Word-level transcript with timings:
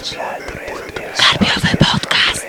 Karpiowy 0.00 1.76
podcast. 1.76 2.46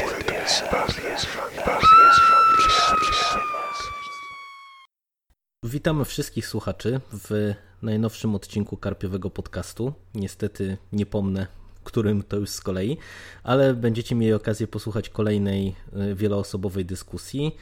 Witamy 5.63 6.05
wszystkich 6.05 6.47
słuchaczy 6.47 7.01
w 7.13 7.53
najnowszym 7.81 8.35
odcinku 8.35 8.77
Karpiowego 8.77 9.29
podcastu. 9.29 9.93
Niestety 10.15 10.77
nie 10.91 11.05
pomnę, 11.05 11.47
którym 11.83 12.23
to 12.23 12.37
już 12.37 12.49
z 12.49 12.61
kolei, 12.61 12.97
ale 13.43 13.73
będziecie 13.73 14.15
mieli 14.15 14.33
okazję 14.33 14.67
posłuchać 14.67 15.09
kolejnej 15.09 15.75
y, 16.11 16.15
wieloosobowej 16.15 16.85
dyskusji, 16.85 17.55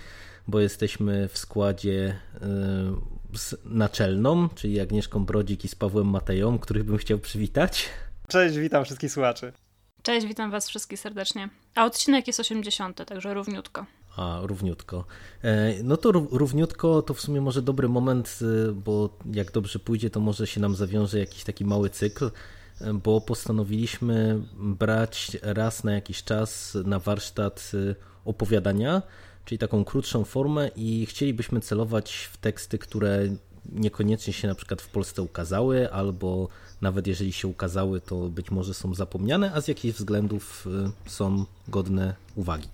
bo 0.48 0.60
jesteśmy 0.60 1.28
w 1.28 1.38
składzie 1.38 2.20
y, 3.34 3.38
z 3.38 3.56
naczelną, 3.66 4.50
czyli 4.50 4.80
Agnieszką 4.80 5.26
Brodzik 5.26 5.66
i 5.66 5.68
z 5.68 5.76
Pawłem 5.76 6.08
Mateją, 6.08 6.60
których 6.60 6.84
bym 6.84 6.98
chciał 6.98 7.20
przywitać. 7.20 7.90
Cześć, 8.28 8.58
witam 8.58 8.86
wszystkich 8.86 9.12
słuchaczy. 9.12 9.54
Cześć, 10.04 10.28
witam 10.28 10.52
was 10.52 10.70
wszystkich 10.70 11.00
serdecznie. 11.00 11.50
A 11.76 11.86
odcinek 11.86 12.28
jest 12.28 12.40
80, 12.40 13.06
także 13.06 13.34
równiutko. 13.34 13.86
A, 14.18 14.40
równiutko. 14.44 15.06
E, 15.44 15.84
no 15.84 15.98
to 15.98 16.12
równiutko 16.12 17.02
to 17.02 17.14
w 17.14 17.22
sumie 17.22 17.42
może 17.42 17.62
dobry 17.62 17.90
moment, 17.90 18.40
e, 18.42 18.72
bo 18.72 19.18
jak 19.34 19.52
dobrze 19.52 19.80
pójdzie, 19.80 20.10
to 20.10 20.20
może 20.20 20.48
się 20.48 20.62
nam 20.62 20.76
zawiąże 20.76 21.20
jakiś 21.20 21.44
taki 21.44 21.66
mały 21.66 21.90
cykl, 21.90 22.32
e, 22.82 22.94
bo 22.94 23.22
postanowiliśmy 23.22 24.42
brać 24.54 25.38
raz 25.42 25.84
na 25.84 25.92
jakiś 25.92 26.24
czas 26.24 26.78
na 26.86 27.00
warsztat 27.00 27.72
opowiadania, 28.26 29.02
czyli 29.46 29.60
taką 29.60 29.86
krótszą 29.86 30.24
formę 30.24 30.68
i 30.76 31.06
chcielibyśmy 31.06 31.60
celować 31.60 32.30
w 32.34 32.38
teksty, 32.38 32.78
które 32.78 33.20
niekoniecznie 33.72 34.34
się 34.34 34.48
na 34.48 34.56
przykład 34.56 34.82
w 34.82 34.90
Polsce 34.90 35.22
ukazały, 35.22 35.92
albo 35.92 36.48
nawet 36.82 37.08
jeżeli 37.08 37.34
się 37.34 37.48
ukazały, 37.48 38.02
to 38.02 38.30
być 38.30 38.52
może 38.52 38.74
są 38.74 38.94
zapomniane, 38.94 39.52
a 39.54 39.62
z 39.62 39.68
jakichś 39.68 39.98
względów 39.98 40.68
y, 41.08 41.10
są 41.10 41.46
godne 41.68 42.16
uwagi. 42.36 42.68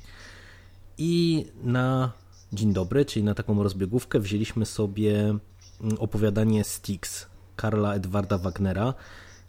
I 0.97 1.45
na 1.63 2.11
dzień 2.53 2.73
dobry, 2.73 3.05
czyli 3.05 3.23
na 3.25 3.33
taką 3.33 3.63
rozbiegówkę, 3.63 4.19
wzięliśmy 4.19 4.65
sobie 4.65 5.19
mm, 5.19 5.97
opowiadanie 5.99 6.63
Styx 6.63 7.25
Karla 7.55 7.93
Edwarda 7.93 8.37
Wagnera, 8.37 8.93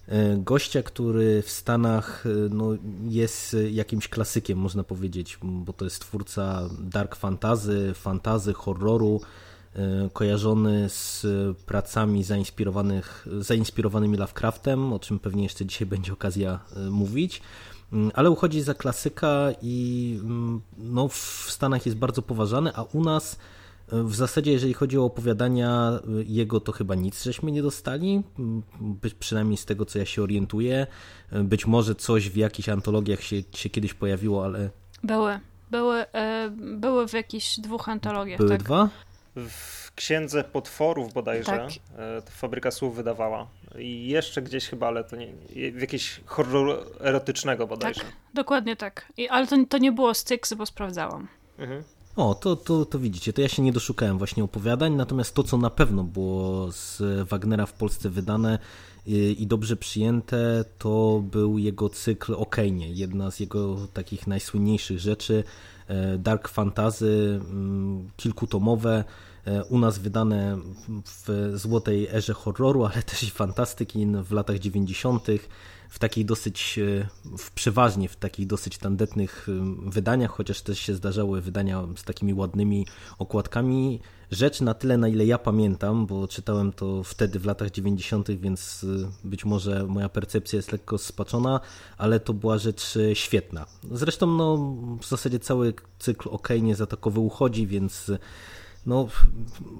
y, 0.08 0.12
gościa, 0.38 0.82
który 0.82 1.42
w 1.42 1.50
Stanach 1.50 2.26
y, 2.26 2.48
no, 2.50 2.68
jest 3.08 3.56
jakimś 3.70 4.08
klasykiem, 4.08 4.58
można 4.58 4.84
powiedzieć, 4.84 5.38
bo 5.42 5.72
to 5.72 5.84
jest 5.84 6.00
twórca 6.00 6.68
dark 6.80 7.16
fantazy, 7.16 7.92
fantazy, 7.94 8.52
horroru, 8.52 9.20
kojarzony 10.12 10.88
z 10.88 11.26
pracami 11.66 12.24
zainspirowanych, 12.24 13.26
zainspirowanymi 13.38 14.16
Lovecraftem, 14.16 14.92
o 14.92 14.98
czym 14.98 15.18
pewnie 15.18 15.42
jeszcze 15.42 15.66
dzisiaj 15.66 15.86
będzie 15.86 16.12
okazja 16.12 16.60
e, 16.76 16.90
mówić, 16.90 17.42
mm, 17.92 18.10
ale 18.14 18.30
uchodzi 18.30 18.62
za 18.62 18.74
klasyka 18.74 19.48
i 19.62 20.18
mm, 20.22 20.60
no, 20.78 21.08
w 21.08 21.46
Stanach 21.48 21.86
jest 21.86 21.98
bardzo 21.98 22.22
poważany, 22.22 22.74
a 22.74 22.82
u 22.82 23.04
nas 23.04 23.38
e, 23.92 24.02
w 24.02 24.14
zasadzie, 24.14 24.52
jeżeli 24.52 24.74
chodzi 24.74 24.98
o 24.98 25.04
opowiadania 25.04 26.00
jego, 26.26 26.60
to 26.60 26.72
chyba 26.72 26.94
nic 26.94 27.24
żeśmy 27.24 27.52
nie 27.52 27.62
dostali, 27.62 28.22
mm, 28.38 28.62
być 28.80 29.14
przynajmniej 29.14 29.56
z 29.56 29.64
tego, 29.64 29.84
co 29.84 29.98
ja 29.98 30.04
się 30.04 30.22
orientuję. 30.22 30.86
Być 31.32 31.66
może 31.66 31.94
coś 31.94 32.30
w 32.30 32.36
jakichś 32.36 32.68
antologiach 32.68 33.22
się, 33.22 33.36
się 33.54 33.70
kiedyś 33.70 33.94
pojawiło, 33.94 34.44
ale... 34.44 34.70
Były. 35.04 35.40
Były, 35.70 36.04
były 36.56 37.08
w 37.08 37.12
jakichś 37.12 37.60
dwóch 37.60 37.88
antologiach. 37.88 38.38
Były 38.38 38.50
tak. 38.50 38.62
dwa? 38.62 38.88
W 39.36 39.92
Księdze 39.94 40.44
Potworów 40.44 41.12
bodajże 41.12 41.44
tak. 41.44 41.70
E, 41.98 42.22
Fabryka 42.30 42.70
Słów 42.70 42.96
wydawała. 42.96 43.46
I 43.78 44.08
jeszcze 44.08 44.42
gdzieś 44.42 44.68
chyba, 44.68 44.86
ale 44.86 45.04
to 45.04 45.16
nie, 45.16 45.32
w 45.72 45.80
jakieś 45.80 46.20
horroru 46.26 46.72
erotycznego 47.00 47.66
bodajże. 47.66 48.00
Tak, 48.00 48.12
dokładnie 48.34 48.76
tak. 48.76 49.12
I, 49.16 49.28
ale 49.28 49.46
to, 49.46 49.56
to 49.68 49.78
nie 49.78 49.92
było 49.92 50.14
Styx, 50.14 50.54
bo 50.54 50.66
sprawdzałam. 50.66 51.28
Mhm. 51.58 51.82
O, 52.16 52.34
to, 52.34 52.56
to, 52.56 52.84
to 52.84 52.98
widzicie, 52.98 53.32
to 53.32 53.40
ja 53.40 53.48
się 53.48 53.62
nie 53.62 53.72
doszukałem 53.72 54.18
właśnie 54.18 54.44
opowiadań, 54.44 54.94
natomiast 54.94 55.34
to, 55.34 55.42
co 55.42 55.56
na 55.56 55.70
pewno 55.70 56.04
było 56.04 56.72
z 56.72 57.02
Wagnera 57.28 57.66
w 57.66 57.72
Polsce 57.72 58.10
wydane 58.10 58.58
i, 59.06 59.36
i 59.42 59.46
dobrze 59.46 59.76
przyjęte, 59.76 60.64
to 60.78 61.22
był 61.24 61.58
jego 61.58 61.88
cykl 61.88 62.34
Okejnie, 62.34 62.90
jedna 62.90 63.30
z 63.30 63.40
jego 63.40 63.88
takich 63.94 64.26
najsłynniejszych 64.26 64.98
rzeczy, 64.98 65.44
dark 66.18 66.48
fantasy, 66.48 67.40
mm, 67.50 68.10
kilkutomowe, 68.16 69.04
E, 69.46 69.64
u 69.64 69.78
nas 69.78 69.98
wydane 69.98 70.58
w 71.04 71.52
złotej 71.54 72.08
erze 72.12 72.32
horroru, 72.32 72.84
ale 72.84 73.02
też 73.02 73.22
i 73.22 73.30
fantastyki 73.30 74.06
w 74.22 74.32
latach 74.32 74.58
90. 74.58 75.26
w 75.96 75.98
takich 75.98 76.24
dosyć, 76.24 76.78
e, 76.78 77.08
w 77.38 77.50
przeważnie 77.50 78.08
w 78.08 78.16
takich 78.16 78.46
dosyć 78.46 78.78
tandetnych 78.78 79.46
e, 79.48 79.90
wydaniach, 79.90 80.30
chociaż 80.30 80.62
też 80.62 80.78
się 80.78 80.94
zdarzały 80.94 81.40
wydania 81.40 81.82
z 81.96 82.04
takimi 82.04 82.34
ładnymi 82.34 82.86
okładkami. 83.18 84.00
Rzecz 84.30 84.60
na 84.60 84.74
tyle, 84.74 84.98
na 84.98 85.08
ile 85.08 85.26
ja 85.26 85.38
pamiętam, 85.38 86.06
bo 86.06 86.28
czytałem 86.28 86.72
to 86.72 87.02
wtedy 87.02 87.38
w 87.38 87.44
latach 87.44 87.70
90., 87.70 88.30
więc 88.30 88.86
być 89.24 89.44
może 89.44 89.86
moja 89.86 90.08
percepcja 90.08 90.56
jest 90.56 90.72
lekko 90.72 90.98
spaczona, 90.98 91.60
ale 91.98 92.20
to 92.20 92.34
była 92.34 92.58
rzecz 92.58 92.98
świetna. 93.14 93.66
Zresztą 93.90 94.26
no, 94.26 94.56
w 95.00 95.06
zasadzie 95.08 95.38
cały 95.38 95.74
cykl 95.98 96.28
OK 96.28 96.48
nie 96.62 96.76
za 96.76 96.86
takowy 96.86 97.20
uchodzi, 97.20 97.66
więc 97.66 98.10
no 98.86 99.08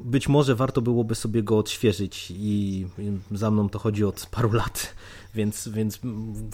być 0.04 0.28
może 0.28 0.54
warto 0.54 0.82
byłoby 0.82 1.14
sobie 1.14 1.42
go 1.42 1.58
odświeżyć 1.58 2.32
i 2.36 2.86
za 3.30 3.50
mną 3.50 3.68
to 3.68 3.78
chodzi 3.78 4.04
od 4.04 4.26
paru 4.30 4.52
lat, 4.52 4.94
więc, 5.34 5.68
więc 5.68 6.00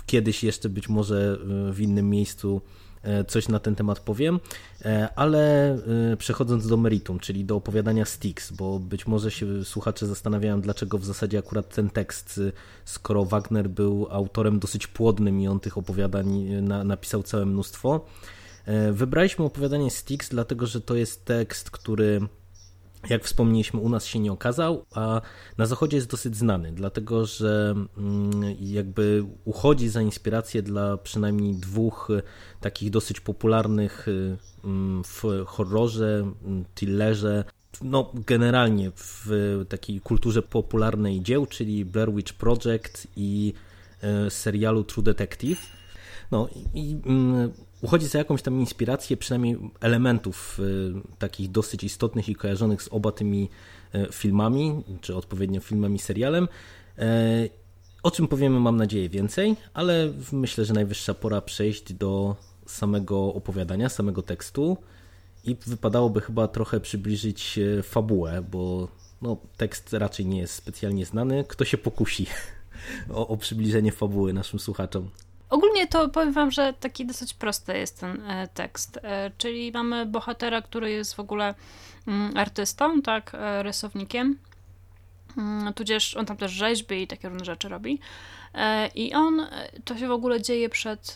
kiedyś 0.06 0.44
jeszcze 0.44 0.68
być 0.68 0.88
może 0.88 1.38
w 1.72 1.80
innym 1.80 2.10
miejscu 2.10 2.60
e, 3.02 3.24
coś 3.24 3.48
na 3.48 3.58
ten 3.58 3.74
temat 3.74 4.00
powiem, 4.00 4.40
e, 4.84 5.08
ale 5.16 5.72
e, 6.12 6.16
przechodząc 6.16 6.68
do 6.68 6.76
meritum, 6.76 7.18
czyli 7.18 7.44
do 7.44 7.56
opowiadania 7.56 8.04
Styx, 8.04 8.52
bo 8.52 8.78
być 8.78 9.06
może 9.06 9.30
się 9.30 9.64
słuchacze 9.64 10.06
zastanawiają, 10.06 10.60
dlaczego 10.60 10.98
w 10.98 11.04
zasadzie 11.04 11.38
akurat 11.38 11.74
ten 11.74 11.90
tekst, 11.90 12.40
skoro 12.84 13.24
Wagner 13.24 13.70
był 13.70 14.06
autorem 14.10 14.58
dosyć 14.58 14.86
płodnym 14.86 15.40
i 15.40 15.48
on 15.48 15.60
tych 15.60 15.78
opowiadań 15.78 16.28
na, 16.62 16.84
napisał 16.84 17.22
całe 17.22 17.46
mnóstwo. 17.46 18.06
Wybraliśmy 18.92 19.44
opowiadanie 19.44 19.90
Styx, 19.90 20.28
dlatego 20.28 20.66
że 20.66 20.80
to 20.80 20.94
jest 20.94 21.24
tekst, 21.24 21.70
który 21.70 22.28
jak 23.10 23.24
wspomnieliśmy, 23.24 23.80
u 23.80 23.88
nas 23.88 24.06
się 24.06 24.18
nie 24.18 24.32
okazał, 24.32 24.84
a 24.94 25.20
na 25.58 25.66
zachodzie 25.66 25.96
jest 25.96 26.10
dosyć 26.10 26.36
znany, 26.36 26.72
dlatego 26.72 27.26
że 27.26 27.74
mm, 27.98 28.56
jakby 28.60 29.24
uchodzi 29.44 29.88
za 29.88 30.02
inspirację 30.02 30.62
dla 30.62 30.96
przynajmniej 30.96 31.54
dwóch 31.54 32.08
e, 32.18 32.22
takich 32.60 32.90
dosyć 32.90 33.20
popularnych 33.20 34.08
e, 34.08 34.36
mm, 34.64 35.04
w 35.04 35.22
horrorze, 35.46 36.32
mm, 36.44 36.64
thrillerze, 36.74 37.44
no 37.82 38.12
generalnie 38.26 38.90
w 38.96 39.30
takiej 39.68 40.00
kulturze 40.00 40.42
popularnej 40.42 41.20
dzieł, 41.20 41.46
czyli 41.46 41.84
Blair 41.84 42.12
Witch 42.12 42.32
Project 42.32 43.06
i 43.16 43.54
e, 44.02 44.30
serialu 44.30 44.84
True 44.84 45.04
Detective. 45.04 45.60
No 46.30 46.48
i 46.74 46.96
uchodzi 47.82 48.06
za 48.06 48.18
jakąś 48.18 48.42
tam 48.42 48.60
inspirację, 48.60 49.16
przynajmniej 49.16 49.58
elementów 49.80 50.60
y, 50.60 51.18
takich 51.18 51.50
dosyć 51.50 51.84
istotnych 51.84 52.28
i 52.28 52.34
kojarzonych 52.34 52.82
z 52.82 52.88
oba 52.88 53.12
tymi 53.12 53.48
y, 53.94 54.12
filmami, 54.12 54.82
czy 55.00 55.16
odpowiednio 55.16 55.60
filmem 55.60 55.94
i 55.94 55.98
serialem. 55.98 56.48
E, 56.98 57.48
o 58.02 58.10
czym 58.10 58.28
powiemy, 58.28 58.60
mam 58.60 58.76
nadzieję, 58.76 59.08
więcej, 59.08 59.56
ale 59.74 60.12
myślę, 60.32 60.64
że 60.64 60.74
najwyższa 60.74 61.14
pora 61.14 61.40
przejść 61.40 61.92
do 61.92 62.36
samego 62.66 63.34
opowiadania, 63.34 63.88
samego 63.88 64.22
tekstu 64.22 64.76
i 65.44 65.56
wypadałoby 65.66 66.20
chyba 66.20 66.48
trochę 66.48 66.80
przybliżyć 66.80 67.58
fabułę, 67.82 68.42
bo 68.50 68.88
no, 69.22 69.36
tekst 69.56 69.92
raczej 69.92 70.26
nie 70.26 70.38
jest 70.38 70.54
specjalnie 70.54 71.06
znany. 71.06 71.44
Kto 71.48 71.64
się 71.64 71.78
pokusi 71.78 72.26
o, 73.14 73.28
o 73.28 73.36
przybliżenie 73.36 73.92
fabuły 73.92 74.32
naszym 74.32 74.58
słuchaczom? 74.58 75.10
Ogólnie 75.52 75.86
to 75.86 76.08
powiem 76.08 76.32
wam, 76.32 76.50
że 76.50 76.72
taki 76.72 77.06
dosyć 77.06 77.34
prosty 77.34 77.78
jest 77.78 78.00
ten 78.00 78.30
e, 78.30 78.48
tekst. 78.48 78.98
E, 79.02 79.30
czyli 79.38 79.72
mamy 79.72 80.06
bohatera, 80.06 80.62
który 80.62 80.90
jest 80.90 81.14
w 81.14 81.20
ogóle 81.20 81.54
mm, 82.06 82.36
artystą, 82.36 83.02
tak, 83.02 83.34
e, 83.34 83.62
rysownikiem. 83.62 84.38
Mm, 85.38 85.74
tudzież 85.74 86.16
on 86.16 86.26
tam 86.26 86.36
też 86.36 86.52
rzeźbi 86.52 87.02
i 87.02 87.06
takie 87.06 87.28
różne 87.28 87.44
rzeczy 87.44 87.68
robi. 87.68 87.98
I 88.94 89.14
on, 89.14 89.46
to 89.84 89.98
się 89.98 90.08
w 90.08 90.12
ogóle 90.12 90.42
dzieje 90.42 90.68
przed 90.68 91.14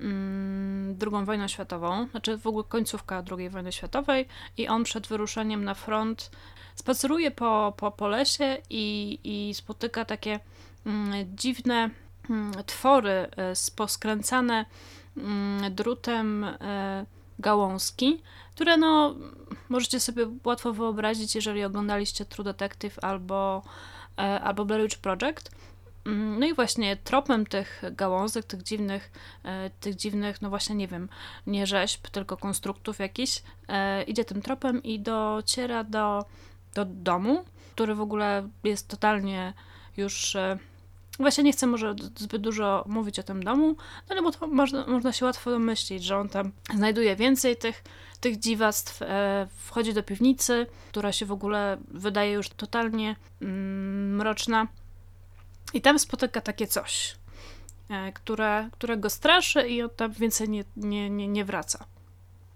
mm, 0.00 0.96
II 1.02 1.24
wojną 1.24 1.48
światową, 1.48 2.06
znaczy 2.10 2.38
w 2.38 2.46
ogóle 2.46 2.64
końcówka 2.68 3.22
II 3.38 3.50
wojny 3.50 3.72
światowej 3.72 4.28
i 4.56 4.68
on 4.68 4.84
przed 4.84 5.06
wyruszeniem 5.06 5.64
na 5.64 5.74
front 5.74 6.30
spaceruje 6.74 7.30
po, 7.30 7.74
po, 7.76 7.90
po 7.90 8.08
lesie 8.08 8.56
i, 8.70 9.18
i 9.24 9.54
spotyka 9.54 10.04
takie 10.04 10.40
dziwne 11.34 11.90
Mm, 11.90 12.05
twory 12.66 13.10
e, 13.10 13.28
poskręcane 13.76 14.64
mm, 15.16 15.74
drutem 15.74 16.44
e, 16.44 17.06
gałązki, 17.38 18.22
które 18.54 18.76
no 18.76 19.14
możecie 19.68 20.00
sobie 20.00 20.26
łatwo 20.44 20.72
wyobrazić, 20.72 21.34
jeżeli 21.34 21.64
oglądaliście 21.64 22.24
True 22.24 22.44
Detective 22.44 22.98
albo, 23.02 23.62
e, 24.18 24.40
albo 24.40 24.64
Blair 24.64 24.82
Witch 24.82 24.98
Project. 24.98 25.50
Mm, 26.06 26.40
no 26.40 26.46
i 26.46 26.54
właśnie 26.54 26.96
tropem 26.96 27.46
tych 27.46 27.82
gałązek, 27.92 28.44
tych 28.44 28.62
dziwnych, 28.62 29.10
tych 29.80 29.96
dziwnych, 29.96 30.42
no 30.42 30.50
właśnie 30.50 30.74
nie 30.74 30.88
wiem, 30.88 31.08
nie 31.46 31.66
rzeźb, 31.66 32.08
tylko 32.08 32.36
konstruktów 32.36 32.98
jakichś, 32.98 33.42
e, 33.68 34.02
idzie 34.02 34.24
tym 34.24 34.42
tropem 34.42 34.82
i 34.82 35.00
dociera 35.00 35.84
do, 35.84 36.24
do 36.74 36.84
domu, 36.84 37.44
który 37.74 37.94
w 37.94 38.00
ogóle 38.00 38.48
jest 38.64 38.88
totalnie 38.88 39.52
już 39.96 40.36
Właśnie 41.18 41.44
nie 41.44 41.52
chcę 41.52 41.66
może 41.66 41.94
zbyt 42.16 42.42
dużo 42.42 42.84
mówić 42.88 43.18
o 43.18 43.22
tym 43.22 43.42
domu, 43.42 43.76
no 44.16 44.22
bo 44.22 44.32
to 44.32 44.46
można, 44.46 44.86
można 44.86 45.12
się 45.12 45.24
łatwo 45.24 45.50
domyślić, 45.50 46.04
że 46.04 46.16
on 46.16 46.28
tam 46.28 46.52
znajduje 46.74 47.16
więcej 47.16 47.56
tych, 47.56 47.84
tych 48.20 48.38
dziwactw, 48.38 49.02
e, 49.02 49.46
wchodzi 49.56 49.94
do 49.94 50.02
piwnicy, 50.02 50.66
która 50.90 51.12
się 51.12 51.26
w 51.26 51.32
ogóle 51.32 51.76
wydaje 51.88 52.32
już 52.32 52.48
totalnie 52.48 53.16
mm, 53.42 54.16
mroczna 54.16 54.66
i 55.74 55.80
tam 55.80 55.98
spotyka 55.98 56.40
takie 56.40 56.66
coś, 56.66 57.16
e, 57.90 58.12
które, 58.12 58.68
które 58.72 58.96
go 58.96 59.10
straszy 59.10 59.68
i 59.68 59.82
on 59.82 59.90
tam 59.96 60.12
więcej 60.12 60.48
nie, 60.48 60.64
nie, 60.76 61.10
nie, 61.10 61.28
nie 61.28 61.44
wraca. 61.44 61.84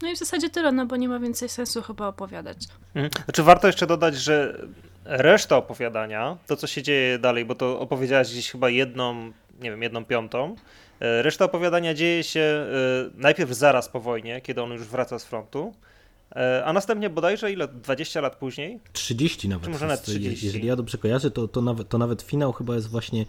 No 0.03 0.09
i 0.11 0.15
w 0.15 0.19
zasadzie 0.19 0.51
tyle, 0.51 0.73
no 0.73 0.87
bo 0.87 0.97
nie 0.97 1.09
ma 1.09 1.19
więcej 1.19 1.49
sensu 1.49 1.83
chyba 1.83 2.09
opowiadać. 2.09 2.59
Mhm. 2.95 3.25
Znaczy 3.25 3.43
warto 3.43 3.67
jeszcze 3.67 3.87
dodać, 3.87 4.17
że 4.17 4.67
reszta 5.11 5.57
opowiadania, 5.57 6.37
to 6.47 6.57
co 6.57 6.67
się 6.67 6.83
dzieje 6.83 7.19
dalej, 7.19 7.45
bo 7.45 7.55
to 7.55 7.81
opowiedziałaś 7.81 8.31
gdzieś 8.31 8.51
chyba 8.51 8.71
jedną, 8.71 9.33
nie 9.61 9.71
wiem, 9.71 9.83
jedną 9.83 10.05
piątą, 10.05 10.57
e, 11.01 11.23
reszta 11.23 11.45
opowiadania 11.45 11.95
dzieje 11.95 12.25
się 12.25 12.41
e, 12.41 12.67
najpierw 13.15 13.51
zaraz 13.51 13.89
po 13.89 14.01
wojnie, 14.01 14.41
kiedy 14.41 14.63
on 14.63 14.71
już 14.71 14.83
wraca 14.83 15.19
z 15.19 15.25
frontu, 15.25 15.75
e, 16.37 16.65
a 16.65 16.73
następnie 16.73 17.11
bodajże 17.11 17.53
ile? 17.53 17.69
20 17.69 18.21
lat 18.21 18.37
później? 18.37 18.81
30 18.93 19.49
nawet. 19.49 19.65
Czy 19.65 19.71
może 19.71 19.87
nawet 19.87 20.03
30? 20.03 20.47
Jeżeli 20.47 20.67
ja 20.67 20.77
dobrze 20.77 20.99
kojarzę, 20.99 21.31
to, 21.31 21.49
to, 21.49 21.63
nawet, 21.63 21.89
to 21.89 21.99
nawet 21.99 22.23
finał 22.23 22.53
chyba 22.53 22.75
jest 22.75 22.89
właśnie 22.89 23.25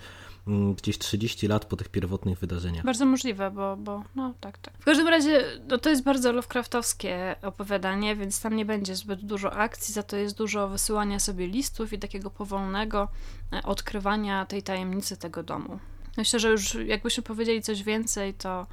gdzieś 0.78 0.98
30 0.98 1.48
lat 1.48 1.66
po 1.66 1.78
tych 1.78 1.90
pierwotnych 1.90 2.40
wydarzeniach. 2.40 2.86
Bardzo 2.86 3.06
możliwe, 3.06 3.52
bo, 3.52 3.78
bo 3.78 4.04
no 4.16 4.34
tak, 4.40 4.58
tak. 4.58 4.74
W 4.80 4.86
każdym 4.86 5.08
razie 5.08 5.44
no, 5.68 5.78
to 5.78 5.90
jest 5.90 6.04
bardzo 6.04 6.32
Lovecraftowskie 6.32 7.36
opowiadanie, 7.42 8.16
więc 8.16 8.42
tam 8.42 8.56
nie 8.56 8.66
będzie 8.66 8.96
zbyt 8.96 9.26
dużo 9.26 9.54
akcji, 9.54 9.94
za 9.94 10.04
to 10.04 10.18
jest 10.18 10.38
dużo 10.38 10.68
wysyłania 10.68 11.20
sobie 11.20 11.48
listów 11.48 11.94
i 11.94 12.00
takiego 12.00 12.30
powolnego 12.30 13.08
e, 13.54 13.64
odkrywania 13.64 14.46
tej 14.46 14.64
tajemnicy 14.64 15.18
tego 15.18 15.44
domu. 15.44 15.80
Myślę, 16.18 16.40
że 16.40 16.50
już 16.50 16.74
jakbyśmy 16.86 17.24
powiedzieli 17.24 17.62
coś 17.62 17.84
więcej, 17.84 18.34
to, 18.34 18.68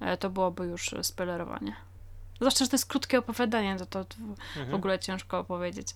e, 0.00 0.16
to 0.16 0.30
byłoby 0.30 0.66
już 0.66 0.94
spoilerowanie. 1.02 1.76
Zwłaszcza, 2.36 2.64
że 2.64 2.70
to 2.70 2.74
jest 2.74 2.86
krótkie 2.86 3.18
opowiadanie, 3.18 3.76
to, 3.76 4.04
to 4.04 4.16
mhm. 4.20 4.70
w 4.70 4.74
ogóle 4.74 4.98
ciężko 4.98 5.38
opowiedzieć. 5.38 5.88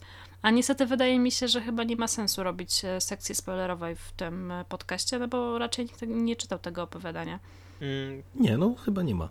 A 0.43 0.50
niestety 0.50 0.87
wydaje 0.87 1.19
mi 1.19 1.32
się, 1.32 1.49
że 1.49 1.61
chyba 1.61 1.85
nie 1.85 1.96
ma 1.96 2.08
sensu 2.08 2.43
robić 2.43 2.85
e, 2.85 3.00
sekcji 3.00 3.35
spoilerowej 3.35 3.96
w 3.96 4.12
tym 4.12 4.50
e, 4.50 4.64
podcaście, 4.69 5.19
no 5.19 5.29
bo 5.29 5.58
raczej 5.58 5.85
nikt 5.85 6.02
nie 6.02 6.37
czytał 6.37 6.58
tego 6.58 6.82
opowiadania. 6.82 7.38
Mm. 7.81 8.23
Nie, 8.35 8.58
no 8.58 8.75
chyba 8.75 9.02
nie 9.02 9.14
ma, 9.14 9.29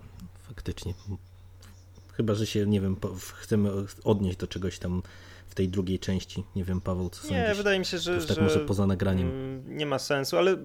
faktycznie. 0.47 0.93
Chyba, 2.13 2.33
że 2.35 2.47
się, 2.47 2.65
nie 2.65 2.81
wiem, 2.81 2.97
chcemy 3.35 3.69
odnieść 4.03 4.37
do 4.37 4.47
czegoś 4.47 4.79
tam 4.79 5.01
w 5.49 5.55
tej 5.55 5.69
drugiej 5.69 5.99
części. 5.99 6.43
Nie 6.55 6.63
wiem, 6.63 6.81
Paweł, 6.81 7.09
co 7.09 7.21
sądzisz? 7.21 7.37
Nie, 7.37 7.55
wydaje 7.55 7.79
mi 7.79 7.85
się, 7.85 7.97
że... 7.97 8.27
tak 8.27 8.35
że, 8.35 8.41
może 8.41 8.59
poza 8.59 8.87
nagraniem. 8.87 9.29
Mm, 9.29 9.77
nie 9.77 9.85
ma 9.85 9.99
sensu, 9.99 10.37
ale 10.37 10.57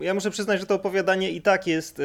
ja 0.00 0.14
muszę 0.14 0.30
przyznać, 0.30 0.60
że 0.60 0.66
to 0.66 0.74
opowiadanie 0.74 1.30
i 1.30 1.42
tak 1.42 1.66
jest 1.66 2.00
y, 2.00 2.02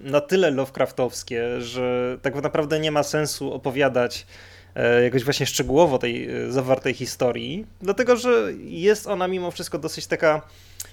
na 0.00 0.20
tyle 0.20 0.50
Lovecraftowskie, 0.50 1.60
że 1.60 2.18
tak 2.22 2.42
naprawdę 2.42 2.80
nie 2.80 2.90
ma 2.90 3.02
sensu 3.02 3.52
opowiadać 3.52 4.26
e, 4.74 5.04
jakoś 5.04 5.24
właśnie 5.24 5.46
szczegółowo 5.46 5.98
tej 5.98 6.30
e, 6.30 6.52
zawartej 6.52 6.94
historii, 6.94 7.66
dlatego 7.82 8.16
że 8.16 8.52
jest 8.58 9.06
ona 9.06 9.28
mimo 9.28 9.50
wszystko 9.50 9.78
dosyć 9.78 10.06
taka, 10.06 10.42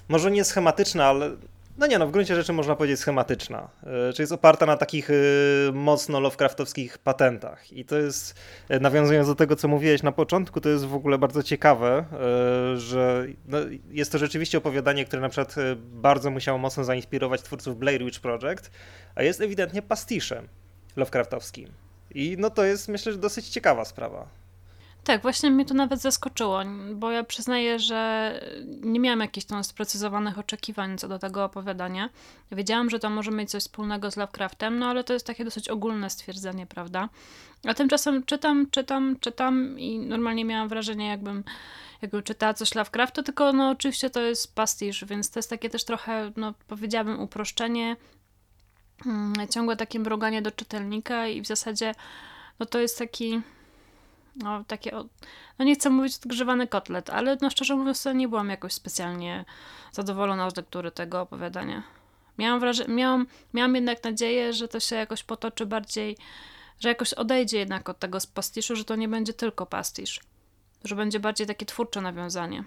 może 0.08 0.30
nie 0.30 0.44
schematyczna, 0.44 1.04
ale 1.04 1.30
no 1.78 1.86
nie 1.86 1.98
no, 1.98 2.06
w 2.06 2.10
gruncie 2.10 2.34
rzeczy 2.34 2.52
można 2.52 2.76
powiedzieć 2.76 3.00
schematyczna. 3.00 3.68
E, 4.08 4.12
czy 4.12 4.22
jest 4.22 4.32
oparta 4.32 4.66
na 4.66 4.76
takich 4.76 5.10
e, 5.10 5.14
mocno 5.72 6.20
Lovecraftowskich 6.20 6.98
patentach. 6.98 7.72
I 7.72 7.84
to 7.84 7.98
jest, 7.98 8.34
e, 8.68 8.80
nawiązując 8.80 9.28
do 9.28 9.34
tego, 9.34 9.56
co 9.56 9.68
mówiłeś 9.68 10.02
na 10.02 10.12
początku, 10.12 10.60
to 10.60 10.68
jest 10.68 10.84
w 10.84 10.94
ogóle 10.94 11.18
bardzo 11.18 11.42
ciekawe, 11.42 12.04
że 12.76 13.26
no, 13.48 13.58
jest 13.90 14.12
to 14.12 14.18
rzeczywiście 14.18 14.58
opowiadanie, 14.58 15.04
które 15.04 15.22
na 15.22 15.28
przykład 15.28 15.54
bardzo 15.78 16.30
musiało 16.30 16.58
mocno 16.58 16.84
zainspirować 16.84 17.42
twórców 17.42 17.78
Blair 17.78 18.04
Witch 18.04 18.20
Project, 18.20 18.70
a 19.14 19.22
jest 19.22 19.40
ewidentnie 19.40 19.82
pastiszem 19.82 20.48
Lovecraftowskim. 20.96 21.68
I 22.14 22.36
no 22.38 22.50
to 22.50 22.64
jest 22.64 22.88
myślę, 22.88 23.12
że 23.12 23.18
dosyć 23.18 23.48
ciekawa 23.48 23.84
sprawa. 23.84 24.41
Tak, 25.04 25.22
właśnie 25.22 25.50
mnie 25.50 25.64
to 25.64 25.74
nawet 25.74 26.00
zaskoczyło, 26.00 26.60
bo 26.94 27.10
ja 27.10 27.24
przyznaję, 27.24 27.78
że 27.78 28.40
nie 28.66 29.00
miałam 29.00 29.20
jakichś 29.20 29.46
tam 29.46 29.64
sprecyzowanych 29.64 30.38
oczekiwań 30.38 30.98
co 30.98 31.08
do 31.08 31.18
tego 31.18 31.44
opowiadania. 31.44 32.08
Wiedziałam, 32.52 32.90
że 32.90 32.98
to 32.98 33.10
może 33.10 33.30
mieć 33.30 33.50
coś 33.50 33.62
wspólnego 33.62 34.10
z 34.10 34.16
Lovecraftem, 34.16 34.78
no 34.78 34.86
ale 34.86 35.04
to 35.04 35.12
jest 35.12 35.26
takie 35.26 35.44
dosyć 35.44 35.68
ogólne 35.68 36.10
stwierdzenie, 36.10 36.66
prawda? 36.66 37.08
A 37.68 37.74
tymczasem 37.74 38.24
czytam, 38.24 38.70
czytam, 38.70 39.16
czytam 39.20 39.78
i 39.78 39.98
normalnie 39.98 40.44
miałam 40.44 40.68
wrażenie, 40.68 41.08
jakbym, 41.08 41.44
jakbym 42.02 42.22
czytała 42.22 42.54
coś 42.54 42.74
Lovecrafta, 42.74 43.22
tylko 43.22 43.52
no 43.52 43.70
oczywiście 43.70 44.10
to 44.10 44.20
jest 44.20 44.54
pastisz, 44.54 45.04
więc 45.04 45.30
to 45.30 45.38
jest 45.38 45.50
takie 45.50 45.70
też 45.70 45.84
trochę, 45.84 46.32
no 46.36 46.54
powiedziałabym, 46.68 47.20
uproszczenie, 47.20 47.96
hmm, 49.04 49.48
ciągłe 49.48 49.76
takie 49.76 49.98
mruganie 49.98 50.42
do 50.42 50.50
czytelnika 50.50 51.26
i 51.26 51.42
w 51.42 51.46
zasadzie 51.46 51.94
no 52.58 52.66
to 52.66 52.78
jest 52.78 52.98
taki 52.98 53.42
no, 54.36 54.64
takie, 54.64 54.90
no 55.58 55.64
nie 55.64 55.74
chcę 55.74 55.90
mówić 55.90 56.16
odgrzewany 56.16 56.66
kotlet, 56.66 57.10
ale 57.10 57.36
no 57.42 57.50
szczerze 57.50 57.76
mówiąc, 57.76 58.04
nie 58.14 58.28
byłam 58.28 58.48
jakoś 58.48 58.72
specjalnie 58.72 59.44
zadowolona 59.92 60.50
z 60.50 60.56
lektury 60.56 60.90
tego 60.90 61.20
opowiadania. 61.20 61.82
Miałam, 62.38 62.60
wrażenie, 62.60 62.94
miałam, 62.94 63.26
miałam 63.54 63.74
jednak 63.74 64.04
nadzieję, 64.04 64.52
że 64.52 64.68
to 64.68 64.80
się 64.80 64.96
jakoś 64.96 65.22
potoczy 65.22 65.66
bardziej, 65.66 66.16
że 66.80 66.88
jakoś 66.88 67.12
odejdzie 67.12 67.58
jednak 67.58 67.88
od 67.88 67.98
tego 67.98 68.18
pastiszu, 68.34 68.76
że 68.76 68.84
to 68.84 68.96
nie 68.96 69.08
będzie 69.08 69.32
tylko 69.32 69.66
pastisz, 69.66 70.20
że 70.84 70.96
będzie 70.96 71.20
bardziej 71.20 71.46
takie 71.46 71.66
twórcze 71.66 72.00
nawiązanie. 72.00 72.64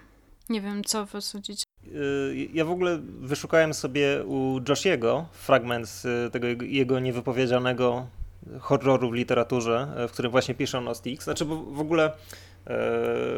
Nie 0.48 0.60
wiem, 0.60 0.84
co 0.84 1.06
wy 1.06 1.20
sądzicie. 1.20 1.64
Y, 1.86 2.48
ja 2.52 2.64
w 2.64 2.70
ogóle 2.70 2.98
wyszukałem 3.02 3.74
sobie 3.74 4.24
u 4.24 4.60
Joshiego 4.68 5.26
fragment 5.32 6.02
tego 6.32 6.46
jego 6.62 7.00
niewypowiedzianego 7.00 8.06
horroru 8.60 9.10
w 9.10 9.14
literaturze, 9.14 9.88
e, 9.96 10.08
w 10.08 10.12
którym 10.12 10.32
właśnie 10.32 10.54
pisze 10.54 10.78
on 10.78 10.88
o 10.88 10.94
Styx. 10.94 11.24
Znaczy, 11.24 11.44
bo 11.44 11.56
w 11.56 11.80
ogóle 11.80 12.04
e, 12.04 12.10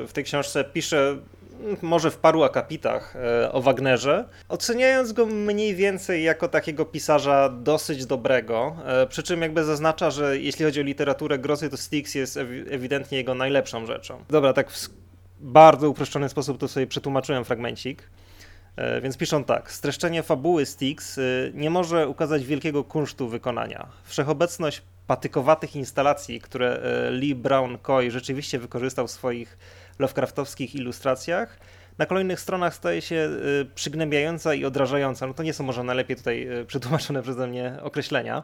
w 0.06 0.10
tej 0.12 0.25
książce 0.25 0.64
pisze 0.64 1.19
mm, 1.60 1.76
może 1.82 2.10
w 2.10 2.16
paru 2.16 2.43
akapitach 2.43 3.16
e, 3.16 3.52
o 3.52 3.62
Wagnerze, 3.62 4.28
oceniając 4.49 5.12
go 5.12 5.26
mniej 5.26 5.75
więcej 5.75 6.22
jako 6.22 6.49
takiego 6.49 6.84
pisarza 6.84 7.48
dosyć 7.48 8.06
dobrego, 8.06 8.77
przy 9.08 9.22
czym 9.22 9.43
jakby 9.43 9.65
zaznacza, 9.65 10.10
że 10.10 10.38
jeśli 10.38 10.65
chodzi 10.65 10.81
o 10.81 10.84
literaturę 10.84 11.38
grozy, 11.38 11.70
to 11.70 11.77
Styx 11.77 12.15
jest 12.15 12.36
ewidentnie 12.70 13.19
jego 13.19 13.34
najlepszą 13.34 13.86
rzeczą. 13.86 14.24
Dobra, 14.31 14.53
tak 14.53 14.70
w 14.70 14.91
bardzo 15.41 15.91
uproszczony 15.91 16.29
sposób 16.29 16.58
to 16.58 16.69
sobie 16.69 16.86
przetłumaczyłem 16.86 17.44
fragmencik. 17.44 18.10
Więc 19.03 19.17
piszą 19.17 19.44
tak. 19.44 19.72
Streszczenie 19.72 20.22
fabuły 20.22 20.67
Styx 20.67 21.20
nie 21.55 21.70
może 21.70 22.08
ukazać 22.08 22.44
wielkiego 22.44 22.84
kunsztu 22.84 23.29
wykonania. 23.29 23.86
Wszechobecność 24.05 24.82
patykowatych 25.08 25.77
instalacji, 25.77 26.41
które 26.41 26.82
e, 26.82 27.10
Lee 27.10 27.34
Brown 27.34 27.79
Coy 27.79 28.10
rzeczywiście 28.10 28.58
wykorzystał 28.58 29.06
w 29.06 29.10
swoich 29.10 29.58
Lovecraftowskich 29.98 30.74
ilustracjach, 30.74 31.58
na 31.98 32.06
kolejnych 32.06 32.41
stronach 32.41 32.74
staje 32.74 33.03
się 33.03 33.17
e, 33.17 33.65
przygnębiająca 33.74 34.55
i 34.55 34.65
odrażająca. 34.65 35.27
No 35.27 35.34
to 35.34 35.43
nie 35.43 35.53
są 35.53 35.65
może 35.65 35.84
najlepiej 35.84 36.17
tutaj 36.17 36.48
e, 36.48 36.65
przetłumaczone 36.65 37.22
przeze 37.22 37.46
mnie 37.46 37.79
określenia. 37.82 38.43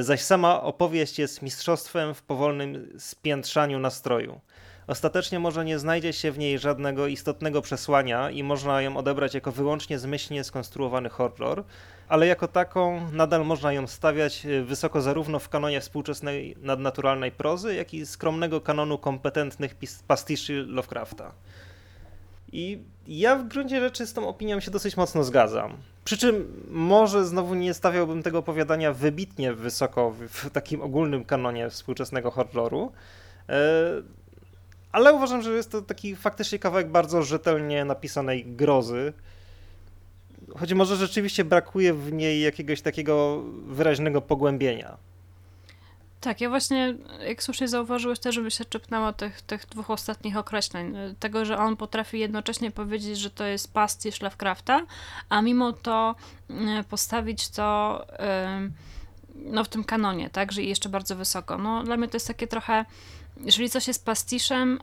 Zaś 0.00 0.20
sama 0.20 0.62
opowieść 0.62 1.18
jest 1.18 1.42
mistrzostwem 1.42 2.14
w 2.14 2.22
powolnym 2.22 2.92
spiętrzaniu 2.98 3.78
nastroju. 3.78 4.40
Ostatecznie 4.86 5.38
może 5.38 5.64
nie 5.64 5.78
znajdzie 5.78 6.12
się 6.12 6.32
w 6.32 6.38
niej 6.38 6.58
żadnego 6.58 7.06
istotnego 7.06 7.62
przesłania 7.62 8.30
i 8.30 8.42
można 8.42 8.82
ją 8.82 8.96
odebrać 8.96 9.34
jako 9.34 9.52
wyłącznie 9.52 9.98
zmyślnie 9.98 10.44
skonstruowany 10.44 11.08
horror, 11.08 11.64
ale 12.08 12.26
jako 12.26 12.48
taką 12.48 13.10
nadal 13.12 13.44
można 13.44 13.72
ją 13.72 13.86
stawiać 13.86 14.46
e, 14.46 14.62
wysoko 14.62 15.02
zarówno 15.02 15.38
w 15.38 15.48
kanonie 15.48 15.80
współczesnej 15.80 16.56
nadnaturalnej 16.62 17.32
prozy, 17.32 17.74
jak 17.74 17.94
i 17.94 18.06
skromnego 18.06 18.60
kanonu 18.60 18.98
kompetentnych 18.98 19.74
pastiszy 20.06 20.64
Lovecrafta. 20.68 21.32
I 22.52 22.78
ja 23.08 23.36
w 23.36 23.48
gruncie 23.48 23.80
rzeczy 23.80 24.06
z 24.06 24.12
tą 24.12 24.28
opinią 24.28 24.60
się 24.60 24.70
dosyć 24.70 24.96
mocno 24.96 25.24
zgadzam. 25.24 25.76
Przy 26.04 26.18
czym 26.18 26.64
może 26.70 27.24
znowu 27.24 27.54
nie 27.54 27.74
stawiałbym 27.74 28.22
tego 28.22 28.38
opowiadania 28.38 28.92
wybitnie 28.92 29.52
wysoko 29.52 30.10
w 30.10 30.50
takim 30.50 30.82
ogólnym 30.82 31.24
kanonie 31.24 31.70
współczesnego 31.70 32.30
horroru, 32.30 32.92
e, 33.48 33.56
ale 34.92 35.12
uważam, 35.12 35.42
że 35.42 35.52
jest 35.52 35.72
to 35.72 35.82
taki 35.82 36.16
faktycznie 36.16 36.58
kawałek 36.58 36.90
bardzo 36.90 37.22
rzetelnie 37.22 37.84
napisanej 37.84 38.46
grozy, 38.46 39.12
choć 40.56 40.74
może 40.74 40.96
rzeczywiście 40.96 41.44
brakuje 41.44 41.94
w 41.94 42.12
niej 42.12 42.40
jakiegoś 42.40 42.82
takiego 42.82 43.42
wyraźnego 43.66 44.22
pogłębienia. 44.22 44.96
Tak, 46.20 46.40
ja 46.40 46.48
właśnie, 46.48 46.94
jak 47.28 47.42
słusznie 47.42 47.68
zauważyłeś, 47.68 48.18
też 48.18 48.36
bym 48.36 48.50
się 48.50 48.64
czepnęła 48.64 49.12
tych, 49.12 49.42
tych 49.42 49.66
dwóch 49.66 49.90
ostatnich 49.90 50.36
określeń. 50.36 50.94
Tego, 51.20 51.44
że 51.44 51.58
on 51.58 51.76
potrafi 51.76 52.18
jednocześnie 52.18 52.70
powiedzieć, 52.70 53.18
że 53.18 53.30
to 53.30 53.44
jest 53.44 53.72
pastisz 53.72 54.20
Lovecrafta, 54.20 54.82
a 55.28 55.42
mimo 55.42 55.72
to 55.72 56.14
mm, 56.50 56.84
postawić 56.84 57.48
to 57.48 58.06
no, 59.34 59.64
w 59.64 59.68
tym 59.68 59.84
kanonie, 59.84 60.30
tak, 60.30 60.52
że 60.52 60.62
jeszcze 60.62 60.88
bardzo 60.88 61.16
wysoko. 61.16 61.58
No, 61.58 61.84
dla 61.84 61.96
mnie 61.96 62.08
to 62.08 62.16
jest 62.16 62.26
takie 62.26 62.46
trochę, 62.46 62.84
jeżeli 63.44 63.70
coś 63.70 63.88
jest 63.88 64.04
pastiszem, 64.04 64.78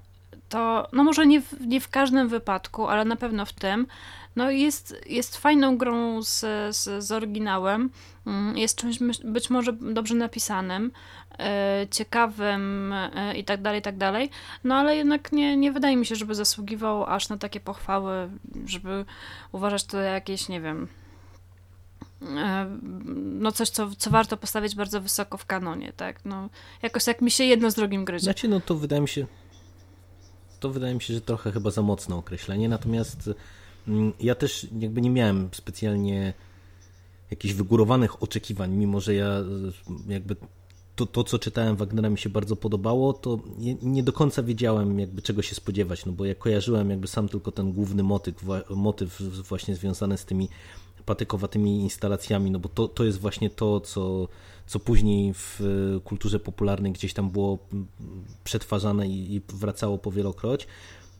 to 0.50 0.88
no 0.94 1.04
może 1.04 1.26
nie 1.26 1.42
w, 1.42 1.68
nie 1.68 1.82
w 1.82 1.90
każdym 1.90 2.28
wypadku, 2.28 2.88
ale 2.88 3.06
na 3.06 3.16
pewno 3.16 3.46
w 3.46 3.54
tym, 3.54 3.88
no 4.36 4.52
jest, 4.52 4.96
jest 5.06 5.38
fajną 5.38 5.78
grą 5.78 6.24
z, 6.24 6.40
z, 6.76 7.04
z 7.04 7.12
oryginałem, 7.12 7.90
mm, 8.28 8.58
jest 8.58 8.78
czymś 8.78 9.00
być 9.24 9.50
może 9.50 9.74
dobrze 9.74 10.16
napisanym, 10.16 10.92
e, 11.40 11.88
ciekawym 11.92 12.94
e, 12.94 13.38
i 13.38 13.44
tak 13.44 13.62
dalej, 13.62 13.80
i 13.80 13.84
tak 13.84 13.98
dalej, 13.98 14.30
no 14.64 14.76
ale 14.76 14.96
jednak 14.96 15.32
nie, 15.32 15.58
nie 15.58 15.72
wydaje 15.72 15.98
mi 15.98 16.06
się, 16.06 16.16
żeby 16.16 16.36
zasługiwał 16.36 17.06
aż 17.06 17.30
na 17.30 17.38
takie 17.38 17.60
pochwały, 17.60 18.30
żeby 18.66 19.06
uważać 19.52 19.84
to 19.84 20.00
jakieś, 20.00 20.50
nie 20.50 20.62
wiem, 20.62 20.88
e, 22.22 22.78
no 23.16 23.52
coś, 23.52 23.70
co, 23.70 23.90
co 23.98 24.10
warto 24.10 24.38
postawić 24.38 24.76
bardzo 24.76 25.02
wysoko 25.02 25.38
w 25.38 25.46
kanonie, 25.46 25.94
tak, 25.98 26.26
no 26.26 26.50
jakoś 26.82 27.08
jak 27.08 27.22
mi 27.22 27.32
się 27.32 27.44
jedno 27.44 27.72
z 27.72 27.76
drugim 27.76 28.06
gryzie. 28.06 28.24
Znaczy, 28.24 28.48
no 28.48 28.60
to 28.60 28.76
wydaje 28.76 29.02
mi 29.02 29.08
się, 29.08 29.26
to 30.60 30.70
wydaje 30.70 30.94
mi 30.94 31.02
się, 31.02 31.14
że 31.14 31.22
trochę 31.22 31.52
chyba 31.52 31.72
za 31.72 31.82
mocne 31.82 32.16
określenie, 32.16 32.70
natomiast 32.70 33.30
ja 34.20 34.36
też 34.36 34.68
jakby 34.80 35.02
nie 35.02 35.10
miałem 35.10 35.50
specjalnie 35.52 36.34
jakichś 37.32 37.54
wygórowanych 37.54 38.24
oczekiwań, 38.24 38.72
mimo 38.72 39.00
że 39.02 39.14
ja 39.16 39.44
jakby 40.08 40.36
to, 40.96 41.06
to, 41.06 41.24
co 41.24 41.40
czytałem 41.40 41.76
Wagnera 41.76 42.10
mi 42.10 42.18
się 42.18 42.30
bardzo 42.30 42.56
podobało, 42.56 43.14
to 43.14 43.40
nie, 43.82 44.04
do 44.04 44.14
końca 44.14 44.44
wiedziałem 44.44 45.00
jakby 45.00 45.22
czego 45.22 45.42
się 45.42 45.56
spodziewać, 45.56 46.06
no 46.06 46.12
bo 46.12 46.26
ja 46.26 46.36
kojarzyłem 46.36 46.90
jakby 46.90 47.08
sam 47.08 47.30
tylko 47.30 47.52
ten 47.52 47.74
główny 47.74 48.04
motyw, 48.04 48.36
motyw 48.70 49.22
właśnie 49.22 49.76
związany 49.76 50.18
z 50.18 50.26
tymi 50.26 50.50
patykowatymi 51.06 51.82
instalacjami, 51.82 52.52
no 52.52 52.60
bo 52.60 52.70
to, 52.70 52.88
to 52.88 53.04
jest 53.04 53.20
właśnie 53.20 53.50
to, 53.50 53.80
co, 53.80 54.28
co 54.68 54.80
później 54.80 55.34
w 55.34 55.62
kulturze 56.04 56.40
popularnej 56.40 56.92
gdzieś 56.92 57.14
tam 57.14 57.30
było 57.30 57.58
przetwarzane 58.44 59.08
i, 59.08 59.36
i 59.36 59.42
wracało 59.54 59.98
powielokroć. 59.98 60.68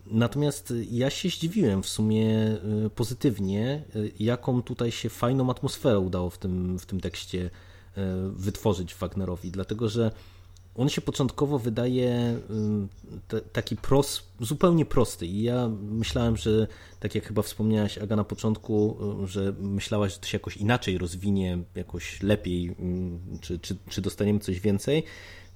Natomiast 0.08 0.74
ja 0.92 1.10
się 1.10 1.30
zdziwiłem 1.30 1.84
w 1.84 1.90
sumie 1.90 2.58
y, 2.86 2.90
pozytywnie, 2.90 3.84
y, 3.96 4.12
jaką 4.20 4.62
tutaj 4.62 4.92
się 4.92 5.10
fajną 5.10 5.50
atmosferę 5.50 6.00
udało 6.00 6.30
w 6.30 6.38
tym, 6.38 6.80
w 6.80 6.86
tym 6.86 7.00
tekście 7.00 7.40
y, 7.46 7.50
wytworzyć 8.36 8.96
Wagnerowi, 8.96 9.52
dlatego 9.52 9.90
że 9.90 10.12
on 10.76 10.90
się 10.90 11.02
początkowo 11.02 11.60
wydaje 11.60 12.40
taki 13.52 13.76
prost, 13.76 14.22
zupełnie 14.40 14.86
prosty. 14.86 15.26
I 15.26 15.44
ja 15.44 15.70
myślałem, 15.82 16.38
że 16.38 16.68
tak 17.00 17.16
jak 17.16 17.28
chyba 17.28 17.42
wspomniałaś 17.42 17.98
Aga 17.98 18.16
na 18.16 18.24
początku, 18.24 18.98
że 19.26 19.54
myślałaś, 19.60 20.14
że 20.14 20.20
to 20.20 20.28
się 20.28 20.36
jakoś 20.38 20.58
inaczej 20.58 20.98
rozwinie, 20.98 21.58
jakoś 21.76 22.22
lepiej, 22.22 22.76
czy, 23.42 23.60
czy, 23.60 23.78
czy 23.90 24.02
dostaniemy 24.02 24.40
coś 24.40 24.60
więcej, 24.60 25.04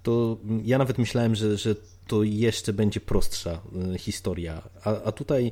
to 0.07 0.37
ja 0.63 0.77
nawet 0.77 0.97
myślałem, 0.97 1.35
że, 1.35 1.57
że 1.57 1.75
to 2.07 2.23
jeszcze 2.23 2.73
będzie 2.73 2.99
prostsza 2.99 3.61
historia, 3.97 4.61
a, 4.83 5.03
a 5.03 5.11
tutaj 5.11 5.51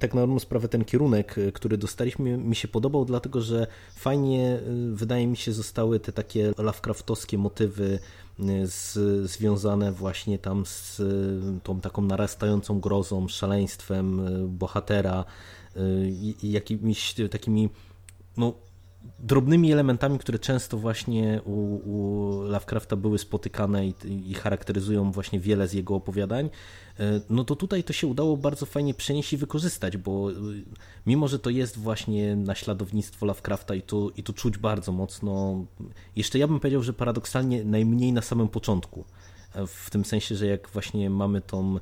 tak 0.00 0.14
na 0.14 0.20
dobrą 0.20 0.38
sprawę 0.38 0.68
ten 0.68 0.84
kierunek, 0.84 1.36
który 1.54 1.78
dostaliśmy, 1.78 2.36
mi 2.36 2.56
się 2.56 2.68
podobał, 2.68 3.04
dlatego 3.04 3.40
że 3.40 3.66
fajnie, 3.94 4.60
wydaje 4.92 5.26
mi 5.26 5.36
się, 5.36 5.52
zostały 5.52 6.00
te 6.00 6.12
takie 6.12 6.52
Lovecraftowskie 6.58 7.38
motywy 7.38 7.98
z, 8.64 8.94
związane 9.30 9.92
właśnie 9.92 10.38
tam 10.38 10.66
z 10.66 11.02
tą 11.62 11.80
taką 11.80 12.02
narastającą 12.02 12.80
grozą, 12.80 13.28
szaleństwem 13.28 14.20
bohatera 14.48 15.24
i 16.42 16.52
jakimiś 16.52 17.14
takimi 17.30 17.68
no, 18.36 18.52
drobnymi 19.18 19.72
elementami, 19.72 20.18
które 20.18 20.38
często 20.38 20.78
właśnie 20.78 21.40
u, 21.44 21.74
u 21.74 22.40
Lovecrafta 22.42 22.96
były 22.96 23.18
spotykane 23.18 23.86
i, 23.86 23.94
i, 24.30 24.34
charakteryzują 24.34 25.12
właśnie 25.12 25.40
wiele 25.40 25.68
z 25.68 25.72
jego 25.72 25.94
opowiadań, 25.94 26.50
e, 27.00 27.20
no 27.30 27.44
to 27.44 27.56
tutaj 27.56 27.84
to 27.84 27.92
się 27.92 28.06
udało 28.06 28.36
bardzo 28.36 28.66
fajnie 28.66 28.94
przenieść 28.94 29.32
i 29.32 29.36
wykorzystać, 29.36 29.96
bo 29.96 30.30
e, 30.30 30.34
mimo, 31.06 31.28
że 31.28 31.38
to 31.38 31.50
jest 31.50 31.78
właśnie 31.78 32.36
naśladownictwo 32.36 33.26
Lovecrafta 33.26 33.74
i 33.74 33.82
tu, 33.82 34.10
i 34.16 34.22
tu 34.22 34.32
czuć 34.32 34.58
bardzo 34.58 34.92
mocno, 34.92 35.64
jeszcze 36.16 36.38
ja 36.38 36.48
bym 36.48 36.60
powiedział, 36.60 36.82
że 36.82 36.92
paradoksalnie 36.92 37.64
najmniej 37.64 38.12
na 38.12 38.22
samym 38.22 38.48
początku, 38.48 39.04
w 39.66 39.90
tym 39.90 40.04
sensie, 40.04 40.36
że 40.36 40.46
jak 40.46 40.68
właśnie 40.68 41.10
mamy 41.10 41.40
tą 41.40 41.78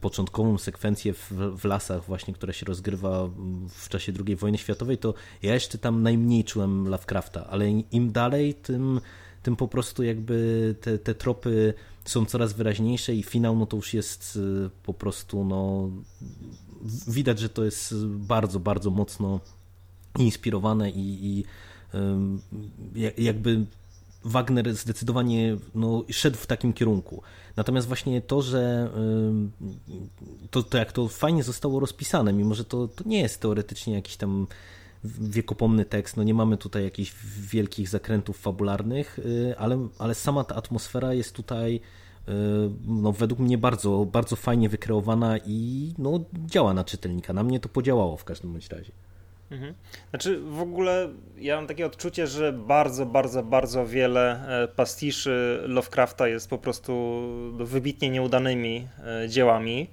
początkową 0.00 0.58
sekwencję 0.58 1.12
w, 1.12 1.32
w, 1.56 1.64
lasach 1.64 2.04
właśnie, 2.04 2.34
która 2.34 2.52
się 2.52 2.66
rozgrywa 2.66 3.28
w 3.68 3.88
czasie 3.88 4.12
II 4.26 4.36
wojny 4.36 4.58
światowej, 4.58 4.98
to 4.98 5.14
ja 5.42 5.54
jeszcze 5.54 5.78
tam 5.78 6.02
najmniej 6.02 6.44
czułem 6.44 6.88
Lovecrafta, 6.88 7.46
ale 7.46 7.70
im 7.70 8.12
dalej, 8.12 8.54
tym, 8.54 9.00
tym 9.42 9.56
po 9.56 9.68
prostu 9.68 10.02
jakby 10.02 10.74
te, 10.80 10.98
te 10.98 11.14
tropy 11.14 11.74
są 12.04 12.24
coraz 12.24 12.52
wyraźniejsze 12.52 13.14
i 13.14 13.22
finał 13.22 13.56
no 13.56 13.66
to 13.66 13.76
już 13.76 13.94
jest 13.94 14.36
y, 14.36 14.70
po 14.82 14.94
prostu 14.94 15.44
no 15.44 15.90
widać, 17.08 17.38
że 17.38 17.48
to 17.48 17.64
jest 17.64 18.06
bardzo, 18.06 18.60
bardzo 18.60 18.90
mocno 18.90 19.40
inspirowane 20.18 20.90
i, 20.90 21.26
i 21.26 21.44
jakby 23.18 23.66
Wagner 24.24 24.74
zdecydowanie 24.74 25.56
no, 25.74 26.04
szedł 26.10 26.36
w 26.36 26.46
takim 26.46 26.72
kierunku. 26.72 27.22
Natomiast 27.56 27.86
właśnie 27.86 28.22
to, 28.22 28.42
że 28.42 28.90
to, 30.50 30.62
to 30.62 30.78
jak 30.78 30.92
to 30.92 31.08
fajnie 31.08 31.42
zostało 31.42 31.80
rozpisane, 31.80 32.32
mimo 32.32 32.54
że 32.54 32.64
to, 32.64 32.88
to 32.88 33.04
nie 33.06 33.20
jest 33.20 33.40
teoretycznie 33.40 33.94
jakiś 33.94 34.16
tam 34.16 34.46
wiekopomny 35.04 35.84
tekst, 35.84 36.16
no 36.16 36.22
nie 36.22 36.34
mamy 36.34 36.56
tutaj 36.56 36.84
jakichś 36.84 37.14
wielkich 37.50 37.88
zakrętów 37.88 38.38
fabularnych, 38.38 39.18
y, 39.18 39.54
ale, 39.58 39.88
ale 39.98 40.14
sama 40.14 40.44
ta 40.44 40.54
atmosfera 40.54 41.14
jest 41.14 41.34
tutaj 41.34 41.80
y, 42.28 42.32
no, 42.86 43.12
według 43.12 43.40
mnie 43.40 43.58
bardzo, 43.58 44.06
bardzo 44.12 44.36
fajnie 44.36 44.68
wykreowana 44.68 45.38
i 45.46 45.92
no, 45.98 46.20
działa 46.46 46.74
na 46.74 46.84
czytelnika. 46.84 47.32
Na 47.32 47.42
mnie 47.42 47.60
to 47.60 47.68
podziałało 47.68 48.16
w 48.16 48.24
każdym 48.24 48.56
razie. 48.70 48.92
Mhm. 49.50 49.74
Znaczy 50.10 50.40
w 50.40 50.60
ogóle 50.60 51.08
ja 51.38 51.56
mam 51.56 51.66
takie 51.66 51.86
odczucie, 51.86 52.26
że 52.26 52.52
bardzo, 52.52 53.06
bardzo, 53.06 53.42
bardzo 53.42 53.86
wiele 53.86 54.48
e, 54.64 54.68
pastiszy 54.68 55.62
Lovecrafta 55.66 56.28
jest 56.28 56.50
po 56.50 56.58
prostu 56.58 57.22
wybitnie 57.56 58.10
nieudanymi 58.10 58.88
e, 59.24 59.28
dziełami. 59.28 59.90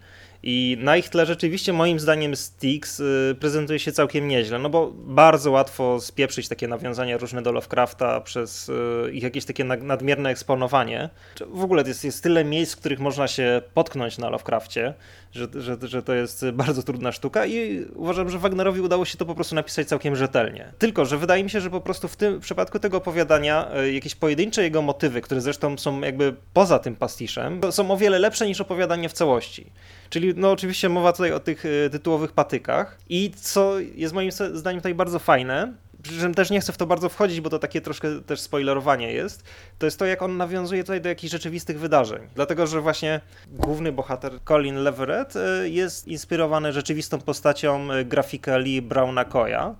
I 0.47 0.77
na 0.79 0.97
ich 0.97 1.09
tle 1.09 1.25
rzeczywiście 1.25 1.73
moim 1.73 1.99
zdaniem 1.99 2.35
Styx 2.35 2.99
y, 2.99 3.35
prezentuje 3.39 3.79
się 3.79 3.91
całkiem 3.91 4.27
nieźle, 4.27 4.59
no 4.59 4.69
bo 4.69 4.91
bardzo 4.95 5.51
łatwo 5.51 6.01
spieprzyć 6.01 6.47
takie 6.47 6.67
nawiązania 6.67 7.17
różne 7.17 7.41
do 7.41 7.51
Lovecrafta 7.51 8.21
przez 8.21 8.69
y, 8.69 9.11
ich 9.11 9.23
jakieś 9.23 9.45
takie 9.45 9.63
nadmierne 9.63 10.29
eksponowanie. 10.29 11.09
W 11.47 11.63
ogóle 11.63 11.83
jest, 11.87 12.03
jest 12.03 12.23
tyle 12.23 12.45
miejsc, 12.45 12.73
w 12.73 12.79
których 12.79 12.99
można 12.99 13.27
się 13.27 13.61
potknąć 13.73 14.17
na 14.17 14.29
Lovecraftie, 14.29 14.93
że, 15.31 15.47
że, 15.55 15.77
że 15.81 16.03
to 16.03 16.13
jest 16.13 16.45
bardzo 16.53 16.83
trudna 16.83 17.11
sztuka 17.11 17.45
i 17.45 17.85
uważam, 17.95 18.29
że 18.29 18.39
Wagnerowi 18.39 18.81
udało 18.81 19.05
się 19.05 19.17
to 19.17 19.25
po 19.25 19.35
prostu 19.35 19.55
napisać 19.55 19.87
całkiem 19.87 20.15
rzetelnie. 20.15 20.73
Tylko, 20.79 21.05
że 21.05 21.17
wydaje 21.17 21.43
mi 21.43 21.49
się, 21.49 21.61
że 21.61 21.69
po 21.69 21.81
prostu 21.81 22.07
w 22.07 22.15
tym 22.15 22.37
w 22.37 22.41
przypadku 22.41 22.79
tego 22.79 22.97
opowiadania 22.97 23.71
y, 23.79 23.93
jakieś 23.93 24.15
pojedyncze 24.15 24.63
jego 24.63 24.81
motywy, 24.81 25.21
które 25.21 25.41
zresztą 25.41 25.77
są 25.77 26.01
jakby 26.01 26.35
poza 26.53 26.79
tym 26.79 26.95
pastiszem, 26.95 27.61
są 27.71 27.91
o 27.91 27.97
wiele 27.97 28.19
lepsze 28.19 28.47
niż 28.47 28.61
opowiadanie 28.61 29.09
w 29.09 29.13
całości. 29.13 29.71
Czyli 30.09 30.33
no 30.35 30.51
oczywiście 30.51 30.89
mowa 30.89 31.13
tutaj 31.13 31.31
o 31.31 31.39
tych 31.39 31.65
y, 31.65 31.89
tytułowych 31.91 32.31
patykach 32.31 32.97
i 33.09 33.31
co 33.35 33.79
jest 33.79 34.13
moim 34.13 34.31
zdaniem 34.31 34.79
tutaj 34.79 34.95
bardzo 34.95 35.19
fajne, 35.19 35.73
przy 36.05 36.19
czym 36.19 36.33
też 36.33 36.49
nie 36.49 36.59
chcę 36.59 36.73
w 36.73 36.77
to 36.77 36.85
bardzo 36.85 37.09
wchodzić, 37.09 37.41
bo 37.41 37.49
to 37.49 37.59
takie 37.59 37.81
troszkę 37.81 38.21
też 38.21 38.39
spoilerowanie 38.39 39.13
jest, 39.13 39.43
to 39.79 39.85
jest 39.85 39.99
to, 39.99 40.05
jak 40.05 40.21
on 40.21 40.37
nawiązuje 40.37 40.83
tutaj 40.83 41.01
do 41.01 41.09
jakichś 41.09 41.31
rzeczywistych 41.31 41.79
wydarzeń. 41.79 42.21
Dlatego, 42.35 42.67
że 42.67 42.81
właśnie 42.81 43.21
główny 43.47 43.91
bohater 43.91 44.31
Colin 44.43 44.75
Leverett 44.75 45.35
y, 45.35 45.69
jest 45.69 46.07
inspirowany 46.07 46.73
rzeczywistą 46.73 47.21
postacią 47.21 47.91
y, 47.91 48.05
grafika 48.05 48.57
Lee 48.57 48.81
Browna 48.81 49.25
Koya, 49.25 49.75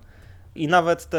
i 0.56 0.68
nawet 0.68 1.06
te 1.06 1.18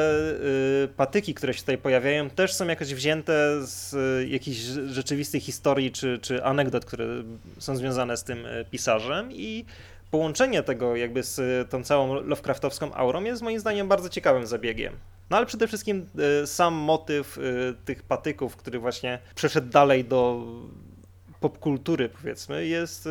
y, 0.83 0.87
patyki, 0.97 1.33
które 1.33 1.53
się 1.53 1.59
tutaj 1.59 1.77
pojawiają, 1.77 2.29
też 2.29 2.53
są 2.53 2.67
jakoś 2.67 2.93
wzięte 2.93 3.33
z 3.67 3.93
y, 3.93 4.27
jakichś 4.27 4.57
rzeczywistych 4.87 5.43
historii 5.43 5.91
czy, 5.91 6.19
czy 6.21 6.43
anegdot, 6.43 6.85
które 6.85 7.05
są 7.57 7.75
związane 7.75 8.17
z 8.17 8.23
tym 8.23 8.45
y, 8.45 8.65
pisarzem 8.71 9.31
i 9.31 9.65
połączenie 10.11 10.63
tego 10.63 10.95
jakby 10.95 11.23
z 11.23 11.69
tą 11.69 11.83
całą 11.83 12.13
Lovecraftowską 12.13 12.93
aurą 12.93 13.23
jest 13.23 13.41
moim 13.41 13.59
zdaniem 13.59 13.87
bardzo 13.87 14.09
ciekawym 14.09 14.47
zabiegiem. 14.47 14.93
No 15.29 15.37
ale 15.37 15.45
przede 15.45 15.67
wszystkim 15.67 16.09
y, 16.43 16.47
sam 16.47 16.73
motyw 16.73 17.37
y, 17.37 17.75
tych 17.85 18.03
patyków, 18.03 18.55
który 18.55 18.79
właśnie 18.79 19.19
przeszedł 19.35 19.69
dalej 19.69 20.05
do 20.05 20.45
popkultury, 21.39 22.09
powiedzmy, 22.09 22.67
jest, 22.67 23.09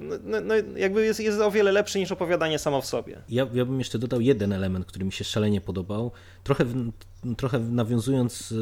no, 0.00 0.16
no, 0.24 0.40
no, 0.40 0.54
jakby 0.76 1.04
jest, 1.04 1.20
jest 1.20 1.40
o 1.40 1.50
wiele 1.50 1.72
lepszy 1.72 1.98
niż 1.98 2.12
opowiadanie 2.12 2.58
samo 2.58 2.80
w 2.80 2.86
sobie. 2.86 3.22
Ja, 3.28 3.46
ja 3.52 3.64
bym 3.64 3.78
jeszcze 3.78 3.98
dodał 3.98 4.20
jeden 4.20 4.52
element, 4.52 4.86
który 4.86 5.04
mi 5.04 5.12
się 5.12 5.24
szalenie 5.24 5.60
podobał. 5.60 6.12
Trochę, 6.44 6.64
trochę 7.36 7.58
nawiązując, 7.58 8.54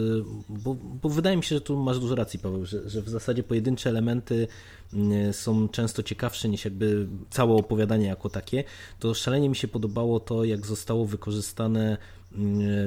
bo, 0.48 0.74
bo 0.74 1.08
wydaje 1.08 1.36
mi 1.36 1.44
się, 1.44 1.56
że 1.56 1.60
tu 1.60 1.76
masz 1.76 1.98
dużo 1.98 2.14
racji, 2.14 2.38
Paweł, 2.38 2.64
że, 2.64 2.90
że 2.90 3.02
w 3.02 3.08
zasadzie 3.08 3.42
pojedyncze 3.42 3.90
elementy 3.90 4.48
są 5.32 5.68
często 5.68 6.02
ciekawsze 6.02 6.48
niż 6.48 6.64
jakby 6.64 7.06
całe 7.30 7.54
opowiadanie 7.54 8.06
jako 8.06 8.28
takie, 8.28 8.64
to 8.98 9.14
szalenie 9.14 9.48
mi 9.48 9.56
się 9.56 9.68
podobało 9.68 10.20
to, 10.20 10.44
jak 10.44 10.66
zostało 10.66 11.06
wykorzystane 11.06 11.96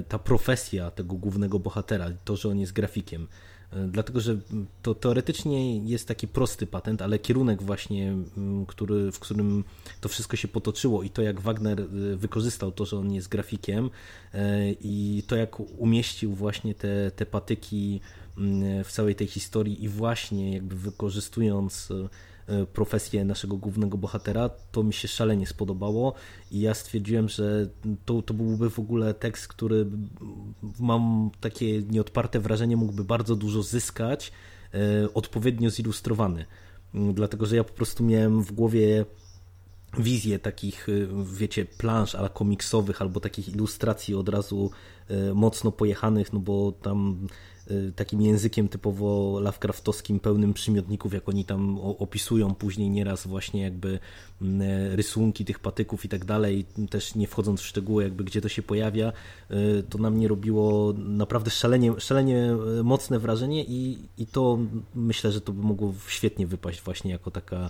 ta 0.07 0.19
profesja 0.19 0.91
tego 0.91 1.15
głównego 1.15 1.59
bohatera, 1.59 2.09
to, 2.25 2.35
że 2.35 2.49
on 2.49 2.59
jest 2.59 2.73
grafikiem. 2.73 3.27
E, 3.73 3.87
dlatego, 3.87 4.19
że 4.19 4.37
to 4.81 4.95
teoretycznie 4.95 5.77
jest 5.77 6.07
taki 6.07 6.27
prosty 6.27 6.67
patent, 6.67 7.01
ale 7.01 7.19
kierunek 7.19 7.63
właśnie, 7.63 8.13
który, 8.67 9.11
w 9.11 9.19
którym 9.19 9.63
to 10.01 10.09
wszystko 10.09 10.37
się 10.37 10.47
potoczyło 10.47 11.03
i 11.03 11.09
to 11.09 11.21
jak 11.21 11.41
Wagner 11.41 11.81
e, 11.81 11.85
wykorzystał 12.15 12.71
to, 12.71 12.85
że 12.85 12.97
on 12.97 13.11
jest 13.11 13.27
grafikiem 13.27 13.89
e, 14.33 14.71
i 14.71 15.23
to 15.27 15.35
jak 15.35 15.59
umieścił 15.59 16.33
właśnie 16.33 16.75
te, 16.75 17.11
te 17.11 17.25
patyki 17.25 18.01
w 18.83 18.91
całej 18.91 19.15
tej 19.15 19.27
historii 19.27 19.83
i 19.83 19.89
właśnie 19.89 20.53
jakby 20.53 20.75
wykorzystując 20.75 21.89
profesję 22.73 23.25
naszego 23.25 23.57
głównego 23.57 23.97
bohatera, 23.97 24.49
to 24.71 24.83
mi 24.83 24.93
się 24.93 25.07
szalenie 25.07 25.47
spodobało 25.47 26.13
i 26.51 26.59
ja 26.59 26.73
stwierdziłem, 26.73 27.29
że 27.29 27.67
to, 28.05 28.21
to 28.21 28.33
byłby 28.33 28.69
w 28.69 28.79
ogóle 28.79 29.13
tekst, 29.13 29.47
który 29.47 29.85
mam 30.79 31.31
takie 31.39 31.81
nieodparte 31.81 32.39
wrażenie, 32.39 32.77
mógłby 32.77 33.03
bardzo 33.03 33.35
dużo 33.35 33.63
zyskać, 33.63 34.31
e, 34.73 35.13
odpowiednio 35.13 35.69
zilustrowany. 35.69 36.45
Mm, 36.95 37.13
dlatego, 37.13 37.45
że 37.45 37.55
ja 37.55 37.63
po 37.63 37.73
prostu 37.73 38.03
miałem 38.03 38.43
w 38.43 38.51
głowie 38.51 39.05
wizję 39.97 40.39
takich, 40.39 40.89
e, 40.89 40.91
wiecie, 41.33 41.65
plansz 41.65 42.15
ale 42.15 42.29
komiksowych 42.29 43.01
albo 43.01 43.19
takich 43.19 43.49
ilustracji 43.49 44.15
od 44.15 44.29
razu 44.29 44.71
mocno 45.35 45.71
pojechanych, 45.71 46.33
no 46.33 46.39
bo 46.39 46.71
tam 46.71 47.27
takim 47.95 48.21
językiem 48.21 48.67
typowo 48.67 49.39
Lovecraftowskim, 49.39 50.19
pełnym 50.19 50.53
przymiotników, 50.53 51.13
jak 51.13 51.29
oni 51.29 51.45
tam 51.45 51.79
opisują 51.79 52.55
później 52.55 52.89
nieraz 52.89 53.27
właśnie 53.27 53.61
jakby 53.61 53.99
mm, 54.41 54.61
e, 54.61 54.95
rysunki 54.95 55.45
tych 55.45 55.59
patyków 55.59 56.05
i 56.05 56.09
tak 56.09 56.25
dalej, 56.25 56.65
też 56.89 57.15
nie 57.15 57.27
wchodząc 57.27 57.61
w 57.61 57.65
szczegóły 57.65 58.03
jakby 58.03 58.23
gdzie 58.23 58.41
to 58.41 58.49
się 58.49 58.61
pojawia, 58.61 59.13
y, 59.51 59.83
to 59.89 59.97
na 59.97 60.09
mnie 60.09 60.27
robiło 60.27 60.93
naprawdę 60.97 61.51
szalenie, 61.51 61.99
szalenie 61.99 62.55
e, 62.79 62.83
mocne 62.83 63.19
wrażenie 63.19 63.63
i, 63.63 63.99
i 64.17 64.27
to 64.27 64.59
myślę, 64.95 65.31
że 65.31 65.41
to 65.41 65.53
by 65.53 65.63
mogło 65.63 65.93
świetnie 66.07 66.47
wypaść 66.47 66.81
właśnie 66.81 67.11
jako 67.11 67.31
taka 67.31 67.69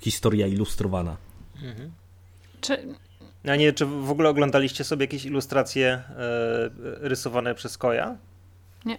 historia 0.00 0.46
ilustrowana. 0.46 1.16
Mhm. 1.62 1.90
Czy... 2.60 2.94
A 3.44 3.56
nie, 3.56 3.72
czy 3.72 3.86
w 3.86 4.10
ogóle 4.10 4.28
oglądaliście 4.28 4.84
sobie 4.84 5.04
jakieś 5.04 5.24
ilustracje 5.24 5.88
e, 5.88 6.04
rysowane 6.84 7.54
przez 7.54 7.78
Koja? 7.78 8.16
Nie. 8.84 8.98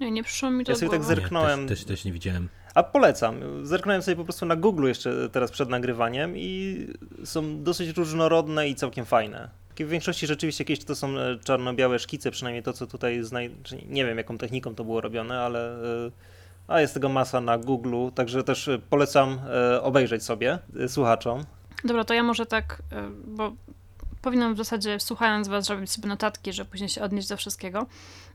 Nie, 0.00 0.10
nie 0.10 0.22
przyszło 0.22 0.50
mi 0.50 0.64
to 0.64 0.72
Ja 0.72 0.78
sobie 0.78 0.90
tak 0.90 1.04
zerknąłem. 1.04 1.62
Nie, 1.62 1.68
też, 1.68 1.78
też, 1.78 1.86
też 1.86 2.04
nie 2.04 2.12
widziałem. 2.12 2.48
A 2.74 2.82
polecam. 2.82 3.66
Zerknąłem 3.66 4.02
sobie 4.02 4.16
po 4.16 4.24
prostu 4.24 4.46
na 4.46 4.56
Google 4.56 4.86
jeszcze 4.86 5.28
teraz 5.28 5.50
przed 5.50 5.68
nagrywaniem 5.68 6.36
i 6.36 6.86
są 7.24 7.62
dosyć 7.62 7.96
różnorodne 7.96 8.68
i 8.68 8.74
całkiem 8.74 9.04
fajne. 9.04 9.50
W 9.84 9.88
większości 9.88 10.26
rzeczywiście 10.26 10.64
jakieś 10.64 10.84
to 10.84 10.94
są 10.94 11.18
e, 11.18 11.38
czarno-białe 11.44 11.98
szkice, 11.98 12.30
przynajmniej 12.30 12.62
to, 12.62 12.72
co 12.72 12.86
tutaj 12.86 13.22
znaj... 13.22 13.50
Nie 13.88 14.04
wiem, 14.04 14.18
jaką 14.18 14.38
techniką 14.38 14.74
to 14.74 14.84
było 14.84 15.00
robione, 15.00 15.40
ale 15.40 15.72
e, 16.06 16.10
a 16.68 16.80
jest 16.80 16.94
tego 16.94 17.08
masa 17.08 17.40
na 17.40 17.58
Google, 17.58 18.08
także 18.14 18.44
też 18.44 18.70
polecam 18.90 19.38
e, 19.50 19.82
obejrzeć 19.82 20.22
sobie 20.22 20.58
słuchaczom. 20.88 21.44
Dobra, 21.84 22.04
to 22.04 22.14
ja 22.14 22.22
może 22.22 22.46
tak, 22.46 22.82
bo 23.26 23.52
powinnam 24.22 24.54
w 24.54 24.58
zasadzie, 24.58 25.00
słuchając 25.00 25.48
was, 25.48 25.64
zrobić 25.64 25.90
sobie 25.90 26.08
notatki, 26.08 26.52
żeby 26.52 26.70
później 26.70 26.88
się 26.88 27.02
odnieść 27.02 27.28
do 27.28 27.36
wszystkiego. 27.36 27.86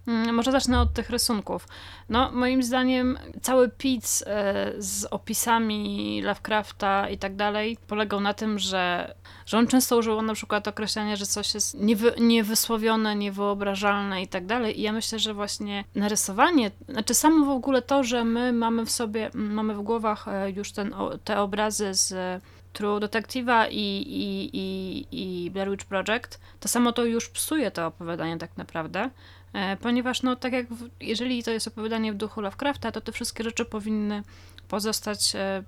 Mm, 0.08 0.36
może 0.36 0.52
zacznę 0.52 0.82
od 0.82 0.94
tych 0.94 1.10
rysunków. 1.10 1.68
No, 2.10 2.32
moim 2.32 2.64
zdaniem 2.64 3.18
cały 3.42 3.70
pizz 3.70 4.24
e, 4.28 4.74
z 4.78 5.06
opisami 5.06 6.22
Lovecrafta 6.24 7.10
i 7.10 7.18
tak 7.18 7.36
dalej 7.36 7.78
polegał 7.88 8.20
na 8.20 8.34
tym, 8.34 8.60
że, 8.60 9.16
że 9.46 9.58
on 9.58 9.68
często 9.68 9.98
używał 9.98 10.22
na 10.22 10.34
przykład 10.34 10.68
określenia, 10.68 11.16
że 11.16 11.26
coś 11.26 11.54
jest 11.54 11.80
niewy, 11.80 12.14
niewysłowione, 12.20 13.16
niewyobrażalne 13.16 14.22
i 14.22 14.28
tak 14.28 14.46
dalej. 14.46 14.80
I 14.80 14.82
ja 14.82 14.92
myślę, 14.92 15.20
że 15.20 15.34
właśnie 15.34 15.84
narysowanie, 15.96 16.72
znaczy 16.90 17.14
samo 17.14 17.46
w 17.46 17.50
ogóle 17.50 17.82
to, 17.82 18.04
że 18.04 18.24
my 18.24 18.54
mamy 18.54 18.86
w 18.86 18.92
sobie, 18.92 19.30
mamy 19.34 19.74
w 19.76 19.82
głowach 19.82 20.28
e, 20.28 20.52
już 20.52 20.72
ten, 20.72 20.94
te 21.24 21.40
obrazy 21.40 21.94
z 21.94 22.42
True 22.74 23.00
Detective'a 23.00 23.68
i, 23.70 24.02
i, 24.08 24.50
i, 24.54 25.06
i 25.46 25.52
Blair 25.52 25.72
Witch 25.72 25.86
Project, 25.86 26.40
to 26.60 26.68
samo 26.68 26.92
to 26.92 27.06
już 27.06 27.30
psuje 27.30 27.72
to 27.72 27.88
opowiadanie 27.88 28.38
tak 28.38 28.58
naprawdę, 28.58 29.10
e, 29.54 29.78
ponieważ 29.78 30.22
no 30.22 30.36
tak 30.36 30.54
jak 30.54 30.74
w, 30.74 30.90
jeżeli 31.00 31.44
to 31.44 31.52
jest 31.52 31.68
opowiadanie 31.68 32.14
w 32.14 32.16
duchu 32.16 32.42
Lovecrafta, 32.42 32.92
to 32.92 33.02
te 33.02 33.12
wszystkie 33.12 33.44
rzeczy 33.44 33.66
powinny 33.66 34.24
pozostać 34.68 35.36
e, 35.36 35.64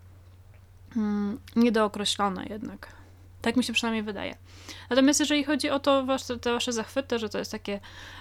mm, 0.95 1.39
niedookreślone 1.55 2.45
jednak. 2.49 3.02
Tak 3.43 3.55
mi 3.55 3.63
się 3.63 3.73
przynajmniej 3.73 4.03
wydaje. 4.03 4.35
Natomiast 4.89 5.19
jeżeli 5.19 5.43
chodzi 5.43 5.69
o 5.69 5.79
to, 5.79 6.05
wasze, 6.05 6.39
te 6.39 6.53
wasze 6.53 6.73
zachwyty, 6.73 7.19
że 7.19 7.29
to 7.29 7.37
jest 7.37 7.51
takie 7.51 7.79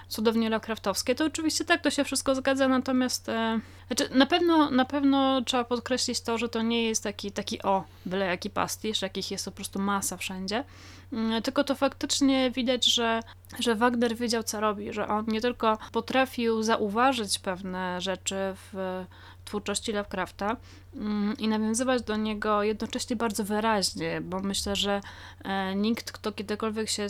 cudownie 0.08 0.50
Lovecraftowskie, 0.50 1.14
to 1.14 1.24
oczywiście 1.24 1.64
tak, 1.64 1.82
to 1.82 1.90
się 1.90 2.04
wszystko 2.04 2.34
zgadza, 2.34 2.68
natomiast 2.68 3.28
e, 3.28 3.60
znaczy, 3.86 4.08
na, 4.14 4.26
pewno, 4.26 4.70
na 4.70 4.84
pewno 4.84 5.42
trzeba 5.42 5.64
podkreślić 5.64 6.20
to, 6.20 6.38
że 6.38 6.48
to 6.48 6.62
nie 6.62 6.84
jest 6.84 7.02
taki, 7.02 7.32
taki 7.32 7.62
o, 7.62 7.84
byle 8.06 8.26
jaki 8.26 8.50
pastisz, 8.50 9.02
jakich 9.02 9.30
jest 9.30 9.44
po 9.44 9.50
prostu 9.50 9.78
masa 9.78 10.16
wszędzie, 10.16 10.64
mm, 11.12 11.42
tylko 11.42 11.64
to 11.64 11.74
faktycznie 11.74 12.50
widać, 12.50 12.86
że, 12.86 13.20
że 13.58 13.74
Wagner 13.74 14.16
wiedział, 14.16 14.42
co 14.42 14.60
robi, 14.60 14.92
że 14.92 15.08
on 15.08 15.24
nie 15.28 15.40
tylko 15.40 15.78
potrafił 15.92 16.62
zauważyć 16.62 17.38
pewne 17.38 18.00
rzeczy 18.00 18.36
w 18.54 19.04
twórczości 19.44 19.92
Lovecrafta 19.92 20.56
mm, 20.94 21.36
i 21.38 21.48
nawiązywać 21.48 22.02
do 22.02 22.16
niego 22.16 22.62
jednocześnie 22.62 23.16
bardzo 23.16 23.44
wyraźnie, 23.44 24.20
bo 24.20 24.40
myślę, 24.40 24.76
że 24.76 25.00
e, 25.44 25.74
nikt, 25.74 26.12
kto 26.12 26.32
kiedykolwiek 26.32 26.88
się 26.88 27.06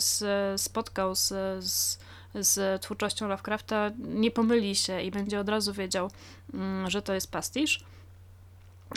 spotkał 0.57 1.15
z, 1.15 1.27
z, 1.63 1.99
z 2.33 2.81
twórczością 2.81 3.27
Lovecrafta, 3.27 3.91
nie 3.97 4.31
pomyli 4.31 4.75
się 4.75 5.01
i 5.01 5.11
będzie 5.11 5.39
od 5.39 5.49
razu 5.49 5.73
wiedział, 5.73 6.11
mm, 6.53 6.89
że 6.89 7.01
to 7.01 7.13
jest 7.13 7.31
pastisz. 7.31 7.83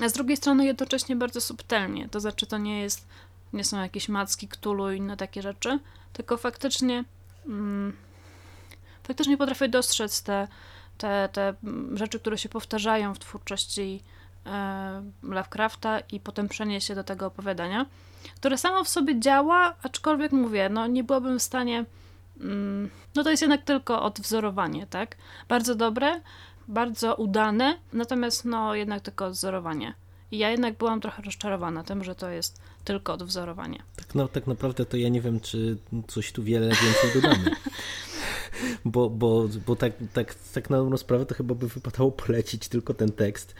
A 0.02 0.08
z 0.08 0.12
drugiej 0.12 0.36
strony 0.36 0.66
jednocześnie 0.66 1.16
bardzo 1.16 1.40
subtelnie, 1.40 2.08
to 2.08 2.20
znaczy 2.20 2.46
to 2.46 2.58
nie 2.58 2.80
jest, 2.80 3.06
nie 3.52 3.64
są 3.64 3.82
jakieś 3.82 4.08
macki, 4.08 4.48
ktulu 4.48 4.92
i 4.92 4.96
inne 4.96 5.16
takie 5.16 5.42
rzeczy, 5.42 5.78
tylko 6.12 6.36
faktycznie 6.36 7.04
mm, 7.46 7.96
faktycznie 9.02 9.36
potrafię 9.36 9.68
dostrzec 9.68 10.22
te 10.22 10.48
te, 10.98 11.28
te 11.32 11.54
rzeczy, 11.94 12.20
które 12.20 12.38
się 12.38 12.48
powtarzają 12.48 13.14
w 13.14 13.18
twórczości 13.18 14.02
e, 14.46 15.02
Lovecrafta 15.22 16.00
i 16.00 16.20
potem 16.20 16.48
przeniesie 16.48 16.94
do 16.94 17.04
tego 17.04 17.26
opowiadania, 17.26 17.86
które 18.36 18.58
samo 18.58 18.84
w 18.84 18.88
sobie 18.88 19.20
działa, 19.20 19.74
aczkolwiek 19.82 20.32
mówię, 20.32 20.68
no 20.68 20.86
nie 20.86 21.04
byłabym 21.04 21.38
w 21.38 21.42
stanie, 21.42 21.84
mm, 22.40 22.90
no 23.14 23.24
to 23.24 23.30
jest 23.30 23.42
jednak 23.42 23.62
tylko 23.62 24.02
odwzorowanie, 24.02 24.86
tak? 24.86 25.16
Bardzo 25.48 25.74
dobre, 25.74 26.20
bardzo 26.68 27.14
udane, 27.14 27.78
natomiast 27.92 28.44
no 28.44 28.74
jednak 28.74 29.00
tylko 29.02 29.26
odwzorowanie. 29.26 29.94
I 30.30 30.38
ja 30.38 30.50
jednak 30.50 30.78
byłam 30.78 31.00
trochę 31.00 31.22
rozczarowana 31.22 31.84
tym, 31.84 32.04
że 32.04 32.14
to 32.14 32.30
jest 32.30 32.60
tylko 32.84 33.12
odwzorowanie. 33.12 33.82
Tak, 33.96 34.14
no, 34.14 34.28
tak 34.28 34.46
naprawdę 34.46 34.84
to 34.84 34.96
ja 34.96 35.08
nie 35.08 35.20
wiem, 35.20 35.40
czy 35.40 35.78
coś 36.06 36.32
tu 36.32 36.42
wiele 36.42 36.66
więcej 36.66 37.22
dodamy. 37.22 37.50
bo, 38.84 39.10
bo, 39.10 39.48
bo 39.66 39.76
tak, 39.76 39.92
tak, 40.12 40.34
tak 40.34 40.70
na 40.70 40.76
dobrą 40.76 40.96
sprawę 40.96 41.26
to 41.26 41.34
chyba 41.34 41.54
by 41.54 41.68
wypadało 41.68 42.12
polecić 42.12 42.68
tylko 42.68 42.94
ten 42.94 43.12
tekst, 43.12 43.54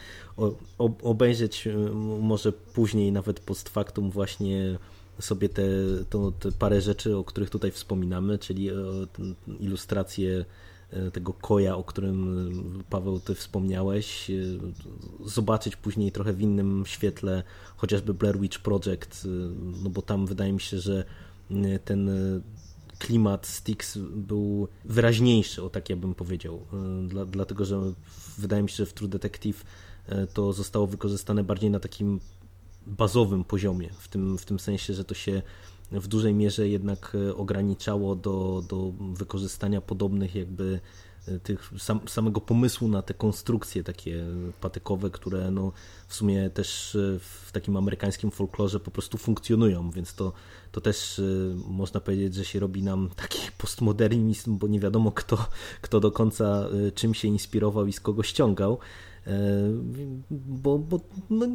obejrzeć 1.03 1.67
y, 1.67 1.75
może 2.21 2.51
później 2.51 3.11
nawet 3.11 3.39
post 3.39 3.69
factum 3.69 4.11
właśnie 4.11 4.77
sobie 5.19 5.49
te, 5.49 5.63
to, 6.09 6.31
te 6.31 6.51
parę 6.51 6.81
rzeczy, 6.81 7.17
o 7.17 7.23
których 7.23 7.49
tutaj 7.49 7.71
wspominamy, 7.71 8.39
czyli 8.39 8.69
ilustracje 9.59 10.45
e, 10.91 11.11
tego 11.11 11.33
koja, 11.33 11.75
o 11.75 11.83
którym 11.83 12.83
Paweł 12.89 13.19
ty 13.19 13.35
wspomniałeś, 13.35 14.29
e, 14.29 14.33
zobaczyć 15.25 15.75
później 15.75 16.11
trochę 16.11 16.33
w 16.33 16.41
innym 16.41 16.83
świetle 16.85 17.43
chociażby 17.77 18.13
Blair 18.13 18.39
Witch 18.39 18.59
Project, 18.59 19.25
e, 19.25 19.27
no 19.83 19.89
bo 19.89 20.01
tam 20.01 20.25
wydaje 20.25 20.53
mi 20.53 20.61
się, 20.61 20.79
że 20.79 21.03
ten 21.85 22.09
klimat 22.99 23.47
Styx 23.47 23.97
był 23.97 24.67
wyraźniejszy, 24.85 25.63
o 25.63 25.69
tak 25.69 25.89
ja 25.89 25.95
bym 25.95 26.15
powiedział. 26.15 26.61
E, 26.73 27.07
dla, 27.07 27.25
dlatego, 27.25 27.65
że 27.65 27.93
wydaje 28.37 28.63
mi 28.63 28.69
się, 28.69 28.75
że 28.75 28.85
w 28.85 28.93
True 28.93 29.09
Detective 29.09 29.63
e, 30.05 30.27
to 30.27 30.53
zostało 30.53 30.87
wykorzystane 30.87 31.43
bardziej 31.43 31.71
na 31.71 31.79
takim 31.79 32.19
bazowym 32.87 33.43
poziomie, 33.43 33.89
w 33.99 34.07
tym, 34.07 34.37
w 34.37 34.45
tym 34.45 34.59
sensie, 34.59 34.93
że 34.93 35.03
to 35.03 35.15
się 35.15 35.41
w 35.91 36.07
dużej 36.07 36.33
mierze 36.33 36.69
jednak 36.69 37.17
ograniczało 37.35 38.15
do, 38.15 38.63
do 38.69 38.93
wykorzystania 39.13 39.81
podobnych 39.81 40.35
jakby 40.35 40.79
tych, 41.43 41.71
sam, 41.77 41.99
samego 42.07 42.41
pomysłu 42.41 42.87
na 42.87 43.01
te 43.01 43.13
konstrukcje 43.13 43.83
takie 43.83 44.25
patykowe, 44.61 45.09
które 45.09 45.51
no, 45.51 45.71
w 46.07 46.13
sumie 46.13 46.49
też 46.49 46.95
e, 46.95 47.19
w 47.19 47.51
takim 47.51 47.77
amerykańskim 47.77 48.31
folklorze 48.31 48.79
po 48.79 48.91
prostu 48.91 49.17
funkcjonują, 49.17 49.91
więc 49.91 50.15
to, 50.15 50.33
to 50.71 50.81
też 50.81 51.19
e, 51.19 51.23
można 51.67 51.99
powiedzieć, 51.99 52.35
że 52.35 52.45
się 52.45 52.59
robi 52.59 52.83
nam 52.83 53.09
taki 53.15 53.39
postmodernizm, 53.57 54.57
bo 54.57 54.67
nie 54.67 54.79
wiadomo 54.79 55.11
kto, 55.11 55.45
kto 55.81 55.99
do 55.99 56.11
końca 56.11 56.45
e, 56.87 56.91
czym 56.91 57.13
się 57.13 57.27
inspirował 57.27 57.87
i 57.87 57.93
z 57.93 57.99
kogo 57.99 58.23
ściągał. 58.23 58.79
Bo, 60.29 60.79
bo 60.79 60.99
no, 61.29 61.47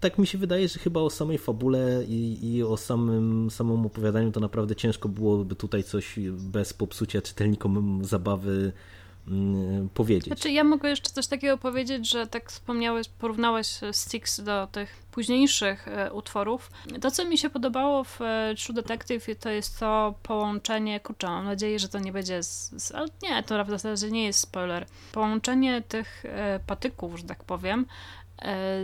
tak 0.00 0.18
mi 0.18 0.26
się 0.26 0.38
wydaje, 0.38 0.68
że 0.68 0.78
chyba 0.78 1.00
o 1.00 1.10
samej 1.10 1.38
fabule 1.38 2.04
i, 2.08 2.54
i 2.54 2.62
o 2.62 2.76
samym, 2.76 3.50
samym 3.50 3.86
opowiadaniu 3.86 4.32
to 4.32 4.40
naprawdę 4.40 4.76
ciężko 4.76 5.08
byłoby 5.08 5.54
tutaj 5.54 5.84
coś 5.84 6.18
bez 6.30 6.72
popsucia 6.72 7.22
czytelnikom 7.22 8.04
zabawy 8.04 8.72
powiedzieć. 9.94 10.24
Znaczy, 10.24 10.50
ja 10.50 10.64
mogę 10.64 10.88
jeszcze 10.88 11.10
coś 11.10 11.26
takiego 11.26 11.58
powiedzieć, 11.58 12.10
że 12.10 12.26
tak 12.26 12.50
wspomniałeś, 12.50 13.08
porównałeś 13.08 13.80
Styx 13.92 14.40
do 14.40 14.66
tych 14.66 15.02
późniejszych 15.10 15.88
e, 15.88 16.12
utworów. 16.12 16.70
To, 17.00 17.10
co 17.10 17.24
mi 17.24 17.38
się 17.38 17.50
podobało 17.50 18.04
w 18.04 18.22
e, 18.22 18.54
True 18.64 18.74
Detective, 18.74 19.26
to 19.40 19.50
jest 19.50 19.78
to 19.78 20.14
połączenie, 20.22 21.00
kurczę, 21.00 21.26
mam 21.26 21.44
nadzieję, 21.44 21.78
że 21.78 21.88
to 21.88 21.98
nie 21.98 22.12
będzie, 22.12 22.42
z, 22.42 22.70
z, 22.82 22.92
ale 22.92 23.08
nie, 23.22 23.42
to 23.42 23.64
w 23.64 23.70
zasadzie 23.70 24.10
nie 24.10 24.24
jest 24.24 24.40
spoiler, 24.40 24.86
połączenie 25.12 25.82
tych 25.82 26.24
e, 26.24 26.60
patyków, 26.66 27.18
że 27.18 27.24
tak 27.24 27.44
powiem, 27.44 27.86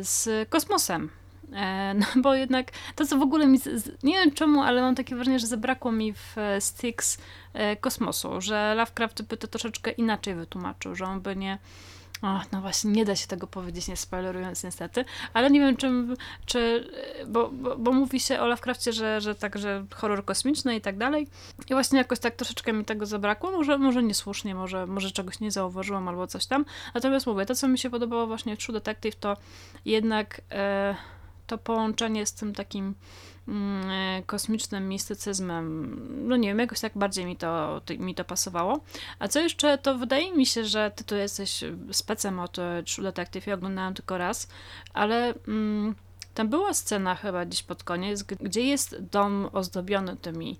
z 0.00 0.48
kosmosem. 0.48 1.10
E, 1.52 1.94
no 2.00 2.06
bo 2.22 2.34
jednak 2.34 2.70
to, 2.94 3.06
co 3.06 3.18
w 3.18 3.22
ogóle 3.22 3.46
mi, 3.46 3.58
nie 4.02 4.14
wiem 4.14 4.32
czemu, 4.32 4.62
ale 4.62 4.80
mam 4.80 4.94
takie 4.94 5.14
wrażenie, 5.14 5.38
że 5.38 5.46
zabrakło 5.46 5.92
mi 5.92 6.12
w 6.12 6.38
e, 6.38 6.60
Styx 6.60 7.18
e, 7.52 7.76
kosmosu, 7.76 8.40
że 8.40 8.74
Lovecraft 8.76 9.22
by 9.22 9.36
to 9.36 9.48
troszeczkę 9.48 9.90
inaczej 9.90 10.34
wytłumaczył, 10.34 10.94
że 10.94 11.04
on 11.04 11.20
by 11.20 11.36
nie 11.36 11.58
no 12.52 12.60
właśnie, 12.60 12.90
nie 12.90 13.04
da 13.04 13.16
się 13.16 13.26
tego 13.26 13.46
powiedzieć, 13.46 13.88
nie 13.88 13.96
spoilerując 13.96 14.64
niestety, 14.64 15.04
ale 15.32 15.50
nie 15.50 15.60
wiem, 15.60 15.76
czym, 15.76 16.16
czy, 16.46 16.90
bo, 17.26 17.48
bo, 17.48 17.76
bo, 17.76 17.92
mówi 17.92 18.20
się 18.20 18.40
o 18.40 18.46
Lovecraftie, 18.46 18.92
że, 18.92 19.20
że 19.20 19.34
tak, 19.34 19.58
że 19.58 19.84
horror 19.94 20.24
kosmiczny 20.24 20.76
i 20.76 20.80
tak 20.80 20.98
dalej. 20.98 21.28
I 21.70 21.74
właśnie 21.74 21.98
jakoś 21.98 22.18
tak 22.18 22.36
troszeczkę 22.36 22.72
mi 22.72 22.84
tego 22.84 23.06
zabrakło, 23.06 23.50
może, 23.50 23.78
może 23.78 24.02
niesłusznie, 24.02 24.54
może, 24.54 24.86
może 24.86 25.10
czegoś 25.10 25.40
nie 25.40 25.50
zauważyłam 25.50 26.08
albo 26.08 26.26
coś 26.26 26.46
tam, 26.46 26.64
natomiast 26.94 27.26
mówię, 27.26 27.46
to 27.46 27.54
co 27.54 27.68
mi 27.68 27.78
się 27.78 27.90
podobało 27.90 28.26
właśnie 28.26 28.56
w 28.56 28.58
True 28.58 28.72
Detective, 28.72 29.16
to 29.16 29.36
jednak... 29.84 30.40
to 31.46 31.58
połączenie 31.58 32.26
z 32.26 32.32
tym 32.32 32.54
takim 32.54 32.94
mm, 33.48 33.90
e, 33.90 34.22
kosmicznym 34.22 34.88
mistycyzmem, 34.88 35.96
no 36.28 36.36
nie 36.36 36.48
wiem, 36.48 36.58
jakoś 36.58 36.80
tak 36.80 36.98
bardziej 36.98 37.24
mi 37.24 37.36
to, 37.36 37.80
mi 37.98 38.14
to 38.14 38.24
pasowało. 38.24 38.80
A 39.18 39.28
co 39.28 39.40
jeszcze, 39.40 39.78
to 39.78 39.98
wydaje 39.98 40.32
mi 40.32 40.46
się, 40.46 40.64
że 40.64 40.92
ty 40.96 41.04
tu 41.04 41.16
jesteś 41.16 41.64
specem 41.92 42.40
od 42.40 42.56
True 42.86 43.02
Detective, 43.02 43.46
ja 43.46 43.54
oglądałam 43.54 43.94
tylko 43.94 44.18
raz, 44.18 44.48
ale 44.94 45.34
mm, 45.48 45.94
tam 46.34 46.48
była 46.48 46.74
scena 46.74 47.14
chyba 47.14 47.44
gdzieś 47.44 47.62
pod 47.62 47.84
koniec, 47.84 48.22
gdzie 48.22 48.62
jest 48.62 48.96
dom 49.12 49.48
ozdobiony 49.52 50.16
tymi 50.16 50.56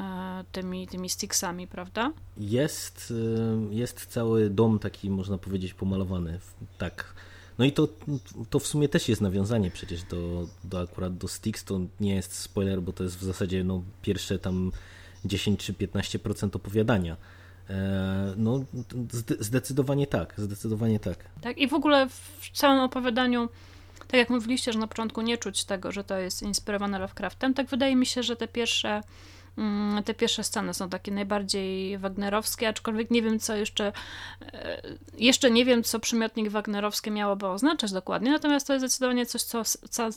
e, 0.00 0.44
tymi, 0.52 0.88
tymi 0.88 1.10
sticksami, 1.10 1.66
prawda? 1.66 2.12
Jest, 2.36 3.14
jest 3.70 4.06
cały 4.06 4.50
dom 4.50 4.78
taki, 4.78 5.10
można 5.10 5.38
powiedzieć, 5.38 5.74
pomalowany, 5.74 6.38
tak 6.78 7.14
no 7.60 7.66
i 7.66 7.72
to, 7.72 7.88
to 8.50 8.58
w 8.58 8.66
sumie 8.66 8.88
też 8.88 9.08
jest 9.08 9.20
nawiązanie 9.20 9.70
przecież 9.70 10.02
do, 10.02 10.46
do 10.64 10.80
akurat 10.80 11.16
do 11.16 11.28
Styx, 11.28 11.64
to 11.64 11.80
nie 12.00 12.14
jest 12.14 12.34
spoiler, 12.34 12.82
bo 12.82 12.92
to 12.92 13.04
jest 13.04 13.18
w 13.18 13.22
zasadzie 13.22 13.64
no, 13.64 13.82
pierwsze 14.02 14.38
tam 14.38 14.72
10 15.24 15.60
czy 15.60 15.72
15% 15.72 16.56
opowiadania. 16.56 17.16
E, 17.70 18.34
no, 18.36 18.64
zdecydowanie 19.40 20.06
tak, 20.06 20.34
zdecydowanie 20.36 21.00
tak. 21.00 21.24
Tak, 21.40 21.58
i 21.58 21.68
w 21.68 21.74
ogóle 21.74 22.08
w 22.40 22.50
całym 22.52 22.80
opowiadaniu, 22.80 23.48
tak 23.98 24.14
jak 24.14 24.30
mówiliście, 24.30 24.72
że 24.72 24.78
na 24.78 24.86
początku 24.86 25.22
nie 25.22 25.38
czuć 25.38 25.64
tego, 25.64 25.92
że 25.92 26.04
to 26.04 26.18
jest 26.18 26.42
inspirowane 26.42 26.98
Lovecraftem, 26.98 27.54
tak 27.54 27.66
wydaje 27.66 27.96
mi 27.96 28.06
się, 28.06 28.22
że 28.22 28.36
te 28.36 28.48
pierwsze 28.48 29.00
te 30.04 30.14
pierwsze 30.14 30.44
sceny 30.44 30.74
są 30.74 30.88
takie 30.88 31.12
najbardziej 31.12 31.98
wagnerowskie, 31.98 32.68
aczkolwiek 32.68 33.10
nie 33.10 33.22
wiem, 33.22 33.38
co 33.38 33.56
jeszcze, 33.56 33.92
e, 34.42 34.82
jeszcze 35.18 35.50
nie 35.50 35.64
wiem, 35.64 35.82
co 35.82 36.00
przymiotnik 36.00 36.48
wagnerowski 36.48 37.10
miałoby 37.10 37.46
oznaczać 37.46 37.92
dokładnie, 37.92 38.30
natomiast 38.30 38.66
to 38.66 38.72
jest 38.72 38.84
zdecydowanie 38.84 39.26
coś, 39.26 39.42
co, 39.42 39.62
co 39.90 40.08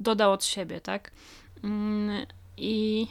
dodał 0.00 0.32
od 0.32 0.44
siebie, 0.44 0.80
tak? 0.80 1.10
Mm, 1.64 2.26
I 2.56 3.06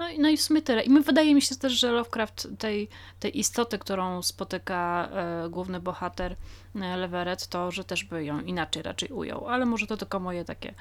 no, 0.00 0.06
no 0.18 0.28
i 0.28 0.36
w 0.36 0.42
sumie 0.42 0.62
tyle. 0.62 0.82
I 0.82 0.90
my, 0.90 1.00
wydaje 1.00 1.34
mi 1.34 1.42
się 1.42 1.56
też, 1.56 1.72
że 1.72 1.92
Lovecraft 1.92 2.48
tej, 2.58 2.88
tej 3.20 3.38
istoty, 3.38 3.78
którą 3.78 4.22
spotyka 4.22 5.08
e, 5.12 5.48
główny 5.48 5.80
bohater 5.80 6.36
e, 6.74 6.96
Leveret, 6.96 7.46
to, 7.46 7.70
że 7.70 7.84
też 7.84 8.04
by 8.04 8.24
ją 8.24 8.40
inaczej 8.40 8.82
raczej 8.82 9.08
ujął. 9.08 9.48
Ale 9.48 9.66
może 9.66 9.86
to 9.86 9.96
tylko 9.96 10.20
moje 10.20 10.44
takie 10.44 10.74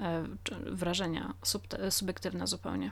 e, 0.00 0.24
wrażenia 0.66 1.34
sub, 1.42 1.62
subiektywne 1.90 2.46
zupełnie. 2.46 2.90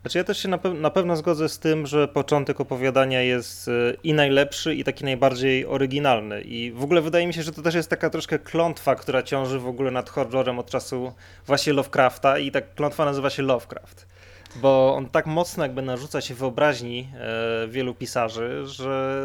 Znaczy 0.00 0.18
ja 0.18 0.24
też 0.24 0.38
się 0.38 0.48
na, 0.48 0.58
pe 0.58 0.74
na, 0.74 0.90
pewno 0.90 1.16
zgodzę 1.16 1.48
z 1.48 1.58
tym, 1.58 1.86
że 1.86 2.08
początek 2.08 2.60
opowiadania 2.60 3.22
jest 3.22 3.68
e, 3.68 3.72
i 4.02 4.14
najlepszy, 4.14 4.74
i 4.74 4.84
taki 4.84 5.04
najbardziej 5.04 5.66
oryginalny. 5.66 6.40
I 6.40 6.72
w 6.72 6.84
ogóle 6.84 7.02
wydaje 7.02 7.26
mi 7.26 7.34
się, 7.34 7.42
że 7.42 7.52
to 7.52 7.62
też 7.62 7.74
jest 7.74 7.90
taka 7.90 8.10
troszkę 8.10 8.38
klątwa, 8.38 8.94
która 8.94 9.22
ciąży 9.22 9.58
w 9.58 9.66
ogóle 9.66 9.90
nad 9.90 10.10
horrorem 10.10 10.58
od 10.58 10.70
czasu 10.70 11.12
właśnie 11.46 11.72
Lovecrafta 11.72 12.38
i 12.38 12.50
ta 12.50 12.60
klątwa 12.60 13.04
nazywa 13.04 13.30
się 13.30 13.42
Lovecraft 13.42 14.10
bo 14.56 14.94
on 14.96 15.08
tak 15.08 15.26
mocno 15.26 15.62
jakby 15.62 15.82
narzuca 15.82 16.20
się 16.20 16.34
wyobraźni 16.34 17.08
e, 17.14 17.68
wielu 17.68 17.94
pisarzy, 17.94 18.66
że 18.66 19.24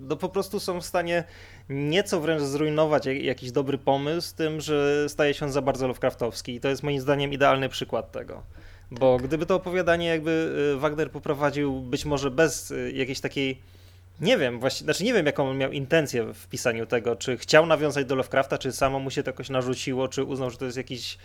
no 0.00 0.16
po 0.16 0.28
prostu 0.28 0.60
są 0.60 0.80
w 0.80 0.84
stanie 0.84 1.24
nieco 1.68 2.20
wręcz 2.20 2.42
zrujnować 2.42 3.06
jakiś 3.06 3.52
dobry 3.52 3.78
pomysł 3.78 4.36
tym, 4.36 4.60
że 4.60 5.08
staje 5.08 5.34
się 5.34 5.44
on 5.44 5.52
za 5.52 5.62
bardzo 5.62 5.86
Lovecraftowski 5.86 6.54
i 6.54 6.60
to 6.60 6.68
jest 6.68 6.82
moim 6.82 7.00
zdaniem 7.00 7.32
idealny 7.32 7.68
przykład 7.68 8.12
tego. 8.12 8.42
Bo 8.90 9.16
tak. 9.16 9.26
gdyby 9.26 9.46
to 9.46 9.54
opowiadanie 9.54 10.06
jakby 10.06 10.54
e, 10.74 10.78
Wagner 10.78 11.10
poprowadził 11.10 11.80
być 11.80 12.04
może 12.04 12.30
bez 12.30 12.70
e, 12.70 12.90
jakiejś 12.90 13.20
takiej 13.20 13.62
nie 14.20 14.38
wiem, 14.38 14.60
właśnie, 14.60 14.84
znaczy 14.84 15.04
nie 15.04 15.12
wiem, 15.12 15.26
jaką 15.26 15.48
on 15.48 15.58
miał 15.58 15.72
intencję 15.72 16.32
w 16.34 16.46
pisaniu 16.46 16.86
tego, 16.86 17.16
czy 17.16 17.36
chciał 17.36 17.66
nawiązać 17.66 18.06
do 18.06 18.14
Lovecrafta, 18.14 18.58
czy 18.58 18.72
samo 18.72 18.98
mu 18.98 19.10
się 19.10 19.22
to 19.22 19.30
jakoś 19.30 19.50
narzuciło, 19.50 20.08
czy 20.08 20.24
uznał, 20.24 20.50
że 20.50 20.58
to 20.58 20.64
jest 20.64 20.76
jakiś 20.76 21.18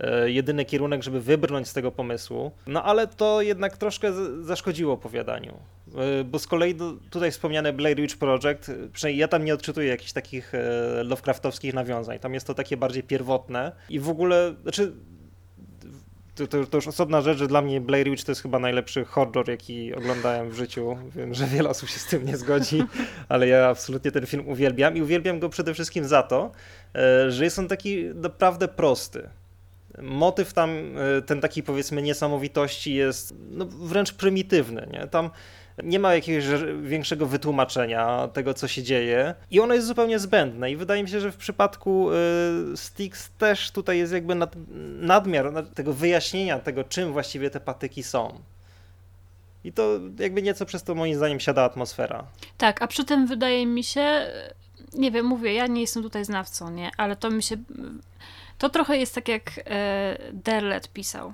E, 0.00 0.30
jedyny 0.30 0.64
kierunek, 0.64 1.02
żeby 1.02 1.20
wybrnąć 1.20 1.68
z 1.68 1.72
tego 1.72 1.92
pomysłu. 1.92 2.50
No 2.66 2.82
ale 2.82 3.06
to 3.06 3.42
jednak 3.42 3.76
troszkę 3.76 4.12
zaszkodziło 4.42 4.94
opowiadaniu. 4.94 5.54
E, 6.20 6.24
bo 6.24 6.38
z 6.38 6.46
kolei 6.46 6.76
tutaj 7.10 7.30
wspomniane 7.30 7.72
Blair 7.72 7.96
Witch 7.96 8.16
Project, 8.16 8.70
przynajmniej 8.92 9.20
ja 9.20 9.28
tam 9.28 9.44
nie 9.44 9.54
odczytuję 9.54 9.88
jakichś 9.88 10.12
takich 10.12 10.54
e, 10.54 10.60
Lovecraftowskich 11.04 11.74
nawiązań. 11.74 12.18
Tam 12.18 12.34
jest 12.34 12.46
to 12.46 12.54
takie 12.54 12.76
bardziej 12.76 13.02
pierwotne 13.02 13.72
i 13.88 14.00
w 14.00 14.08
ogóle, 14.08 14.54
znaczy 14.62 14.92
to, 16.36 16.46
to, 16.46 16.66
to, 16.66 16.78
już 16.78 16.88
osobna 16.88 17.20
rzecz, 17.20 17.38
że 17.38 17.46
dla 17.46 17.62
mnie 17.62 17.80
Blair 17.80 18.10
Witch 18.10 18.24
to 18.24 18.32
jest 18.32 18.42
chyba 18.42 18.58
najlepszy 18.58 19.04
horror, 19.04 19.48
jaki 19.48 19.94
oglądałem 19.94 20.50
w 20.50 20.54
życiu. 20.54 20.96
Wiem, 21.16 21.34
że 21.34 21.46
wiele 21.46 21.68
osób 21.68 21.88
się 21.88 21.98
z 21.98 22.06
tym 22.06 22.26
nie 22.26 22.36
zgodzi, 22.36 22.82
ale 23.28 23.48
ja 23.48 23.68
absolutnie 23.68 24.10
ten 24.10 24.26
film 24.26 24.48
uwielbiam 24.48 24.96
i 24.96 25.02
uwielbiam 25.02 25.40
go 25.40 25.48
przede 25.48 25.74
wszystkim 25.74 26.04
za 26.04 26.22
to, 26.22 26.52
że 27.28 27.44
jest 27.44 27.58
on 27.58 27.68
taki 27.68 28.04
naprawdę 28.14 28.68
prosty 28.68 29.28
motyw 30.02 30.52
tam, 30.52 30.70
e, 31.18 31.22
ten 31.22 31.40
taki 31.40 31.62
powiedzmy 31.62 32.02
niesamowitości 32.02 32.94
jest 32.94 33.34
no, 33.50 33.66
wręcz 33.66 34.12
prymitywny. 34.12 34.88
Nie? 34.92 35.06
Tam 35.06 35.30
nie 35.82 35.98
ma 35.98 36.14
jakiegoś 36.14 36.44
większego 36.82 37.26
wytłumaczenia 37.26 38.28
tego, 38.32 38.54
co 38.54 38.68
się 38.68 38.82
dzieje 38.82 39.34
i 39.50 39.60
ono 39.60 39.74
jest 39.74 39.86
zupełnie 39.86 40.18
zbędne 40.18 40.70
i 40.70 40.76
wydaje 40.76 41.02
mi 41.02 41.08
się, 41.08 41.20
że 41.20 41.32
w 41.32 41.36
przypadku 41.36 42.10
y, 42.12 42.76
Styx 42.76 43.30
też 43.38 43.70
tutaj 43.70 43.98
jest 43.98 44.12
jakby 44.12 44.34
nad, 44.34 44.56
nadmiar 45.00 45.66
tego 45.74 45.92
wyjaśnienia 45.92 46.58
tego, 46.58 46.84
czym 46.84 47.12
właściwie 47.12 47.50
te 47.50 47.60
patyki 47.60 48.02
są. 48.02 48.40
I 49.64 49.72
to 49.72 50.00
jakby 50.18 50.42
nieco 50.42 50.66
przez 50.66 50.82
to 50.82 50.94
moim 50.94 51.16
zdaniem 51.16 51.40
siada 51.40 51.62
atmosfera. 51.62 52.24
Tak, 52.58 52.82
a 52.82 52.86
przy 52.86 53.04
tym 53.04 53.26
wydaje 53.26 53.66
mi 53.66 53.84
się, 53.84 54.26
nie 54.92 55.10
wiem, 55.10 55.26
mówię, 55.26 55.54
ja 55.54 55.66
nie 55.66 55.80
jestem 55.80 56.02
tutaj 56.02 56.24
znawcą, 56.24 56.70
nie, 56.70 56.90
ale 56.96 57.16
to 57.16 57.30
mi 57.30 57.42
się 57.42 57.56
to 58.58 58.68
trochę 58.68 58.96
jest 58.96 59.14
tak 59.14 59.28
jak 59.28 59.42
e, 59.66 60.18
Derlet 60.32 60.88
pisał. 60.92 61.32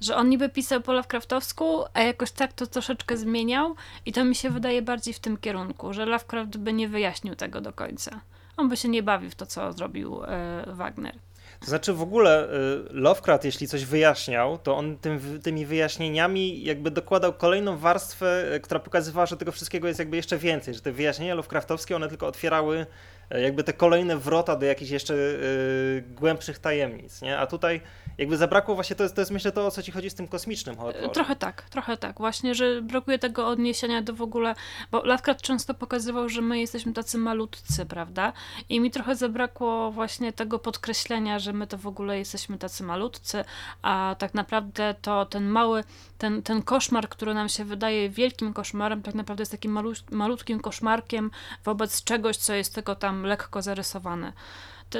Że 0.00 0.16
on 0.16 0.28
niby 0.28 0.48
pisał 0.48 0.80
po 0.80 0.92
Lovecraftowsku, 0.92 1.84
a 1.94 2.02
jakoś 2.02 2.30
tak 2.30 2.52
to 2.52 2.66
troszeczkę 2.66 3.16
zmieniał 3.16 3.74
i 4.06 4.12
to 4.12 4.24
mi 4.24 4.34
się 4.34 4.50
wydaje 4.50 4.82
bardziej 4.82 5.14
w 5.14 5.18
tym 5.18 5.36
kierunku, 5.36 5.92
że 5.92 6.06
Lovecraft 6.06 6.56
by 6.56 6.72
nie 6.72 6.88
wyjaśnił 6.88 7.34
tego 7.34 7.60
do 7.60 7.72
końca. 7.72 8.20
On 8.56 8.68
by 8.68 8.76
się 8.76 8.88
nie 8.88 9.02
bawił 9.02 9.30
w 9.30 9.34
to, 9.34 9.46
co 9.46 9.72
zrobił 9.72 10.24
e, 10.24 10.64
Wagner. 10.66 11.14
To 11.60 11.66
znaczy 11.66 11.92
w 11.92 12.02
ogóle 12.02 12.44
y, 12.44 12.48
Lovecraft, 12.90 13.44
jeśli 13.44 13.68
coś 13.68 13.84
wyjaśniał, 13.84 14.58
to 14.58 14.76
on 14.76 14.98
tym, 14.98 15.40
tymi 15.42 15.66
wyjaśnieniami 15.66 16.64
jakby 16.64 16.90
dokładał 16.90 17.32
kolejną 17.32 17.78
warstwę, 17.78 18.54
y, 18.54 18.60
która 18.60 18.80
pokazywała, 18.80 19.26
że 19.26 19.36
tego 19.36 19.52
wszystkiego 19.52 19.88
jest 19.88 19.98
jakby 19.98 20.16
jeszcze 20.16 20.38
więcej, 20.38 20.74
że 20.74 20.80
te 20.80 20.92
wyjaśnienia 20.92 21.34
Lovecraftowskie, 21.34 21.96
one 21.96 22.08
tylko 22.08 22.26
otwierały 22.26 22.86
jakby 23.30 23.64
te 23.64 23.72
kolejne 23.72 24.16
wrota 24.16 24.56
do 24.56 24.66
jakichś 24.66 24.90
jeszcze 24.90 25.14
yy, 25.14 26.04
głębszych 26.08 26.58
tajemnic, 26.58 27.22
nie? 27.22 27.38
A 27.38 27.46
tutaj 27.46 27.80
jakby 28.18 28.36
zabrakło 28.36 28.74
właśnie, 28.74 28.96
to 28.96 29.02
jest, 29.02 29.14
to 29.14 29.20
jest 29.20 29.30
myślę 29.30 29.52
to, 29.52 29.66
o 29.66 29.70
co 29.70 29.82
ci 29.82 29.92
chodzi 29.92 30.10
z 30.10 30.14
tym 30.14 30.28
kosmicznym 30.28 30.76
horrorem. 30.76 31.10
Trochę 31.10 31.36
tak, 31.36 31.62
trochę 31.62 31.96
tak. 31.96 32.18
Właśnie, 32.18 32.54
że 32.54 32.82
brakuje 32.82 33.18
tego 33.18 33.48
odniesienia 33.48 34.02
do 34.02 34.14
w 34.14 34.22
ogóle, 34.22 34.54
bo 34.90 35.04
Lovecraft 35.04 35.40
często 35.40 35.74
pokazywał, 35.74 36.28
że 36.28 36.40
my 36.40 36.60
jesteśmy 36.60 36.92
tacy 36.92 37.18
malutcy, 37.18 37.86
prawda? 37.86 38.32
I 38.68 38.80
mi 38.80 38.90
trochę 38.90 39.16
zabrakło 39.16 39.90
właśnie 39.90 40.32
tego 40.32 40.58
podkreślenia, 40.58 41.38
że 41.38 41.52
my 41.52 41.66
to 41.66 41.78
w 41.78 41.86
ogóle 41.86 42.18
jesteśmy 42.18 42.58
tacy 42.58 42.84
malutcy, 42.84 43.44
a 43.82 44.16
tak 44.18 44.34
naprawdę 44.34 44.94
to 45.02 45.26
ten 45.26 45.46
mały, 45.46 45.84
ten, 46.18 46.42
ten 46.42 46.62
koszmar, 46.62 47.08
który 47.08 47.34
nam 47.34 47.48
się 47.48 47.64
wydaje 47.64 48.10
wielkim 48.10 48.52
koszmarem, 48.52 49.02
tak 49.02 49.14
naprawdę 49.14 49.42
jest 49.42 49.52
takim 49.52 49.72
malu, 49.72 49.92
malutkim 50.10 50.60
koszmarkiem 50.60 51.30
wobec 51.64 52.04
czegoś, 52.04 52.36
co 52.36 52.54
jest 52.54 52.74
tylko 52.74 52.94
tam 52.94 53.13
lekko 53.22 53.62
zarysowane. 53.62 54.32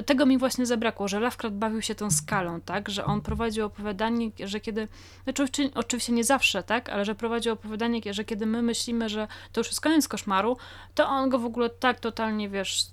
Tego 0.07 0.27
mi 0.27 0.38
właśnie 0.38 0.66
zabrakło, 0.66 1.09
że 1.09 1.20
Lovecraft 1.20 1.57
bawił 1.57 1.83
się 1.83 1.94
tą 1.94 2.11
skalą, 2.11 2.61
tak, 2.61 2.88
że 2.88 3.05
on 3.05 3.20
prowadził 3.20 3.66
opowiadanie, 3.66 4.31
że 4.44 4.61
kiedy, 4.61 4.88
znaczy 5.24 5.70
oczywiście 5.74 6.12
nie 6.12 6.24
zawsze, 6.24 6.62
tak, 6.62 6.88
ale 6.88 7.05
że 7.05 7.14
prowadził 7.14 7.53
opowiadanie, 7.53 8.00
że 8.11 8.24
kiedy 8.24 8.46
my 8.46 8.62
myślimy, 8.62 9.09
że 9.09 9.29
to 9.53 9.61
już 9.61 9.68
jest 9.68 9.81
koniec 9.81 10.09
koszmaru, 10.09 10.57
to 10.94 11.09
on 11.09 11.29
go 11.29 11.38
w 11.38 11.44
ogóle 11.44 11.70
tak 11.70 12.00
totalnie, 12.00 12.48
wiesz, 12.48 12.87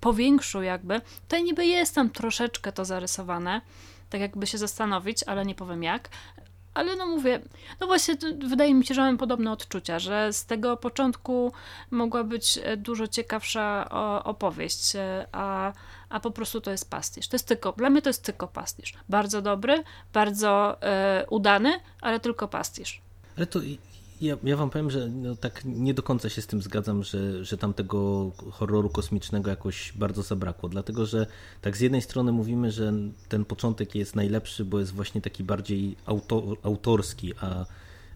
powiększył 0.00 0.62
jakby, 0.62 1.00
to 1.28 1.38
niby 1.38 1.66
jest 1.66 1.94
tam 1.94 2.10
troszeczkę 2.10 2.72
to 2.72 2.84
zarysowane, 2.84 3.60
tak 4.10 4.20
jakby 4.20 4.46
się 4.46 4.58
zastanowić, 4.58 5.22
ale 5.22 5.46
nie 5.46 5.54
powiem 5.54 5.82
jak, 5.82 6.08
ale 6.76 6.96
no 6.96 7.06
mówię, 7.06 7.40
no 7.80 7.86
właśnie 7.86 8.16
wydaje 8.48 8.74
mi 8.74 8.86
się, 8.86 8.94
że 8.94 9.00
mamy 9.00 9.18
podobne 9.18 9.52
odczucia, 9.52 9.98
że 9.98 10.32
z 10.32 10.46
tego 10.46 10.76
początku 10.76 11.52
mogła 11.90 12.24
być 12.24 12.58
e, 12.62 12.76
dużo 12.76 13.06
ciekawsza 13.06 13.88
opowieść, 14.24 14.96
e, 14.96 15.26
a, 15.32 15.72
a 16.08 16.20
po 16.20 16.30
prostu 16.30 16.60
to 16.60 16.70
jest 16.70 16.90
pastisz. 16.90 17.28
To 17.28 17.34
jest 17.34 17.48
tylko, 17.48 17.72
dla 17.72 17.90
mnie 17.90 18.02
to 18.02 18.08
jest 18.08 18.24
tylko 18.24 18.48
pastisz. 18.48 18.94
Bardzo 19.08 19.42
dobry, 19.42 19.84
bardzo 20.12 20.82
e, 20.82 21.26
udany, 21.30 21.80
ale 22.00 22.20
tylko 22.20 22.48
pastisz. 22.48 23.00
Ale 23.36 23.46
to 23.46 23.60
ja, 24.20 24.36
ja 24.44 24.56
wam 24.56 24.70
powiem, 24.70 24.90
że 24.90 25.08
no, 25.08 25.36
tak 25.36 25.62
nie 25.64 25.94
do 25.94 26.02
końca 26.02 26.28
się 26.28 26.42
z 26.42 26.46
tym 26.46 26.62
zgadzam, 26.62 27.02
że, 27.02 27.44
że 27.44 27.58
tam 27.58 27.74
tego 27.74 28.30
horroru 28.50 28.90
kosmicznego 28.90 29.50
jakoś 29.50 29.92
bardzo 29.92 30.22
zabrakło, 30.22 30.68
dlatego 30.68 31.06
że 31.06 31.26
tak 31.60 31.76
z 31.76 31.80
jednej 31.80 32.02
strony 32.02 32.32
mówimy, 32.32 32.70
że 32.70 32.92
ten 33.28 33.44
początek 33.44 33.94
jest 33.94 34.16
najlepszy, 34.16 34.64
bo 34.64 34.80
jest 34.80 34.92
właśnie 34.92 35.20
taki 35.20 35.44
bardziej 35.44 35.96
auto, 36.06 36.56
autorski, 36.62 37.32
a, 37.40 37.66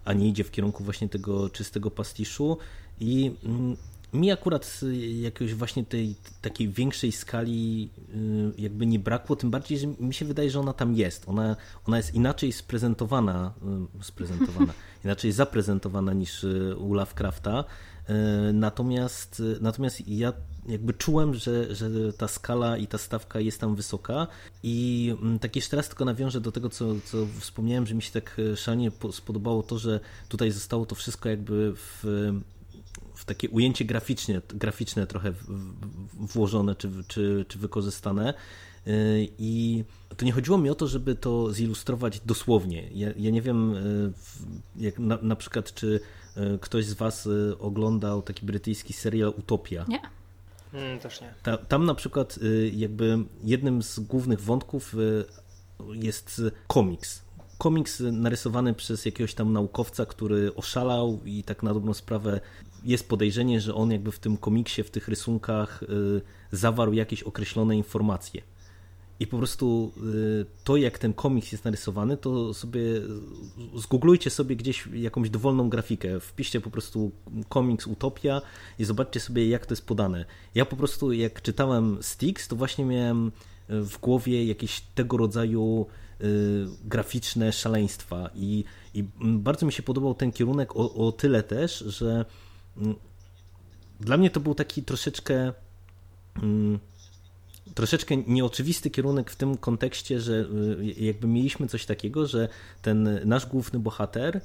a 0.04 0.12
nie 0.12 0.28
idzie 0.28 0.44
w 0.44 0.50
kierunku 0.50 0.84
właśnie 0.84 1.08
tego 1.08 1.50
czystego 1.50 1.90
pastiszu. 1.90 2.58
I 3.00 3.32
mm, 3.44 3.76
mi 4.12 4.31
akurat 4.31 4.81
jakiejś 5.20 5.55
właśnie 5.55 5.85
tej 5.85 6.14
takiej 6.42 6.68
większej 6.68 7.12
skali 7.12 7.90
y, 8.14 8.61
jakby 8.62 8.87
nie 8.87 8.99
brakło, 8.99 9.37
tym 9.37 9.51
bardziej, 9.51 9.79
że 9.79 9.87
mi 9.87 10.14
się 10.14 10.25
wydaje, 10.25 10.51
że 10.51 10.61
ona 10.61 10.73
tam 10.73 10.94
jest. 10.94 11.29
Ona, 11.29 11.57
ona 11.87 11.96
jest 11.96 12.14
inaczej 12.14 12.53
sprezentowana, 12.53 13.53
y, 14.01 14.05
sprezentowana, 14.05 14.73
inaczej 15.05 15.33
zaprezentowana 15.33 16.12
niż 16.12 16.44
y, 16.44 16.77
u 16.79 16.94
Lovecrafta. 16.94 17.64
Natomiast, 18.53 19.42
natomiast 19.61 20.09
ja 20.09 20.33
jakby 20.68 20.94
czułem, 20.94 21.35
że, 21.35 21.75
że 21.75 22.12
ta 22.12 22.29
skala 22.29 22.77
i 22.77 22.87
ta 22.87 22.99
stawka 22.99 23.40
jest 23.40 23.61
tam 23.61 23.75
wysoka 23.75 24.27
i 24.62 25.14
mm, 25.23 25.38
tak 25.38 25.57
jeszcze 25.57 25.77
raz 25.77 25.88
tylko 25.88 26.05
nawiążę 26.05 26.40
do 26.40 26.53
tego, 26.53 26.68
co, 26.68 26.94
co 27.05 27.27
wspomniałem, 27.40 27.87
że 27.87 27.94
mi 27.94 28.03
się 28.03 28.12
tak 28.12 28.40
szalenie 28.57 28.90
spodobało 29.12 29.62
to, 29.62 29.79
że 29.79 30.01
tutaj 30.29 30.51
zostało 30.51 30.87
to 30.87 30.94
wszystko 30.94 31.29
jakby 31.29 31.73
w 31.77 32.05
w 33.20 33.24
takie 33.24 33.50
ujęcie 33.50 33.85
graficzne, 33.85 34.42
graficzne 34.48 35.06
trochę 35.06 35.33
włożone 36.14 36.74
czy, 36.74 36.90
czy, 37.09 37.44
czy 37.48 37.59
wykorzystane. 37.59 38.35
Y, 38.87 39.28
I 39.38 39.85
to 40.16 40.24
nie 40.24 40.33
chodziło 40.33 40.59
mi 40.59 40.70
o 40.70 40.74
to, 40.74 40.87
żeby 40.87 41.14
to 41.14 41.52
zilustrować 41.52 42.20
dosłownie. 42.20 42.88
Ja, 42.94 43.09
ja 43.16 43.30
nie 43.30 43.42
wiem, 43.42 43.74
y, 43.74 44.12
jak 44.76 44.98
na, 44.98 45.18
na 45.22 45.37
przykład, 45.37 45.74
czy 45.74 46.00
y, 46.37 46.59
ktoś 46.61 46.87
z 46.87 46.92
Was 46.92 47.28
oglądał 47.59 48.22
taki 48.22 48.46
brytyjski 48.46 48.92
serial 48.92 49.33
Utopia. 49.38 49.85
Nie. 49.88 50.00
Mm, 50.72 50.98
też 50.98 51.20
nie. 51.20 51.35
Ta, 51.42 51.56
tam 51.56 51.85
na 51.85 51.94
przykład 51.94 52.38
jakby 52.72 53.18
jednym 53.44 53.83
z 53.83 54.00
głównych 54.00 54.40
wątków 54.40 54.94
jest 55.92 56.42
komiks. 56.66 57.22
Komiks 57.59 58.00
narysowany 58.00 58.74
przez 58.74 59.04
jakiegoś 59.04 59.35
tam 59.35 59.52
naukowca, 59.52 60.06
który 60.06 60.54
oszalał 60.54 61.20
i 61.24 61.42
tak 61.42 61.62
na 61.62 61.74
dobrą 61.74 61.94
sprawę 61.94 62.40
jest 62.84 63.08
podejrzenie, 63.08 63.60
że 63.60 63.74
on 63.74 63.90
jakby 63.90 64.12
w 64.12 64.18
tym 64.18 64.36
komiksie, 64.36 64.82
w 64.82 64.90
tych 64.90 65.08
rysunkach 65.08 65.82
y, 65.82 65.86
zawarł 66.52 66.92
jakieś 66.92 67.22
określone 67.22 67.76
informacje. 67.76 68.42
I 69.20 69.26
po 69.26 69.38
prostu 69.38 69.92
y, 69.96 70.46
to, 70.64 70.76
jak 70.76 70.98
ten 70.98 71.12
komiks 71.12 71.52
jest 71.52 71.64
narysowany, 71.64 72.16
to 72.16 72.54
sobie 72.54 72.82
zgooglujcie 73.74 74.30
sobie 74.30 74.56
gdzieś 74.56 74.86
jakąś 74.92 75.30
dowolną 75.30 75.68
grafikę, 75.68 76.20
wpiszcie 76.20 76.60
po 76.60 76.70
prostu 76.70 77.10
komiks 77.48 77.86
Utopia 77.86 78.42
i 78.78 78.84
zobaczcie 78.84 79.20
sobie, 79.20 79.48
jak 79.48 79.66
to 79.66 79.72
jest 79.72 79.86
podane. 79.86 80.24
Ja 80.54 80.64
po 80.64 80.76
prostu, 80.76 81.12
jak 81.12 81.42
czytałem 81.42 81.98
Styx, 82.00 82.48
to 82.48 82.56
właśnie 82.56 82.84
miałem 82.84 83.32
w 83.70 83.98
głowie 83.98 84.44
jakieś 84.44 84.80
tego 84.80 85.16
rodzaju 85.16 85.86
y, 86.20 86.66
graficzne 86.84 87.52
szaleństwa 87.52 88.30
i, 88.34 88.64
i 88.94 89.04
bardzo 89.20 89.66
mi 89.66 89.72
się 89.72 89.82
podobał 89.82 90.14
ten 90.14 90.32
kierunek 90.32 90.76
o, 90.76 90.94
o 90.94 91.12
tyle 91.12 91.42
też, 91.42 91.78
że 91.78 92.24
dla 94.00 94.16
mnie 94.16 94.30
to 94.30 94.40
był 94.40 94.54
taki 94.54 94.83
troszeczkę 94.83 95.52
mm, 96.42 96.78
troszeczkę 97.74 98.16
nieoczywisty 98.16 98.90
kierunek 98.90 99.30
w 99.30 99.37
tym 99.37 99.56
kontekście, 99.56 100.20
że 100.20 100.33
y, 100.80 101.04
jakby 101.04 101.28
mieliśmy 101.28 101.66
coś 101.66 101.87
takiego, 101.87 102.26
że 102.26 102.48
ten 102.83 103.20
nasz 103.24 103.46
główny 103.46 103.78
bohater 103.78 104.37
y, 104.37 104.40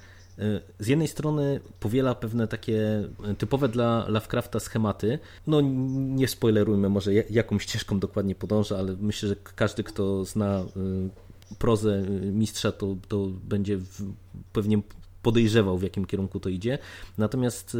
z 0.80 0.88
jednej 0.88 1.08
strony 1.08 1.60
powiela 1.80 2.16
pewne 2.16 2.48
takie 2.48 3.04
typowe 3.38 3.70
dla 3.70 4.06
Lovecrafta 4.08 4.60
schematy. 4.60 5.20
No 5.48 5.62
nie 5.92 6.28
spoilerujmy 6.28 6.90
może 6.90 7.14
jaką 7.14 7.60
ścieżką 7.60 8.00
dokładnie 8.00 8.36
podąża, 8.36 8.78
ale 8.78 8.96
myślę, 9.00 9.30
że 9.30 9.36
każdy 9.56 9.84
kto 9.84 10.26
zna 10.26 10.62
y, 10.62 11.56
prozę 11.60 12.02
mistrza 12.32 12.72
to, 12.72 12.96
to 13.08 13.28
będzie 13.44 13.80
pewnie 14.54 14.82
podejrzewał 15.26 15.78
w 15.78 15.84
jakim 15.84 16.06
kierunku 16.06 16.40
to 16.40 16.50
idzie. 16.50 16.78
Natomiast 17.18 17.78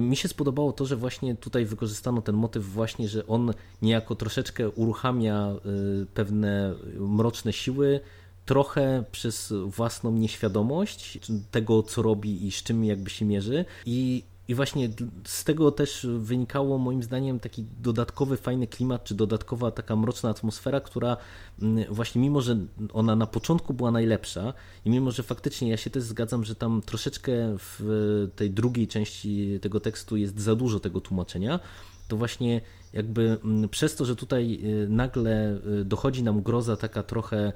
mi 0.00 0.16
się 0.16 0.28
spodobało 0.28 0.72
to, 0.72 0.86
że 0.86 0.96
właśnie 0.96 1.34
tutaj 1.34 1.64
wykorzystano 1.64 2.22
ten 2.22 2.34
motyw 2.34 2.64
właśnie, 2.64 3.08
że 3.08 3.26
on 3.26 3.52
niejako 3.82 4.14
troszeczkę 4.14 4.70
uruchamia 4.70 5.54
y, 6.02 6.06
pewne 6.14 6.74
mroczne 6.98 7.52
siły, 7.52 8.00
trochę 8.46 9.04
przez 9.12 9.52
własną 9.66 10.12
nieświadomość 10.12 11.18
tego, 11.50 11.82
co 11.82 12.02
robi 12.02 12.46
i 12.46 12.52
z 12.52 12.62
czym 12.62 12.84
jakby 12.84 13.10
się 13.10 13.24
mierzy 13.24 13.64
i 13.86 14.22
i 14.48 14.54
właśnie 14.54 14.88
z 15.24 15.44
tego 15.44 15.70
też 15.70 16.06
wynikało 16.18 16.78
moim 16.78 17.02
zdaniem 17.02 17.40
taki 17.40 17.64
dodatkowy 17.80 18.36
fajny 18.36 18.66
klimat, 18.66 19.04
czy 19.04 19.14
dodatkowa 19.14 19.70
taka 19.70 19.96
mroczna 19.96 20.30
atmosfera, 20.30 20.80
która 20.80 21.16
mm, 21.62 21.94
właśnie 21.94 22.20
mimo, 22.20 22.40
że 22.40 22.56
ona 22.92 23.16
na 23.16 23.26
początku 23.26 23.74
była 23.74 23.90
najlepsza 23.90 24.52
i 24.84 24.90
mimo, 24.90 25.10
że 25.10 25.22
faktycznie 25.22 25.68
ja 25.68 25.76
się 25.76 25.90
też 25.90 26.02
zgadzam, 26.02 26.44
że 26.44 26.54
tam 26.54 26.82
troszeczkę 26.86 27.32
w 27.58 28.28
tej 28.36 28.50
drugiej 28.50 28.88
części 28.88 29.58
tego 29.62 29.80
tekstu 29.80 30.16
jest 30.16 30.40
za 30.40 30.54
dużo 30.54 30.80
tego 30.80 31.00
tłumaczenia, 31.00 31.60
to 32.08 32.16
właśnie 32.16 32.60
jakby 32.92 33.38
mm, 33.44 33.68
przez 33.68 33.96
to, 33.96 34.04
że 34.04 34.16
tutaj 34.16 34.60
y, 34.64 34.88
nagle 34.88 35.58
y, 35.80 35.84
dochodzi 35.84 36.22
nam 36.22 36.42
groza 36.42 36.76
taka 36.76 37.02
trochę 37.02 37.52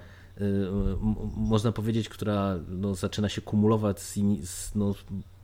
można 1.37 1.73
powiedzieć, 1.73 2.09
która 2.09 2.59
no, 2.69 2.95
zaczyna 2.95 3.29
się 3.29 3.41
kumulować 3.41 4.01
z 4.01 4.75
no, 4.75 4.95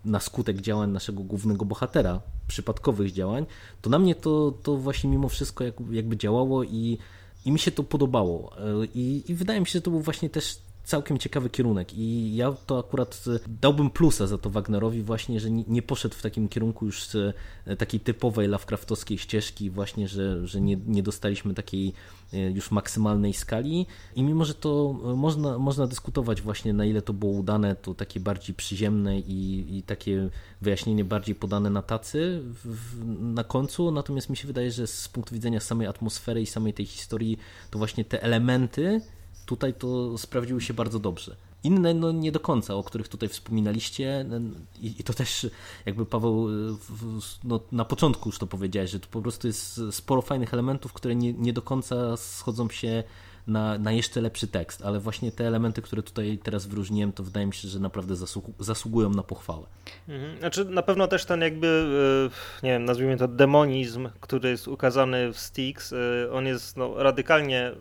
na 0.07 0.21
skutek 0.21 0.61
działań 0.61 0.91
naszego 0.91 1.23
głównego 1.23 1.65
bohatera, 1.65 2.21
przypadkowych 2.49 3.13
działań, 3.13 3.47
to 3.83 3.91
na 3.91 3.99
mnie 3.99 4.15
to, 4.15 4.53
to 4.63 4.77
właśnie 4.77 5.11
mimo 5.11 5.29
wszystko 5.29 5.65
jakby 5.91 6.17
działało 6.17 6.65
i, 6.65 6.99
i 7.45 7.53
mi 7.53 7.59
się 7.59 7.71
to 7.71 7.83
podobało. 7.83 8.57
I, 8.95 9.25
I 9.29 9.35
wydaje 9.35 9.61
mi 9.61 9.67
się, 9.67 9.73
że 9.73 9.83
to 9.83 9.91
był 9.91 10.01
właśnie 10.01 10.31
też 10.31 10.59
całkiem 10.87 11.19
ciekawy 11.19 11.51
kierunek 11.51 11.95
i 11.95 12.37
ja 12.37 12.53
to 12.67 12.79
akurat 12.79 13.25
e, 13.27 13.39
dałbym 13.61 13.91
plusa 13.91 14.27
za 14.27 14.39
to 14.39 14.51
Wagnerowi 14.51 15.03
właśnie, 15.03 15.41
że 15.41 15.51
nie 15.51 15.83
poszedł 15.83 16.15
w 16.15 16.23
takim 16.23 16.49
kierunku 16.49 16.87
już 16.87 17.15
e, 17.67 17.77
takiej 17.77 18.01
typowej 18.01 18.49
Lovecraftowskiej 18.49 19.19
ścieżki 19.19 19.71
właśnie, 19.71 20.09
że, 20.09 20.47
że 20.47 20.61
nie, 20.61 20.77
nie 20.87 21.03
dostaliśmy 21.03 21.55
takiej 21.55 21.93
e, 22.33 22.51
już 22.51 22.71
maksymalnej 22.71 23.33
skali. 23.33 23.87
I 24.17 24.23
mimo, 24.23 24.45
że 24.45 24.55
to 24.55 24.93
można, 25.17 25.59
można 25.59 25.87
dyskutować 25.87 26.43
właśnie 26.43 26.73
na 26.73 26.85
ile 26.85 27.03
to 27.03 27.13
było 27.13 27.33
udane, 27.33 27.77
to 27.77 27.95
takie 27.95 28.21
bardziej 28.21 28.55
przyziemne 28.55 29.19
i, 29.21 29.67
i 29.79 29.83
takie 29.83 30.29
wyjaśnienie 30.61 31.05
bardziej 31.05 31.35
podane 31.35 31.71
na 31.71 31.83
tacy 31.83 32.41
w, 32.65 33.05
na 33.21 33.45
końcu, 33.45 33.91
natomiast 33.91 34.31
mi 34.31 34.37
się 34.37 34.47
wydaje, 34.47 34.71
że 34.71 34.87
z 34.87 35.09
punktu 35.09 35.35
widzenia 35.35 35.61
samej 35.61 35.87
atmosfery 35.87 36.43
i 36.43 36.47
samej 36.47 36.75
tej 36.75 36.87
historii, 36.87 37.39
to 37.71 37.79
właśnie 37.79 38.05
te 38.05 38.23
elementy 38.23 39.01
tutaj 39.47 39.75
to 39.75 40.19
sprawdziły 40.19 40.61
się 40.61 40.75
bardzo 40.75 40.99
dobrze. 40.99 41.37
Inne 41.65 41.95
no 41.95 42.13
nie 42.13 42.33
do 42.33 42.41
końca, 42.41 42.75
o 42.75 42.83
których 42.83 43.09
tutaj 43.09 43.29
wspominaliście 43.29 44.27
i, 44.81 44.95
i 45.01 45.05
to 45.05 45.13
też 45.13 45.47
jakby 45.87 46.07
Paweł 46.07 46.49
no, 47.45 47.61
na 47.73 47.85
początku 47.85 48.29
już 48.29 48.39
to 48.39 48.47
powiedziałeś, 48.47 48.91
że 48.91 49.01
to 49.01 49.09
po 49.11 49.23
prostu 49.23 49.47
jest 49.47 49.81
sporo 49.91 50.23
fajnych 50.23 50.55
elementów, 50.55 50.93
które 50.93 51.15
nie, 51.15 51.33
nie 51.33 51.53
do 51.53 51.63
końca 51.63 52.17
schodzą 52.17 52.69
się 52.69 53.05
na, 53.47 53.79
na 53.79 53.93
jeszcze 53.93 54.21
lepszy 54.21 54.47
tekst, 54.47 54.83
ale 54.85 55.01
właśnie 55.01 55.33
te 55.33 55.47
elementy, 55.47 55.83
które 55.83 56.03
tutaj 56.03 56.39
teraz 56.43 56.67
wyróżniłem, 56.67 57.13
to 57.13 57.23
wydaje 57.23 57.47
mi 57.47 57.55
się, 57.55 57.69
że 57.69 57.81
naprawdę 57.81 58.17
zasługu, 58.17 58.53
zasługują 58.59 59.11
na 59.11 59.23
pochwałę. 59.23 59.67
Mhm. 60.09 60.39
Znaczy 60.39 60.65
na 60.65 60.83
pewno 60.83 61.09
też 61.09 61.25
ten 61.25 61.41
jakby, 61.41 61.87
e, 62.63 62.67
nie 62.67 62.71
wiem, 62.71 62.85
nazwijmy 62.85 63.17
to 63.17 63.29
demonizm, 63.29 64.09
który 64.21 64.49
jest 64.49 64.69
ukazany 64.69 65.33
w 65.33 65.39
Styx, 65.39 65.93
e, 65.93 65.97
on 66.33 66.47
jest 66.47 66.77
no, 66.77 67.03
radykalnie 67.03 67.73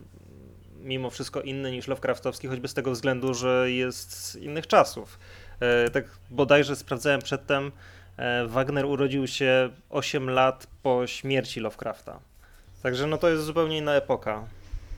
mimo 0.86 1.10
wszystko 1.10 1.42
inny 1.42 1.72
niż 1.72 1.88
Lovecraftowski, 1.88 2.48
choćby 2.48 2.68
z 2.68 2.74
tego 2.74 2.92
względu, 2.92 3.34
że 3.34 3.72
jest 3.72 4.14
z 4.14 4.36
innych 4.36 4.68
czasów. 4.68 5.20
E, 5.60 5.90
tak 5.90 6.06
bodajże 6.30 6.76
sprawdzałem 6.76 7.22
przedtem, 7.22 7.72
Wagner 8.48 8.86
urodził 8.86 9.28
się 9.28 9.70
8 9.90 10.30
lat 10.30 10.68
po 10.84 11.08
śmierci 11.08 11.60
Lovecrafta. 11.60 12.20
Także 12.84 13.08
no 13.08 13.18
to 13.18 13.30
jest 13.30 13.44
zupełnie 13.44 13.78
inna 13.78 13.94
epoka. 13.94 14.48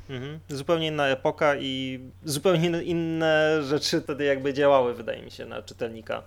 Mhm. 0.10 0.40
Zupełnie 0.50 0.88
inna 0.88 1.08
epoka 1.08 1.56
i 1.56 2.00
zupełnie 2.26 2.84
inne 2.84 3.64
rzeczy 3.64 4.02
wtedy 4.02 4.24
jakby 4.24 4.54
działały, 4.54 4.94
wydaje 4.94 5.22
mi 5.22 5.32
się, 5.32 5.46
na 5.46 5.62
czytelnika. 5.62 6.24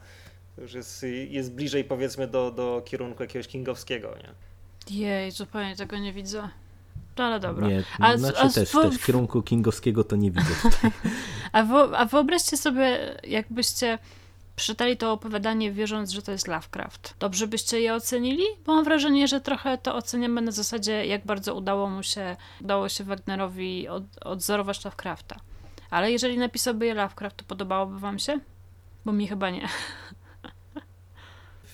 To 0.57 0.62
już 0.62 0.75
jest, 0.75 1.07
jest 1.29 1.53
bliżej 1.53 1.85
powiedzmy 1.85 2.27
do, 2.27 2.51
do 2.51 2.83
kierunku 2.85 3.23
jakiegoś 3.23 3.49
kingowskiego, 3.49 4.14
nie? 4.18 4.31
Jej, 4.96 5.31
zupełnie 5.31 5.77
tego 5.77 5.99
nie 5.99 6.12
widzę. 6.12 6.49
No 7.18 7.25
ale 7.25 7.40
dobra. 7.40 7.68
Nie, 7.68 7.83
a, 7.99 8.16
znaczy 8.16 8.38
a, 8.38 8.49
też, 8.49 8.68
w... 8.68 8.73
też 8.73 8.96
w 8.96 9.07
kierunku 9.07 9.42
kingowskiego 9.42 10.05
to 10.05 10.16
nie 10.16 10.31
widzę 10.31 10.55
tutaj. 10.62 10.90
a, 11.53 11.62
wo, 11.62 11.99
a 11.99 12.05
wyobraźcie 12.05 12.57
sobie, 12.57 13.16
jakbyście 13.25 13.99
przeczytali 14.57 14.96
to 14.96 15.12
opowiadanie 15.12 15.73
wierząc, 15.73 16.11
że 16.11 16.23
to 16.23 16.33
jest 16.33 16.49
Lovecraft. 16.49 17.14
Dobrze 17.18 17.46
byście 17.46 17.81
je 17.81 17.94
ocenili? 17.94 18.44
Bo 18.66 18.75
mam 18.75 18.85
wrażenie, 18.85 19.29
że 19.29 19.40
trochę 19.40 19.79
to 19.79 19.94
oceniamy 19.94 20.40
na 20.40 20.53
zasadzie, 20.53 21.07
jak 21.07 21.27
bardzo 21.27 21.55
udało 21.55 21.90
mu 21.90 22.03
się, 22.03 22.37
udało 22.61 22.88
się 22.88 23.05
Wagnerowi 23.05 23.88
od, 23.88 24.05
odzorować 24.25 24.85
Lovecrafta. 24.85 25.37
Ale 25.90 26.12
jeżeli 26.12 26.38
napisałby 26.38 26.87
je 26.87 26.94
Lovecraft, 26.94 27.37
to 27.37 27.44
podobałoby 27.44 27.99
wam 27.99 28.18
się? 28.18 28.38
Bo 29.05 29.12
mi 29.12 29.29
chyba 29.29 29.51
nie. 29.51 29.68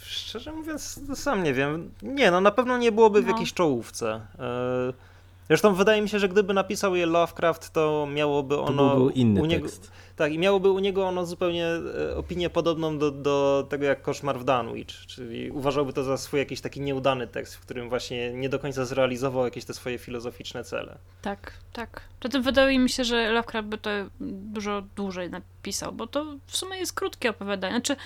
Szczerze 0.02 0.52
mówiąc, 0.52 1.00
sam 1.14 1.42
nie 1.42 1.54
wiem. 1.54 1.90
Nie, 2.02 2.30
no 2.30 2.40
na 2.40 2.50
pewno 2.50 2.78
nie 2.78 2.92
byłoby 2.92 3.22
w 3.22 3.26
no. 3.26 3.32
jakiejś 3.32 3.52
czołówce. 3.52 4.20
Yy 4.38 5.15
Zresztą 5.48 5.74
wydaje 5.74 6.02
mi 6.02 6.08
się, 6.08 6.18
że 6.18 6.28
gdyby 6.28 6.54
napisał 6.54 6.96
je 6.96 7.06
Lovecraft, 7.06 7.70
to 7.70 8.08
miałoby 8.12 8.60
ono. 8.60 8.90
To 8.90 8.96
był 8.96 9.10
inny 9.10 9.42
u 9.42 9.46
niego, 9.46 9.66
tekst. 9.66 9.90
Tak, 10.16 10.32
i 10.32 10.38
miałoby 10.38 10.70
u 10.70 10.78
niego 10.78 11.06
ono 11.06 11.26
zupełnie 11.26 11.66
e, 11.66 12.16
opinię 12.16 12.50
podobną 12.50 12.98
do, 12.98 13.10
do 13.10 13.66
tego 13.68 13.84
jak 13.84 14.02
Koszmar 14.02 14.38
w 14.38 14.44
Dunwich, 14.44 15.06
czyli 15.06 15.50
uważałby 15.50 15.92
to 15.92 16.04
za 16.04 16.16
swój 16.16 16.40
jakiś 16.40 16.60
taki 16.60 16.80
nieudany 16.80 17.26
tekst, 17.26 17.54
w 17.54 17.60
którym 17.60 17.88
właśnie 17.88 18.32
nie 18.32 18.48
do 18.48 18.58
końca 18.58 18.84
zrealizował 18.84 19.44
jakieś 19.44 19.64
te 19.64 19.74
swoje 19.74 19.98
filozoficzne 19.98 20.64
cele. 20.64 20.98
Tak, 21.22 21.52
tak. 21.72 22.00
Zatem 22.22 22.42
wydaje 22.42 22.78
mi 22.78 22.90
się, 22.90 23.04
że 23.04 23.30
Lovecraft 23.32 23.68
by 23.68 23.78
to 23.78 23.90
dużo 24.20 24.82
dłużej 24.96 25.30
napisał, 25.30 25.92
bo 25.92 26.06
to 26.06 26.24
w 26.46 26.56
sumie 26.56 26.78
jest 26.78 26.92
krótkie 26.92 27.30
opowiadanie. 27.30 27.74
Znaczy, 27.74 27.96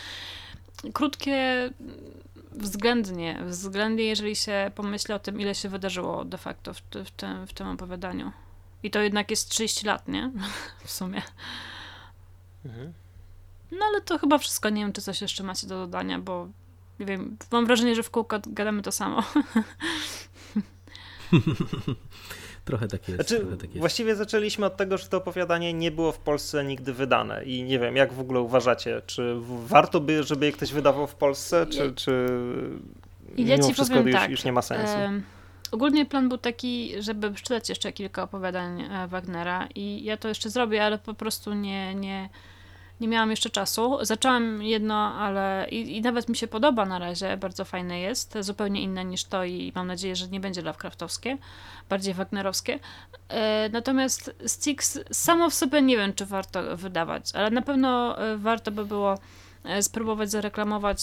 krótkie 0.92 1.70
względnie, 2.52 3.42
względnie 3.46 4.04
jeżeli 4.04 4.36
się 4.36 4.70
pomyśli 4.74 5.14
o 5.14 5.18
tym, 5.18 5.40
ile 5.40 5.54
się 5.54 5.68
wydarzyło 5.68 6.24
de 6.24 6.38
facto 6.38 6.74
w, 6.74 6.80
w, 7.04 7.10
tym, 7.10 7.46
w 7.46 7.52
tym 7.52 7.68
opowiadaniu. 7.68 8.32
I 8.82 8.90
to 8.90 9.00
jednak 9.00 9.30
jest 9.30 9.48
30 9.48 9.86
lat, 9.86 10.08
nie? 10.08 10.30
w 10.84 10.90
sumie. 10.90 11.22
Mhm. 12.64 12.92
No 13.72 13.84
ale 13.86 14.00
to 14.00 14.18
chyba 14.18 14.38
wszystko. 14.38 14.70
Nie 14.70 14.82
wiem, 14.82 14.92
czy 14.92 15.02
coś 15.02 15.20
jeszcze 15.20 15.42
macie 15.42 15.66
do 15.66 15.78
dodania, 15.78 16.18
bo 16.18 16.48
nie 17.00 17.06
wiem, 17.06 17.36
mam 17.50 17.66
wrażenie, 17.66 17.94
że 17.94 18.02
w 18.02 18.10
kółko 18.10 18.40
gadamy 18.46 18.82
to 18.82 18.92
samo. 18.92 19.22
Trochę 22.64 22.88
tak 22.88 23.08
jest. 23.08 23.14
Znaczy, 23.14 23.40
trochę 23.40 23.56
tak 23.56 23.64
jest. 23.70 23.78
Właściwie 23.78 24.16
zaczęliśmy 24.16 24.66
od 24.66 24.76
tego, 24.76 24.98
że 24.98 25.08
to 25.08 25.16
opowiadanie 25.16 25.74
nie 25.74 25.90
było 25.90 26.12
w 26.12 26.18
Polsce 26.18 26.64
nigdy 26.64 26.92
wydane 26.92 27.44
i 27.44 27.62
nie 27.62 27.78
wiem, 27.78 27.96
jak 27.96 28.12
w 28.12 28.20
ogóle 28.20 28.40
uważacie, 28.40 29.02
czy 29.06 29.34
warto 29.66 30.00
by, 30.00 30.22
żeby 30.22 30.46
je 30.46 30.52
ktoś 30.52 30.72
wydawał 30.72 31.06
w 31.06 31.14
Polsce, 31.14 31.66
czy, 31.66 31.78
ja, 31.78 31.92
czy 31.94 32.26
ja 33.36 33.56
mimo 33.56 33.72
wszystko 33.72 33.98
już, 33.98 34.12
tak, 34.12 34.30
już, 34.30 34.44
nie 34.44 34.52
ma 34.52 34.62
sensu? 34.62 34.92
ogólnie 35.70 36.06
plan 36.06 36.28
był 36.28 36.38
taki, 36.38 37.02
żeby 37.02 37.30
przeczytać 37.32 37.68
jeszcze 37.68 37.92
kilka 37.92 38.22
opowiadań 38.22 38.80
e, 38.80 39.08
Wagnera 39.08 39.68
i 39.74 40.04
ja 40.04 40.16
to 40.16 40.28
jeszcze 40.28 40.50
zrobię, 40.50 40.84
ale 40.84 40.98
po 40.98 41.14
prostu 41.14 41.54
nie, 41.54 41.94
nie, 41.94 42.28
nie 43.00 43.08
miałam 43.08 43.30
jeszcze 43.30 43.50
czasu. 43.50 43.98
Zaczęłam 44.02 44.62
jedno, 44.62 45.14
ale 45.14 45.66
i, 45.70 45.96
i, 45.96 46.00
nawet 46.00 46.28
mi 46.28 46.36
się 46.36 46.46
podoba 46.46 46.86
na 46.86 46.98
razie, 46.98 47.36
bardzo 47.36 47.64
fajne 47.64 48.00
jest, 48.00 48.38
zupełnie 48.40 48.82
inne 48.82 49.04
niż 49.04 49.24
to 49.24 49.44
i 49.44 49.72
mam 49.74 49.86
nadzieję, 49.86 50.16
że 50.16 50.28
nie 50.28 50.40
będzie 50.40 50.62
Lovecraftowskie, 50.62 51.38
bardziej 51.88 52.14
Wagnerowskie. 52.14 52.78
E, 53.28 53.68
natomiast 53.68 54.34
Styx 54.46 54.98
samo 55.12 55.50
w 55.50 55.54
sobie 55.54 55.82
nie 55.82 55.96
wiem, 55.96 56.14
czy 56.14 56.26
warto 56.26 56.76
wydawać, 56.76 57.34
ale 57.34 57.50
na 57.50 57.62
pewno 57.62 58.18
e, 58.18 58.36
warto 58.36 58.70
by 58.70 58.84
było 58.84 59.18
e, 59.64 59.82
spróbować 59.82 60.30
zareklamować 60.30 61.00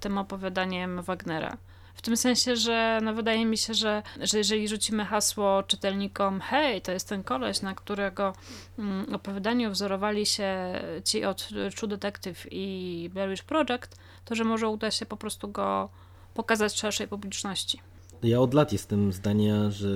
tym 0.00 0.18
opowiadaniem 0.18 1.02
Wagnera. 1.02 1.56
W 2.02 2.04
tym 2.04 2.16
sensie, 2.16 2.56
że 2.56 3.00
no 3.02 3.14
wydaje 3.14 3.46
mi 3.46 3.58
się, 3.58 3.74
że, 3.74 4.02
że 4.20 4.38
jeżeli 4.38 4.68
rzucimy 4.68 5.04
hasło 5.04 5.62
czytelnikom, 5.62 6.40
hej, 6.40 6.82
to 6.82 6.92
jest 6.92 7.08
ten 7.08 7.22
koleś, 7.22 7.62
na 7.62 7.74
którego 7.74 8.32
mm, 8.78 9.14
opowiadaniu 9.14 9.70
wzorowali 9.70 10.26
się 10.26 10.80
ci 11.04 11.24
od 11.24 11.48
True 11.76 11.88
Detective 11.88 12.46
i 12.50 13.10
Blair 13.12 13.30
Witch 13.30 13.44
Project, 13.44 13.96
to 14.24 14.34
że 14.34 14.44
może 14.44 14.68
uda 14.68 14.90
się 14.90 15.06
po 15.06 15.16
prostu 15.16 15.48
go 15.48 15.88
pokazać 16.34 16.80
szerszej 16.80 17.08
publiczności. 17.08 17.80
Ja 18.22 18.40
od 18.40 18.54
lat 18.54 18.72
jestem 18.72 19.12
zdania, 19.12 19.70
że 19.70 19.88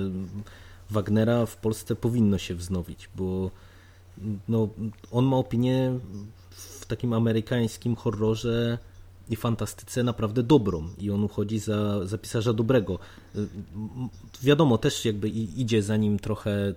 Wagnera 0.89 1.45
w 1.45 1.57
Polsce 1.57 1.95
powinno 1.95 2.37
się 2.37 2.55
wznowić, 2.55 3.09
bo 3.15 3.51
no, 4.47 4.69
on 5.11 5.25
ma 5.25 5.37
opinię 5.37 5.99
w 6.49 6.85
takim 6.85 7.13
amerykańskim 7.13 7.95
horrorze 7.95 8.77
i 9.29 9.35
fantastyce 9.35 10.03
naprawdę 10.03 10.43
dobrą 10.43 10.89
i 10.97 11.11
on 11.11 11.23
uchodzi 11.23 11.59
za, 11.59 12.05
za 12.05 12.17
pisarza 12.17 12.53
dobrego. 12.53 12.99
Y, 13.35 13.47
wiadomo, 14.43 14.77
też 14.77 15.05
jakby 15.05 15.29
idzie 15.29 15.83
za 15.83 15.97
nim 15.97 16.19
trochę 16.19 16.73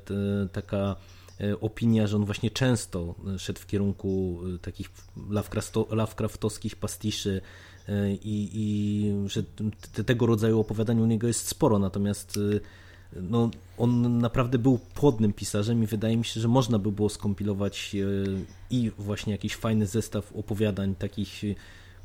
taka 0.52 0.96
e, 1.40 1.60
opinia, 1.60 2.06
że 2.06 2.16
on 2.16 2.24
właśnie 2.24 2.50
często 2.50 3.14
szedł 3.38 3.60
w 3.60 3.66
kierunku 3.66 4.40
y, 4.54 4.58
takich 4.58 4.90
Lovecraftowskich 5.90 6.76
pastiszy 6.76 7.40
e, 7.88 8.12
i, 8.12 8.50
i 8.54 9.28
że 9.28 9.42
tego 10.04 10.26
rodzaju 10.26 10.60
opowiadań 10.60 11.00
u 11.00 11.06
niego 11.06 11.26
jest 11.26 11.48
sporo, 11.48 11.78
natomiast 11.78 12.36
y, 12.36 12.60
no, 13.12 13.50
on 13.78 14.18
naprawdę 14.18 14.58
był 14.58 14.78
płodnym 14.94 15.32
pisarzem 15.32 15.82
i 15.82 15.86
wydaje 15.86 16.16
mi 16.16 16.24
się, 16.24 16.40
że 16.40 16.48
można 16.48 16.78
by 16.78 16.92
było 16.92 17.08
skompilować 17.08 17.94
e, 17.94 17.98
i 18.70 18.90
właśnie 18.98 19.32
jakiś 19.32 19.56
fajny 19.56 19.86
zestaw 19.86 20.36
opowiadań 20.36 20.94
takich 20.94 21.42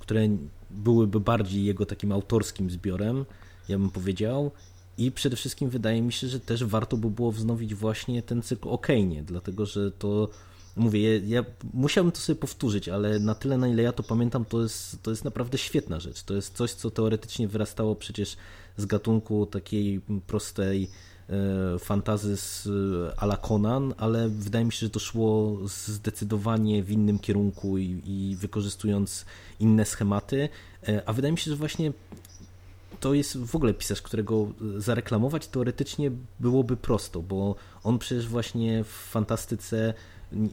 które 0.06 0.28
byłyby 0.70 1.20
bardziej 1.20 1.66
jego 1.66 1.86
takim 1.86 2.12
autorskim 2.12 2.70
zbiorem, 2.70 3.26
ja 3.70 3.78
bym 3.78 3.90
powiedział. 3.90 4.52
I 4.98 5.12
przede 5.12 5.36
wszystkim 5.36 5.70
wydaje 5.70 6.02
mi 6.02 6.14
się, 6.14 6.28
że 6.28 6.40
też 6.40 6.64
warto 6.64 6.98
by 6.98 7.10
było 7.10 7.32
wznowić 7.32 7.76
właśnie 7.76 8.24
ten 8.24 8.42
cykl 8.42 8.70
Okejnie, 8.70 9.24
dlatego 9.24 9.66
że 9.66 9.92
to 9.92 10.30
mówię, 10.76 11.02
ja, 11.02 11.22
ja 11.28 11.46
musiałbym 11.74 12.12
to 12.12 12.20
sobie 12.20 12.40
powtórzyć, 12.40 12.90
ale 12.90 13.20
na 13.20 13.36
tyle, 13.36 13.58
na 13.58 13.68
ile 13.68 13.84
ja 13.84 13.92
to 13.92 14.04
pamiętam, 14.04 14.46
to 14.46 14.62
jest, 14.62 15.04
to 15.04 15.12
jest 15.12 15.24
naprawdę 15.26 15.58
świetna 15.58 16.00
rzecz. 16.00 16.24
To 16.24 16.34
jest 16.34 16.56
coś, 16.56 16.72
co 16.72 16.92
teoretycznie 16.92 17.48
wyrastało 17.48 17.96
przecież 17.96 18.38
z 18.78 18.86
gatunku 18.86 19.46
takiej 19.46 20.02
prostej 20.28 20.90
fantazy 21.80 22.38
z 22.38 22.68
e, 22.68 23.20
Ala 23.20 23.38
Conan, 23.38 23.94
ale 23.98 24.30
wydaje 24.30 24.66
mi 24.66 24.72
się, 24.72 24.80
że 24.80 24.90
to 24.90 25.00
szło 25.00 25.58
zdecydowanie 25.66 26.84
w 26.84 26.92
innym 26.92 27.20
kierunku 27.20 27.78
i, 27.78 28.02
i 28.06 28.36
wykorzystując 28.36 29.26
inne 29.60 29.86
schematy, 29.86 30.50
e, 30.88 31.10
a 31.10 31.14
wydaje 31.14 31.32
mi 31.32 31.38
się, 31.38 31.52
że 31.52 31.58
właśnie 31.58 31.94
to 33.00 33.14
jest 33.14 33.38
w 33.38 33.56
ogóle 33.56 33.74
pisarz, 33.74 34.02
którego 34.02 34.48
zareklamować 34.78 35.48
teoretycznie 35.48 36.12
byłoby 36.40 36.78
prosto, 36.78 37.22
bo 37.22 37.56
on 37.84 38.00
przecież 38.00 38.28
właśnie 38.28 38.84
w 38.84 38.88
fantastyce 38.88 39.94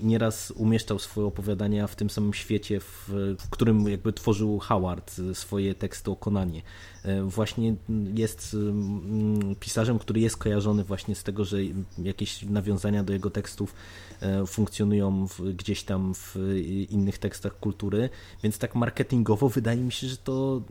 nieraz 0.03 0.51
umieszczał 0.51 0.99
swoje 0.99 1.27
opowiadania 1.27 1.87
w 1.87 1.97
tym 1.97 2.11
samym 2.11 2.35
świecie, 2.35 2.81
w, 2.81 3.09
w, 3.39 3.51
którym 3.51 3.89
jakby 3.89 4.13
tworzył 4.13 4.59
Howard 4.59 5.17
swoje 5.33 5.75
teksty 5.75 6.11
o 6.11 6.17
Konanie. 6.17 6.63
E, 7.05 7.23
właśnie 7.23 7.75
jest 8.15 8.55
mm, 8.55 9.55
pisarzem, 9.55 9.99
który 9.99 10.21
jest 10.21 10.37
kojarzony 10.37 10.85
właśnie 10.85 11.15
z 11.15 11.23
tego, 11.23 11.45
że 11.45 11.59
jakieś 11.99 12.43
nawiązania 12.43 13.05
do 13.05 13.13
jego 13.13 13.31
tekstów 13.31 13.75
e, 14.21 14.47
funkcjonują 14.47 15.27
w, 15.27 15.41
gdzieś 15.41 15.83
tam 15.83 16.15
w 16.15 16.37
innych 16.91 17.19
tekstach 17.19 17.59
kultury, 17.59 18.09
więc 18.43 18.59
tak 18.59 18.75
marketingowo 18.75 19.49
wydaje 19.49 19.81
mi 19.81 19.93
się, 19.93 20.07
że 20.07 20.17
to 20.17 20.63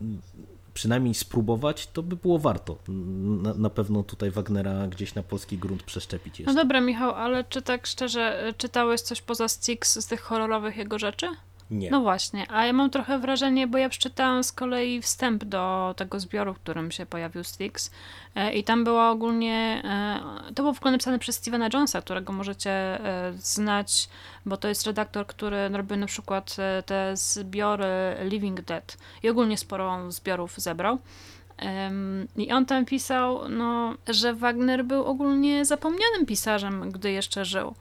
przynajmniej 0.74 1.14
spróbować, 1.14 1.88
to 1.88 2.04
by 2.04 2.16
było 2.16 2.40
warto. 2.40 2.78
Na, 2.88 3.54
na 3.54 3.70
pewno 3.70 4.04
tutaj 4.04 4.32
Wagnera 4.32 4.88
gdzieś 4.88 5.16
na 5.16 5.24
polski 5.24 5.58
grunt 5.58 5.84
przeszczepić 5.84 6.40
jeszcze. 6.40 6.54
No 6.54 6.62
dobra, 6.62 6.82
Michał, 6.82 7.16
ale 7.16 7.44
czy 7.44 7.62
tak 7.62 7.88
szczerze, 7.88 8.54
czytałeś 8.58 9.02
coś 9.02 9.22
poza 9.22 9.48
Styx 9.48 10.00
z 10.00 10.08
tych 10.08 10.22
horrorowych 10.22 10.78
jego 10.78 11.00
rzeczy? 11.00 11.28
Nie. 11.72 11.92
No 11.92 12.02
właśnie, 12.02 12.52
a 12.52 12.66
ja 12.66 12.74
mam 12.74 12.90
trochę 12.90 13.20
wrażenie, 13.20 13.68
bo 13.68 13.78
ja 13.78 13.90
przeczytałam 13.90 14.44
z 14.44 14.52
kolei 14.52 15.02
wstęp 15.02 15.44
do 15.44 15.94
tego 15.98 16.20
zbioru, 16.20 16.54
w 16.54 16.60
którym 16.60 16.92
się 16.92 17.06
pojawił 17.06 17.44
Styx 17.44 17.92
e, 18.36 18.54
i 18.54 18.64
tam 18.64 18.84
było 18.84 19.10
ogólnie, 19.10 19.82
e, 19.86 20.54
to 20.54 20.64
było 20.64 20.74
w 20.74 20.78
ogóle 20.78 20.92
napisane 20.92 21.20
przez 21.20 21.36
Stevena 21.36 21.70
Jonesa, 21.74 22.02
którego 22.02 22.34
możecie 22.34 22.72
e, 22.72 23.34
znać, 23.34 24.10
bo 24.46 24.58
to 24.58 24.68
jest 24.68 24.88
redaktor, 24.88 25.28
który 25.28 25.70
robił 25.70 25.98
na 25.98 26.06
przykład 26.06 26.56
te 26.86 27.18
zbiory 27.18 28.16
Living 28.24 28.62
Dead 28.62 28.98
i 29.24 29.30
ogólnie 29.30 29.58
sporo 29.58 30.12
zbiorów 30.12 30.58
zebrał. 30.58 31.00
I 32.38 32.52
on 32.52 32.66
tam 32.66 32.86
pisał, 32.86 33.50
no, 33.50 33.96
że 34.08 34.34
Wagner 34.34 34.86
był 34.86 35.06
ogólnie 35.06 35.66
zapomnianym 35.66 36.26
pisarzem, 36.26 36.92
gdy 36.92 37.12
jeszcze 37.12 37.46
żył. 37.46 37.76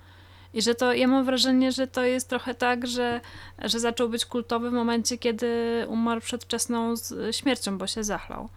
I 0.54 0.62
że 0.62 0.74
to, 0.74 0.92
ja 0.92 1.06
mam 1.06 1.24
wrażenie, 1.24 1.72
że 1.72 1.86
to 1.86 2.02
jest 2.02 2.28
trochę 2.28 2.54
tak, 2.54 2.86
że, 2.86 3.20
że 3.64 3.80
zaczął 3.80 4.08
być 4.08 4.26
kultowy 4.26 4.70
w 4.70 4.72
momencie, 4.72 5.18
kiedy 5.18 5.46
umarł 5.88 6.20
przedwczesną 6.20 6.94
śmiercią, 7.30 7.78
bo 7.78 7.86
się 7.86 8.04
zachlał. 8.04 8.48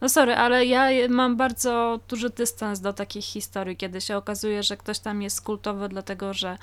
No 0.00 0.08
sorry, 0.08 0.34
ale 0.34 0.66
ja 0.66 0.88
mam 1.08 1.36
bardzo 1.36 2.00
duży 2.08 2.30
dystans 2.30 2.80
do 2.80 2.92
takich 2.92 3.24
historii, 3.24 3.76
kiedy 3.76 4.00
się 4.00 4.16
okazuje, 4.16 4.62
że 4.62 4.76
ktoś 4.76 4.98
tam 4.98 5.22
jest 5.22 5.40
kultowy 5.40 5.88
dlatego, 5.88 6.34
że 6.34 6.58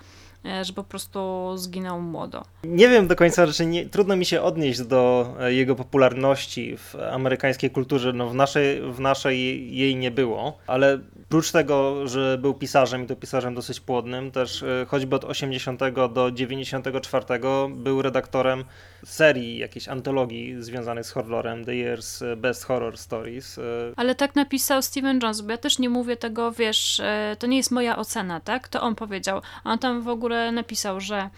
że 0.62 0.74
po 0.74 0.84
prostu 0.84 1.52
zginął 1.58 2.02
młodo. 2.02 2.46
Nie 2.64 2.90
wiem 2.90 3.08
do 3.08 3.16
końca, 3.16 3.48
że 3.48 3.66
nie, 3.66 3.86
trudno 3.90 4.16
mi 4.16 4.26
się 4.26 4.42
odnieść 4.42 4.82
do 4.82 5.34
e, 5.40 5.54
jego 5.54 5.76
popularności 5.76 6.78
w 6.78 6.96
amerykańskiej 7.12 7.72
kulturze. 7.72 8.14
No 8.14 8.30
w, 8.30 8.36
naszej, 8.36 8.82
w 8.94 9.00
naszej 9.00 9.76
jej 9.76 9.96
nie 9.96 10.12
było, 10.12 10.58
ale 10.68 11.00
prócz 11.30 11.52
tego, 11.52 12.08
że 12.08 12.38
był 12.38 12.54
pisarzem 12.54 13.04
i 13.04 13.08
to 13.08 13.16
pisarzem 13.16 13.56
dosyć 13.56 13.80
płodnym, 13.80 14.32
też 14.32 14.64
e, 14.64 14.86
choćby 14.88 15.16
od 15.16 15.24
80 15.24 15.82
do 16.14 16.32
94 16.32 17.26
był 17.70 18.02
redaktorem 18.02 18.66
serii 19.06 19.58
jakiejś 19.58 19.88
antologii 19.88 20.64
związanych 20.64 21.06
z 21.06 21.12
horrorem, 21.12 21.66
The 21.66 21.72
Year's 21.72 22.36
Best 22.38 22.64
Horror 22.64 22.98
Stories. 22.98 23.60
Ale 23.96 24.16
tak 24.16 24.36
napisał 24.36 24.82
Steven 24.82 25.20
Jones, 25.24 25.42
bo 25.42 25.52
ja 25.52 25.58
też 25.58 25.80
nie 25.80 25.90
mówię 25.90 26.18
tego, 26.18 26.52
wiesz, 26.52 27.02
to 27.40 27.48
nie 27.48 27.58
jest 27.58 27.72
moja 27.72 27.98
ocena, 27.98 28.40
tak? 28.40 28.68
To 28.68 28.82
on 28.82 28.96
powiedział. 28.96 29.42
On 29.64 29.80
tam 29.80 30.02
w 30.02 30.08
ogóle 30.08 30.52
napisał, 30.52 31.00
że, 31.00 31.30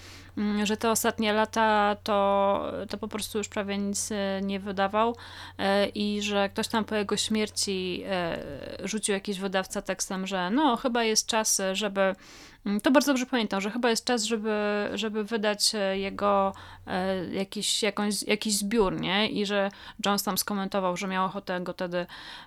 że 0.63 0.77
te 0.77 0.91
ostatnie 0.91 1.33
lata 1.33 1.95
to, 2.03 2.71
to 2.89 2.97
po 2.97 3.07
prostu 3.07 3.38
już 3.38 3.47
prawie 3.47 3.77
nic 3.77 4.11
e, 4.11 4.41
nie 4.41 4.59
wydawał 4.59 5.15
e, 5.57 5.88
i 5.88 6.21
że 6.21 6.49
ktoś 6.49 6.67
tam 6.67 6.85
po 6.85 6.95
jego 6.95 7.17
śmierci 7.17 8.03
e, 8.05 8.39
rzucił 8.83 9.13
jakiś 9.13 9.39
wydawca 9.39 9.81
tekstem, 9.81 10.27
że 10.27 10.49
no 10.49 10.75
chyba 10.75 11.03
jest 11.03 11.27
czas, 11.27 11.61
żeby 11.73 12.15
Mm, 12.56 12.56
to 12.83 12.91
bardzo 12.91 13.11
dobrze 13.11 13.25
pamiętam, 13.25 13.61
że 13.61 13.71
chyba 13.71 13.89
jest 13.89 14.05
czas, 14.05 14.23
żeby, 14.23 14.89
żeby 14.93 15.23
wydać 15.23 15.75
e, 15.75 15.99
jego 15.99 16.53
e, 16.87 17.25
jakiś, 17.25 17.83
jakąś, 17.83 18.23
jakiś 18.23 18.57
zbiór, 18.57 19.01
nie? 19.01 19.29
I 19.29 19.45
że 19.45 19.69
Jones 20.05 20.23
tam 20.23 20.37
skomentował, 20.37 20.97
że 20.97 21.07
miał 21.07 21.25
ochotę 21.25 21.61
go 21.61 21.73
wtedy 21.73 22.05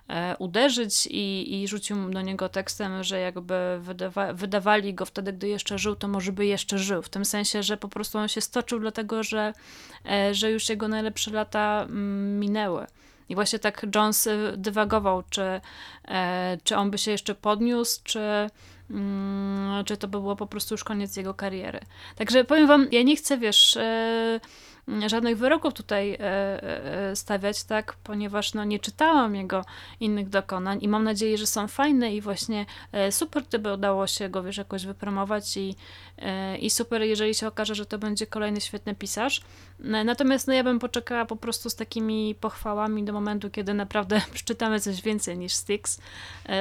e, 0.09 0.35
uderzyć 0.39 1.07
i, 1.07 1.61
i 1.61 1.67
rzucił 1.67 2.09
do 2.09 2.21
niego 2.21 2.49
tekstem, 2.49 3.03
że 3.03 3.19
jakby 3.19 3.79
wydawa, 3.79 4.33
wydawali 4.33 4.93
go 4.93 5.05
wtedy, 5.05 5.33
gdy 5.33 5.47
jeszcze 5.47 5.77
żył, 5.77 5.95
to 5.95 6.07
może 6.07 6.31
by 6.31 6.45
jeszcze 6.45 6.77
żył. 6.77 7.01
W 7.01 7.09
tym 7.09 7.25
sensie, 7.25 7.63
że 7.63 7.77
po 7.77 7.87
prostu 7.87 8.17
on 8.17 8.27
się 8.27 8.41
stoczył, 8.41 8.79
dlatego 8.79 9.23
że, 9.23 9.53
że 10.31 10.51
już 10.51 10.69
jego 10.69 10.87
najlepsze 10.87 11.31
lata 11.31 11.81
mm, 11.81 12.39
minęły. 12.39 12.87
I 13.29 13.35
właśnie 13.35 13.59
tak 13.59 13.85
Jones 13.95 14.29
dywagował, 14.57 15.23
czy, 15.29 15.61
czy 16.63 16.77
on 16.77 16.91
by 16.91 16.97
się 16.97 17.11
jeszcze 17.11 17.35
podniósł, 17.35 18.01
czy, 18.03 18.19
Mm, 18.19 18.80
czy 19.85 19.97
to 19.97 20.07
by 20.07 20.19
było 20.19 20.35
po 20.35 20.47
prostu 20.47 20.73
już 20.73 20.83
koniec 20.83 21.15
jego 21.15 21.33
kariery. 21.33 21.79
Także 22.15 22.43
powiem 22.43 22.67
wam, 22.67 22.87
ja 22.91 23.03
nie 23.03 23.15
chcę, 23.15 23.37
wiesz, 23.37 23.77
e, 23.77 24.39
żadnych 25.07 25.37
wyroków 25.37 25.73
tutaj 25.73 26.13
e, 26.13 26.19
e, 26.19 27.15
stawiać, 27.15 27.63
tak, 27.63 27.95
ponieważ 28.03 28.53
no, 28.53 28.63
nie 28.63 28.79
czytałam 28.79 29.35
jego 29.35 29.65
innych 29.99 30.29
dokonań 30.29 30.77
i 30.81 30.87
mam 30.87 31.03
nadzieję, 31.03 31.37
że 31.37 31.47
są 31.47 31.67
fajne 31.67 32.15
i 32.15 32.21
właśnie 32.21 32.65
super, 33.11 33.43
gdyby 33.43 33.73
udało 33.73 34.07
się 34.07 34.29
go, 34.29 34.43
wiesz, 34.43 34.57
jakoś 34.57 34.85
wypromować 34.85 35.57
i, 35.57 35.75
i 36.59 36.69
super, 36.69 37.01
jeżeli 37.01 37.35
się 37.35 37.47
okaże, 37.47 37.75
że 37.75 37.85
to 37.85 37.97
będzie 37.97 38.27
kolejny 38.27 38.61
świetny 38.61 38.95
pisarz. 38.95 39.41
Natomiast 39.81 40.47
no, 40.47 40.53
ja 40.53 40.63
bym 40.63 40.79
poczekała 40.79 41.25
po 41.25 41.35
prostu 41.35 41.69
z 41.69 41.75
takimi 41.75 42.35
pochwałami 42.35 43.03
do 43.03 43.13
momentu, 43.13 43.49
kiedy 43.49 43.73
naprawdę 43.73 44.21
przeczytamy 44.33 44.79
coś 44.79 45.01
więcej 45.01 45.37
niż 45.37 45.53
Styx, 45.53 45.99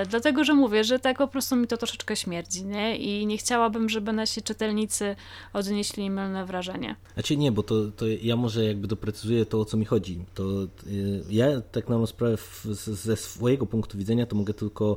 dlatego, 0.08 0.44
że 0.44 0.54
mówię, 0.54 0.84
że 0.84 0.98
tak 0.98 1.18
po 1.18 1.28
prostu 1.28 1.56
mi 1.56 1.66
to 1.66 1.76
troszeczkę 1.76 2.16
śmierdzi, 2.16 2.64
nie? 2.64 2.96
I 2.96 3.26
nie 3.26 3.38
chciałabym, 3.38 3.88
żeby 3.88 4.12
nasi 4.12 4.42
czytelnicy 4.42 5.16
odnieśli 5.52 6.10
mylne 6.10 6.46
wrażenie. 6.46 6.96
Znaczy 7.14 7.36
nie, 7.36 7.52
bo 7.52 7.62
to, 7.62 7.90
to 7.96 8.06
ja 8.06 8.36
może 8.36 8.64
jakby 8.64 8.86
doprecyzuję 8.86 9.46
to, 9.46 9.60
o 9.60 9.64
co 9.64 9.76
mi 9.76 9.84
chodzi. 9.84 10.24
To 10.34 10.44
y, 10.86 11.24
ja 11.30 11.60
tak 11.60 11.88
na 11.88 12.06
sprawę 12.06 12.36
ze 12.64 13.16
swojego 13.16 13.66
punktu 13.66 13.98
widzenia 13.98 14.26
to 14.26 14.36
mogę 14.36 14.54
tylko 14.54 14.96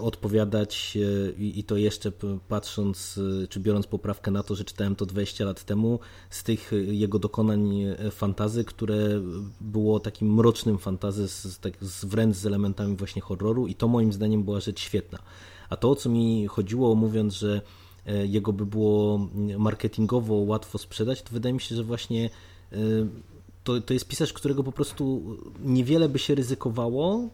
odpowiadać 0.00 0.92
y, 0.96 1.34
i 1.38 1.64
to 1.64 1.76
jeszcze 1.76 2.12
patrząc, 2.48 3.20
czy 3.48 3.60
biorąc 3.60 3.86
poprawkę 3.86 4.30
na 4.30 4.42
to, 4.42 4.54
że 4.54 4.64
czytałem 4.64 4.96
to 4.96 5.06
20 5.06 5.44
lat 5.44 5.64
temu, 5.64 5.98
z 6.30 6.42
tych 6.42 6.70
jego 6.86 7.18
dokonań 7.18 7.84
fantazy, 8.10 8.64
które 8.64 8.96
było 9.60 10.00
takim 10.00 10.34
mrocznym 10.34 10.78
fantazy, 10.78 11.28
z, 11.28 11.58
tak, 11.58 11.84
z 11.84 12.04
wręcz 12.04 12.36
z 12.36 12.46
elementami 12.46 12.96
właśnie 12.96 13.22
horroru 13.22 13.66
i 13.66 13.74
to 13.74 13.88
moim 13.88 14.12
zdaniem 14.12 14.42
była 14.42 14.60
rzecz 14.60 14.80
świetna. 14.80 15.18
A 15.68 15.76
to, 15.76 15.90
o 15.90 15.96
co 15.96 16.08
mi 16.08 16.46
chodziło, 16.46 16.94
mówiąc, 16.94 17.34
że 17.34 17.60
e, 18.06 18.26
jego 18.26 18.52
by 18.52 18.66
było 18.66 19.28
marketingowo 19.58 20.34
łatwo 20.34 20.78
sprzedać, 20.78 21.22
to 21.22 21.30
wydaje 21.32 21.52
mi 21.52 21.60
się, 21.60 21.76
że 21.76 21.84
właśnie 21.84 22.30
e, 22.72 22.76
to, 23.64 23.80
to 23.80 23.94
jest 23.94 24.08
pisarz, 24.08 24.32
którego 24.32 24.64
po 24.64 24.72
prostu 24.72 25.22
niewiele 25.60 26.08
by 26.08 26.18
się 26.18 26.34
ryzykowało, 26.34 27.28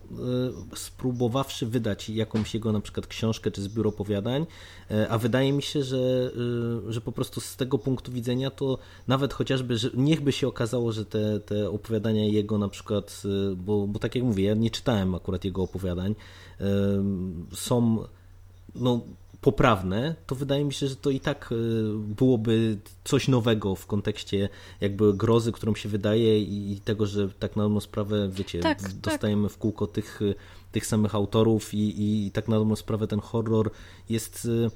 e, 0.73 0.77
spróbowawszy 0.77 1.67
wydać 1.67 2.09
jakąś 2.09 2.55
jego 2.55 2.73
na 2.73 2.81
przykład 2.81 3.07
książkę 3.07 3.51
czy 3.51 3.63
zbiór 3.63 3.87
opowiadań, 3.87 4.47
a 5.09 5.19
wydaje 5.19 5.53
mi 5.53 5.63
się, 5.63 5.83
że, 5.83 6.31
że 6.89 7.01
po 7.01 7.13
prostu 7.13 7.41
z 7.41 7.57
tego 7.57 7.79
punktu 7.79 8.13
widzenia 8.13 8.51
to 8.51 8.79
nawet 9.09 9.33
chociażby, 9.33 9.77
niechby 9.95 10.33
się 10.33 10.49
okazało, 10.49 10.93
że 10.93 11.05
te, 11.05 11.41
te 11.41 11.71
opowiadania 11.71 12.25
jego 12.25 12.59
na 12.59 12.69
przykład, 12.69 13.23
bo, 13.57 13.87
bo 13.87 13.99
tak 13.99 14.15
jak 14.15 14.25
mówię, 14.25 14.45
ja 14.45 14.55
nie 14.55 14.71
czytałem 14.71 15.15
akurat 15.15 15.45
jego 15.45 15.63
opowiadań, 15.63 16.15
są 17.55 18.05
no, 18.75 19.01
poprawne, 19.41 20.15
to 20.27 20.35
wydaje 20.35 20.65
mi 20.65 20.73
się, 20.73 20.87
że 20.87 20.97
to 20.97 21.11
i 21.11 21.21
tak 21.21 21.51
e, 21.53 21.55
byłoby 21.99 22.79
coś 23.05 23.29
nowego 23.29 23.75
w 23.75 23.87
kontekście 23.87 24.49
jakby 24.81 25.15
grozy, 25.15 25.53
którą 25.53 25.75
się 25.75 25.89
wydaje 25.89 26.43
i 26.43 26.81
tego, 26.85 27.07
że 27.07 27.29
tak 27.29 27.57
na 27.57 27.63
dobrą 27.63 27.81
sprawę, 27.81 28.29
wiecie, 28.33 28.61
tak, 28.61 28.83
tak. 28.83 28.93
dostajemy 28.93 29.49
tak. 29.49 29.53
w 29.53 29.59
kółko 29.59 29.87
tych, 29.87 30.21
e, 30.23 30.35
tych 30.73 30.87
samych 30.87 31.15
autorów 31.15 31.75
i, 31.75 32.27
i 32.27 32.31
tak 32.31 32.49
na 32.49 32.57
dobrą 32.57 32.77
sprawę 32.77 33.07
ten 33.07 33.21
horror 33.21 33.71
jest 34.09 34.49
e, 34.67 34.71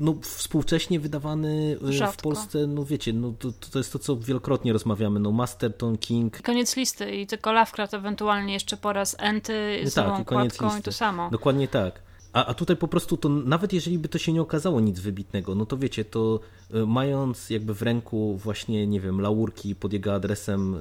no, 0.00 0.14
współcześnie 0.22 1.00
wydawany 1.00 1.78
Rzadko. 1.82 2.12
w 2.12 2.22
Polsce, 2.22 2.66
no 2.66 2.84
wiecie, 2.84 3.12
no, 3.12 3.32
to, 3.38 3.52
to 3.70 3.78
jest 3.78 3.92
to, 3.92 3.98
co 3.98 4.16
wielokrotnie 4.16 4.72
rozmawiamy, 4.72 5.20
no 5.20 5.32
Masterton, 5.32 5.98
King. 5.98 6.42
Koniec 6.42 6.76
listy 6.76 7.10
i 7.16 7.26
tylko 7.26 7.52
Lovecraft 7.52 7.94
ewentualnie 7.94 8.52
jeszcze 8.52 8.76
po 8.76 8.92
raz 8.92 9.16
Enty 9.18 9.80
z 9.84 9.96
no 9.96 10.02
tak, 10.02 10.20
i, 10.20 10.24
koniec 10.24 10.60
listy. 10.60 10.78
i 10.78 10.82
to 10.82 10.92
samo. 10.92 11.30
Dokładnie 11.30 11.68
tak. 11.68 12.09
A, 12.32 12.46
a 12.46 12.54
tutaj 12.54 12.76
po 12.76 12.88
prostu 12.88 13.16
to 13.16 13.28
nawet 13.28 13.72
jeżeli 13.72 13.98
by 13.98 14.08
to 14.08 14.18
się 14.18 14.32
nie 14.32 14.42
okazało 14.42 14.80
nic 14.80 15.00
wybitnego, 15.00 15.54
no 15.54 15.66
to 15.66 15.76
wiecie, 15.76 16.04
to 16.04 16.40
e, 16.70 16.86
mając 16.86 17.50
jakby 17.50 17.74
w 17.74 17.82
ręku 17.82 18.36
właśnie, 18.36 18.86
nie 18.86 19.00
wiem, 19.00 19.20
laurki 19.20 19.74
pod 19.74 19.92
jego 19.92 20.14
adresem 20.14 20.74
e, 20.74 20.78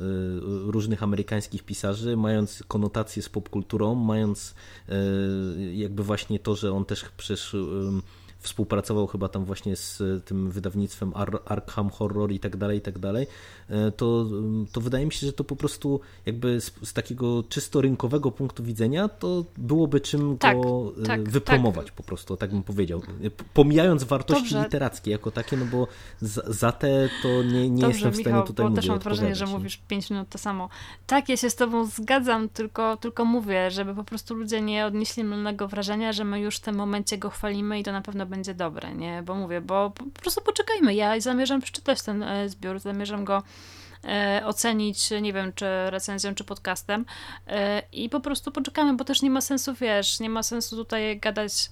różnych 0.71 1.03
amerykańskich 1.03 1.63
pisarzy, 1.63 2.17
mając 2.17 2.63
konotację 2.67 3.21
z 3.21 3.29
popkulturą, 3.29 3.95
mając 3.95 4.55
e, 4.89 4.95
jakby 5.73 6.03
właśnie 6.03 6.39
to, 6.39 6.55
że 6.55 6.71
on 6.71 6.85
też 6.85 7.05
przecież 7.17 7.55
współpracował 8.39 9.07
chyba 9.07 9.29
tam 9.29 9.45
właśnie 9.45 9.75
z 9.75 10.03
tym 10.25 10.51
wydawnictwem 10.51 11.11
Ar 11.15 11.41
Arkham 11.45 11.89
Horror 11.89 12.31
i 12.31 12.39
tak 12.39 12.57
dalej, 12.57 12.77
i 12.77 12.81
tak 12.81 12.99
dalej, 12.99 13.27
e, 13.69 13.91
to, 13.91 14.25
to 14.71 14.81
wydaje 14.81 15.05
mi 15.05 15.11
się, 15.11 15.27
że 15.27 15.33
to 15.33 15.43
po 15.43 15.55
prostu 15.55 16.01
jakby 16.25 16.61
z, 16.61 16.71
z 16.83 16.93
takiego 16.93 17.43
czysto 17.43 17.81
rynkowego 17.81 18.31
punktu 18.31 18.63
widzenia 18.63 19.07
to 19.07 19.45
byłoby 19.57 20.01
czym 20.01 20.37
tak, 20.37 20.57
go 20.57 20.93
e, 21.03 21.05
tak, 21.05 21.29
wypromować 21.29 21.85
tak. 21.85 21.95
po 21.95 22.03
prostu, 22.03 22.37
tak 22.37 22.51
bym 22.51 22.63
powiedział. 22.63 23.01
Pomijając 23.53 24.03
wartości 24.03 24.43
Dobrze. 24.43 24.63
literackie 24.63 25.11
jako 25.11 25.31
takie, 25.31 25.57
no 25.57 25.65
bo 25.65 25.87
za, 26.21 26.41
za 26.47 26.71
te 26.71 27.09
to 27.23 27.43
nie, 27.43 27.69
nie 27.69 27.81
Dobrze, 27.81 27.87
jestem 27.87 28.11
w 28.11 28.15
stanie 28.15 28.35
Michał, 28.35 28.47
tutaj 28.47 28.63
bo 28.63 28.69
mówię, 28.69 28.81
też 28.81 28.89
mam 28.89 28.99
wrażenie, 28.99 29.35
że 29.35 29.45
mówisz 29.45 29.77
5 29.77 30.09
minut 30.09 30.29
to 30.29 30.37
samo. 30.37 30.69
Tak, 31.07 31.29
ja 31.29 31.37
się 31.37 31.49
z 31.49 31.55
tobą 31.55 31.85
zgadzam, 31.85 32.49
tylko, 32.49 32.97
tylko 32.97 33.25
mówię, 33.25 33.71
żeby 33.71 33.95
po 33.95 34.03
prostu 34.03 34.35
ludzie 34.35 34.61
nie 34.61 34.85
odnieśli 34.85 35.23
mylnego 35.23 35.67
wrażenia, 35.67 36.13
że 36.13 36.23
my 36.23 36.39
już 36.39 36.57
w 36.57 36.59
tym 36.59 36.75
momencie 36.75 37.17
go 37.17 37.29
chwalimy 37.29 37.79
i 37.79 37.83
to 37.83 37.91
na 37.91 38.01
pewno 38.01 38.25
będzie 38.29 38.53
dobre, 38.53 38.95
nie? 38.95 39.23
Bo 39.23 39.35
mówię, 39.35 39.61
bo 39.61 39.89
po 39.89 40.21
prostu 40.21 40.41
poczekajmy. 40.41 40.95
Ja 40.95 41.19
zamierzam 41.19 41.61
przeczytać 41.61 42.01
ten 42.01 42.23
e, 42.23 42.49
zbiór, 42.49 42.79
zamierzam 42.79 43.25
go 43.25 43.43
e, 44.03 44.41
ocenić, 44.45 45.11
nie 45.21 45.33
wiem, 45.33 45.53
czy 45.53 45.65
recenzją, 45.89 46.35
czy 46.35 46.43
podcastem 46.43 47.05
e, 47.47 47.83
i 47.91 48.09
po 48.09 48.19
prostu 48.19 48.51
poczekamy, 48.51 48.93
bo 48.93 49.03
też 49.03 49.21
nie 49.21 49.29
ma 49.29 49.41
sensu, 49.41 49.73
wiesz, 49.73 50.19
nie 50.19 50.29
ma 50.29 50.43
sensu 50.43 50.75
tutaj 50.75 51.19
gadać 51.19 51.69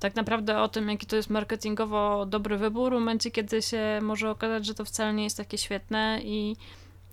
tak 0.00 0.14
naprawdę 0.14 0.60
o 0.60 0.68
tym, 0.68 0.88
jaki 0.88 1.06
to 1.06 1.16
jest 1.16 1.30
marketingowo 1.30 2.26
dobry 2.26 2.58
wybór, 2.58 2.92
w 2.92 2.94
momencie, 2.94 3.30
kiedy 3.30 3.62
się 3.62 3.98
może 4.02 4.30
okazać, 4.30 4.66
że 4.66 4.74
to 4.74 4.84
wcale 4.84 5.14
nie 5.14 5.24
jest 5.24 5.36
takie 5.36 5.58
świetne 5.58 6.20
i, 6.22 6.56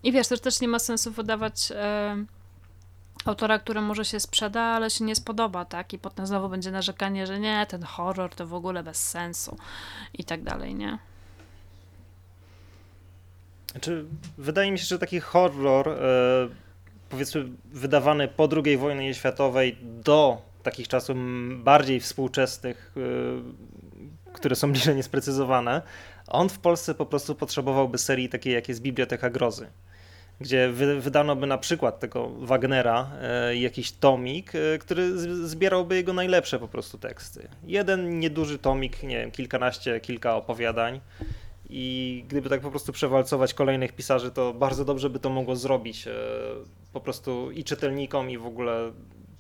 i 0.04 0.12
wiesz, 0.12 0.28
też, 0.28 0.40
też 0.40 0.62
nie 0.62 0.68
ma 0.68 0.80
sensu 0.80 1.12
wydawać 1.12 1.72
autora, 3.26 3.60
który 3.60 3.82
może 3.82 4.06
się 4.06 4.20
sprzeda, 4.20 4.62
ale 4.62 4.90
się 4.90 5.04
nie 5.04 5.16
spodoba, 5.16 5.66
tak? 5.66 5.94
I 5.94 6.00
potem 6.00 6.28
znowu 6.28 6.50
będzie 6.50 6.72
narzekanie, 6.72 7.28
że 7.28 7.40
nie, 7.40 7.66
ten 7.70 7.84
horror 7.84 8.36
to 8.36 8.48
w 8.48 8.54
ogóle 8.54 8.84
bez 8.84 9.10
sensu 9.10 9.58
i 10.14 10.24
tak 10.24 10.44
dalej, 10.44 10.76
nie? 10.76 10.98
Znaczy, 13.72 14.06
wydaje 14.38 14.72
mi 14.72 14.80
się, 14.80 14.86
że 14.86 15.00
taki 15.00 15.20
horror, 15.20 15.90
e, 15.90 15.94
powiedzmy, 17.10 17.46
wydawany 17.66 18.28
po 18.28 18.50
II 18.66 18.78
wojnie 18.78 19.14
światowej 19.14 19.78
do 19.82 20.42
takich 20.64 20.88
czasów 20.88 21.18
bardziej 21.58 22.00
współczesnych, 22.00 22.96
e, 24.28 24.34
które 24.34 24.56
są 24.56 24.72
bliżej 24.72 24.96
niesprecyzowane, 24.96 25.82
on 26.28 26.50
w 26.50 26.60
Polsce 26.60 26.96
po 26.96 27.06
prostu 27.06 27.36
potrzebowałby 27.36 27.98
serii 27.98 28.30
takiej, 28.30 28.54
jak 28.54 28.70
jest 28.70 28.82
Biblioteka 28.82 29.30
Grozy 29.30 29.68
gdzie 30.42 30.70
wy, 30.72 31.02
wydano 31.02 31.36
by 31.36 31.48
na 31.48 31.58
przykład 31.58 32.00
tego 32.00 32.30
Wagnera, 32.30 33.12
e, 33.22 33.56
jakiś 33.56 33.92
tomik, 33.92 34.56
e, 34.56 34.78
który 34.78 35.18
zbierałby 35.48 35.96
jego 35.96 36.14
najlepsze 36.14 36.60
po 36.60 36.68
prostu 36.68 36.98
teksty. 36.98 37.48
Jeden 37.64 38.20
nieduży 38.20 38.58
tomik, 38.58 39.04
nie 39.04 39.18
wiem, 39.18 39.32
kilkanaście, 39.32 40.00
kilka 40.00 40.36
opowiadań. 40.36 41.02
I 41.70 42.26
gdyby 42.28 42.50
tak 42.50 42.62
po 42.62 42.70
prostu 42.70 42.92
przewalcować 42.92 43.54
kolejnych 43.54 43.94
pisarzy, 43.94 44.32
to 44.32 44.54
bardzo 44.54 44.86
dobrze 44.86 45.10
by 45.10 45.20
to 45.20 45.30
mogło 45.30 45.56
zrobić 45.56 46.08
e, 46.08 46.12
po 46.94 47.02
prostu 47.02 47.52
i 47.52 47.64
czytelnikom, 47.64 48.30
i 48.30 48.38
w 48.38 48.46
ogóle 48.46 48.92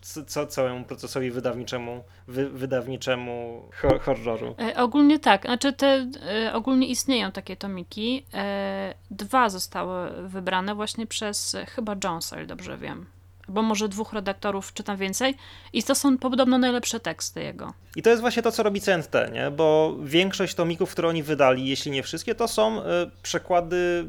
ca 0.02 0.46
całemu 0.46 0.86
procesowi 0.86 1.32
wydawniczemu, 1.32 2.04
wy 2.28 2.50
wydawniczemu 2.50 3.62
horroru. 4.02 4.56
E, 4.60 4.76
ogólnie 4.76 5.20
tak, 5.20 5.42
znaczy 5.46 5.74
te, 5.74 6.08
e, 6.46 6.54
ogólnie 6.54 6.88
istnieją 6.88 7.32
takie 7.32 7.58
tomiki. 7.58 8.26
E, 8.34 8.94
dwa 9.12 9.50
zostały 9.50 10.28
wybrane 10.28 10.76
właśnie 10.76 11.08
przez 11.08 11.56
chyba 11.68 11.96
Jonesa, 12.04 12.46
dobrze 12.46 12.78
wiem. 12.78 13.06
Bo 13.48 13.62
może 13.62 13.90
dwóch 13.90 14.14
redaktorów, 14.14 14.74
czy 14.74 14.84
tam 14.84 14.98
więcej. 14.98 15.36
I 15.74 15.84
to 15.84 15.96
są 15.96 16.18
podobno 16.18 16.58
najlepsze 16.58 17.00
teksty 17.00 17.44
jego. 17.44 17.74
I 17.96 18.02
to 18.02 18.10
jest 18.10 18.22
właśnie 18.22 18.44
to, 18.44 18.52
co 18.52 18.64
robi 18.64 18.82
CNT, 18.82 19.14
nie? 19.34 19.52
Bo 19.52 19.98
większość 20.04 20.56
tomików, 20.56 20.92
które 20.92 21.08
oni 21.08 21.24
wydali, 21.24 21.68
jeśli 21.68 21.92
nie 21.92 22.04
wszystkie, 22.04 22.36
to 22.36 22.48
są 22.48 22.82
przekłady 23.24 24.08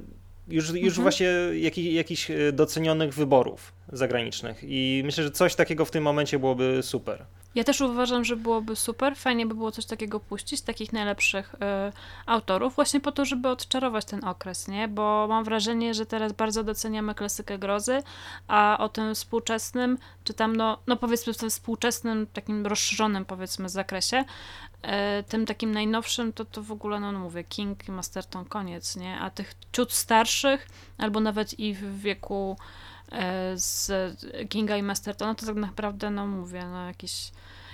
już, 0.48 0.70
już 0.70 0.98
mhm. 0.98 1.02
właśnie 1.02 1.26
jakich, 1.54 1.92
jakichś 1.92 2.30
docenionych 2.52 3.14
wyborów 3.14 3.72
zagranicznych. 3.92 4.58
I 4.62 5.02
myślę, 5.04 5.24
że 5.24 5.30
coś 5.30 5.54
takiego 5.54 5.84
w 5.84 5.90
tym 5.90 6.04
momencie 6.04 6.38
byłoby 6.38 6.80
super. 6.82 7.26
Ja 7.54 7.64
też 7.64 7.80
uważam, 7.80 8.24
że 8.24 8.36
byłoby 8.36 8.76
super. 8.76 9.16
Fajnie 9.16 9.46
by 9.46 9.54
było 9.54 9.72
coś 9.72 9.86
takiego 9.86 10.20
puścić, 10.20 10.60
takich 10.60 10.92
najlepszych 10.92 11.54
y, 11.54 11.58
autorów, 12.26 12.74
właśnie 12.74 13.00
po 13.00 13.12
to, 13.12 13.24
żeby 13.24 13.48
odczarować 13.48 14.04
ten 14.04 14.24
okres, 14.24 14.68
nie? 14.68 14.88
Bo 14.88 15.26
mam 15.28 15.44
wrażenie, 15.44 15.94
że 15.94 16.06
teraz 16.06 16.32
bardzo 16.32 16.64
doceniamy 16.64 17.14
klasykę 17.14 17.58
grozy, 17.58 18.02
a 18.48 18.76
o 18.80 18.88
tym 18.88 19.14
współczesnym, 19.14 19.98
czy 20.24 20.34
tam, 20.34 20.56
no, 20.56 20.78
no 20.86 20.96
powiedzmy 20.96 21.32
w 21.32 21.36
tym 21.36 21.50
współczesnym, 21.50 22.26
takim 22.32 22.66
rozszerzonym, 22.66 23.24
powiedzmy, 23.24 23.68
zakresie, 23.68 24.24
y, 24.84 25.22
tym 25.22 25.46
takim 25.46 25.72
najnowszym, 25.72 26.32
to 26.32 26.44
to 26.44 26.62
w 26.62 26.72
ogóle, 26.72 27.00
no, 27.00 27.12
no 27.12 27.18
mówię, 27.18 27.44
King 27.44 27.88
Masterton, 27.88 28.44
koniec, 28.44 28.96
nie? 28.96 29.18
A 29.20 29.30
tych 29.30 29.54
ciut 29.72 29.92
starszych, 29.92 30.68
albo 30.98 31.20
nawet 31.20 31.58
i 31.58 31.74
w 31.74 32.00
wieku 32.00 32.56
z 33.54 33.90
Kinga 34.48 34.76
i 34.76 34.82
Mastertona, 34.82 35.34
to 35.34 35.46
tak 35.46 35.56
naprawdę, 35.56 36.10
no 36.10 36.26
mówię, 36.26 36.64
no 36.66 36.86
jakiś 36.86 37.32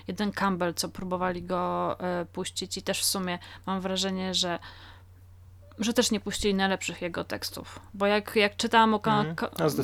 jeden 0.09 0.33
Campbell, 0.33 0.75
co 0.75 0.89
próbowali 0.89 1.43
go 1.43 1.97
e, 2.01 2.27
puścić 2.33 2.77
i 2.77 2.83
też 2.83 3.01
w 3.01 3.05
sumie 3.05 3.39
mam 3.67 3.81
wrażenie, 3.81 4.35
że 4.35 4.59
że 5.79 5.93
też 5.93 6.11
nie 6.11 6.21
puścili 6.21 6.55
najlepszych 6.55 7.03
jego 7.03 7.25
tekstów. 7.25 7.81
Bo 7.95 8.07
jak, 8.07 8.37
jak 8.37 8.57
czytałam 8.57 8.95
o, 8.95 9.01
mm, 9.05 9.27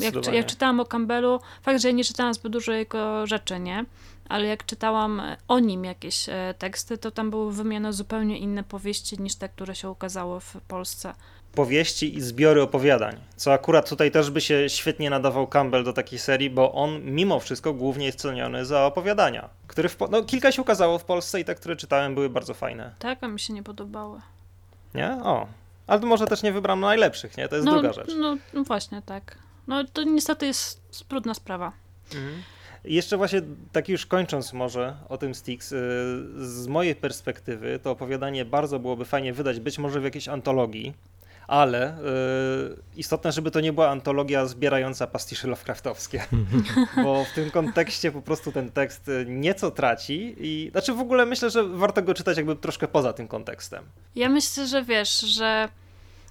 jak, 0.01 0.33
jak, 0.33 0.45
czytałam 0.45 0.79
o 0.79 0.85
Campbellu, 0.85 1.39
fakt, 1.61 1.81
że 1.81 1.87
ja 1.87 1.93
nie 1.93 2.03
czytałam 2.03 2.33
zbyt 2.33 2.51
dużo 2.51 2.71
jego 2.71 3.27
rzeczy, 3.27 3.59
nie? 3.59 3.85
Ale 4.29 4.45
jak 4.45 4.65
czytałam 4.65 5.21
o 5.47 5.59
nim 5.59 5.85
jakieś 5.85 6.29
e, 6.29 6.53
teksty, 6.57 6.97
to 6.97 7.11
tam 7.11 7.29
były 7.29 7.53
wymienione 7.53 7.93
zupełnie 7.93 8.39
inne 8.39 8.63
powieści 8.63 9.21
niż 9.21 9.35
te, 9.35 9.49
które 9.49 9.75
się 9.75 9.89
ukazały 9.89 10.39
w 10.39 10.57
Polsce 10.67 11.13
powieści 11.55 12.17
i 12.17 12.21
zbiory 12.21 12.61
opowiadań, 12.61 13.17
co 13.35 13.53
akurat 13.53 13.89
tutaj 13.89 14.11
też 14.11 14.31
by 14.31 14.41
się 14.41 14.69
świetnie 14.69 15.09
nadawał 15.09 15.47
Campbell 15.47 15.83
do 15.83 15.93
takiej 15.93 16.19
serii, 16.19 16.49
bo 16.49 16.73
on 16.73 17.01
mimo 17.03 17.39
wszystko 17.39 17.73
głównie 17.73 18.05
jest 18.05 18.19
ceniony 18.19 18.65
za 18.65 18.85
opowiadania, 18.85 19.49
które 19.67 19.89
no, 20.11 20.23
kilka 20.23 20.51
się 20.51 20.61
ukazało 20.61 20.99
w 20.99 21.03
Polsce 21.03 21.39
i 21.39 21.45
te, 21.45 21.55
które 21.55 21.75
czytałem 21.75 22.15
były 22.15 22.29
bardzo 22.29 22.53
fajne. 22.53 22.95
Tak, 22.99 23.23
a 23.23 23.27
mi 23.27 23.39
się 23.39 23.53
nie 23.53 23.63
podobały. 23.63 24.21
Nie? 24.93 25.11
O. 25.23 25.47
Ale 25.87 26.01
może 26.01 26.25
też 26.25 26.43
nie 26.43 26.51
wybrałem 26.51 26.79
najlepszych, 26.79 27.37
nie? 27.37 27.47
To 27.47 27.55
jest 27.55 27.65
no, 27.65 27.73
druga 27.73 27.93
rzecz. 27.93 28.13
No, 28.17 28.37
no 28.53 28.63
właśnie, 28.63 29.01
tak. 29.05 29.37
No 29.67 29.83
to 29.93 30.03
niestety 30.03 30.45
jest 30.45 30.81
trudna 31.07 31.33
sprawa. 31.33 31.71
Mhm. 32.15 32.43
Jeszcze 32.85 33.17
właśnie 33.17 33.41
tak 33.71 33.89
już 33.89 34.05
kończąc 34.05 34.53
może 34.53 34.95
o 35.09 35.17
tym 35.17 35.35
Styx, 35.35 35.71
y, 35.71 35.75
z 36.37 36.67
mojej 36.67 36.95
perspektywy 36.95 37.79
to 37.83 37.91
opowiadanie 37.91 38.45
bardzo 38.45 38.79
byłoby 38.79 39.05
fajnie 39.05 39.33
wydać 39.33 39.59
być 39.59 39.79
może 39.79 40.01
w 40.01 40.03
jakiejś 40.03 40.27
antologii, 40.27 40.93
ale 41.47 41.97
y, 41.97 42.01
istotne, 42.95 43.31
żeby 43.31 43.51
to 43.51 43.61
nie 43.61 43.73
była 43.73 43.89
antologia 43.89 44.45
zbierająca 44.45 45.07
pastisze 45.07 45.47
Lovecraftowskie, 45.47 46.25
bo 47.03 47.25
w 47.25 47.31
tym 47.31 47.51
kontekście 47.51 48.11
po 48.11 48.21
prostu 48.21 48.51
ten 48.51 48.71
tekst 48.71 49.07
y, 49.07 49.25
nieco 49.27 49.71
traci 49.71 50.35
i 50.39 50.69
znaczy 50.71 50.93
w 50.93 50.99
ogóle 50.99 51.25
myślę, 51.25 51.49
że 51.49 51.63
warto 51.63 52.01
go 52.01 52.13
czytać 52.13 52.37
jakby 52.37 52.55
troszkę 52.55 52.87
poza 52.87 53.13
tym 53.13 53.27
kontekstem. 53.27 53.83
Ja 54.15 54.29
myślę, 54.29 54.67
że 54.67 54.83
wiesz, 54.83 55.19
że 55.19 55.69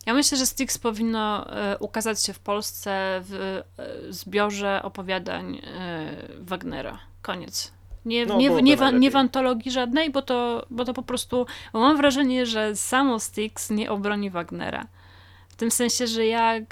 ja 0.06 0.14
myślę, 0.14 0.38
że 0.38 0.46
Styx 0.46 0.78
powinno 0.78 1.46
y, 1.74 1.78
ukazać 1.78 2.22
się 2.22 2.32
w 2.32 2.38
Polsce 2.38 3.20
w 3.24 3.62
zbiorze 4.10 4.82
opowiadań 4.82 5.60
Wagnera. 6.40 6.98
Koniec. 7.22 7.72
Nie, 8.04 8.26
no, 8.26 8.36
nie, 8.36 8.48
nie, 8.48 8.76
w, 8.76 8.80
nie 8.92 9.10
w 9.10 9.16
antologii 9.16 9.72
żadnej, 9.72 10.10
bo 10.10 10.22
to, 10.22 10.66
bo 10.70 10.84
to 10.84 10.94
po 10.94 11.02
prostu. 11.02 11.46
Bo 11.72 11.80
mam 11.80 11.96
wrażenie, 11.96 12.46
że 12.46 12.76
samo 12.76 13.20
Styx 13.20 13.70
nie 13.70 13.90
obroni 13.90 14.30
Wagnera. 14.30 14.86
W 15.54 15.56
tym 15.56 15.70
sensie, 15.70 16.06
że 16.06 16.26
ja 16.26 16.54
e, 16.54 16.64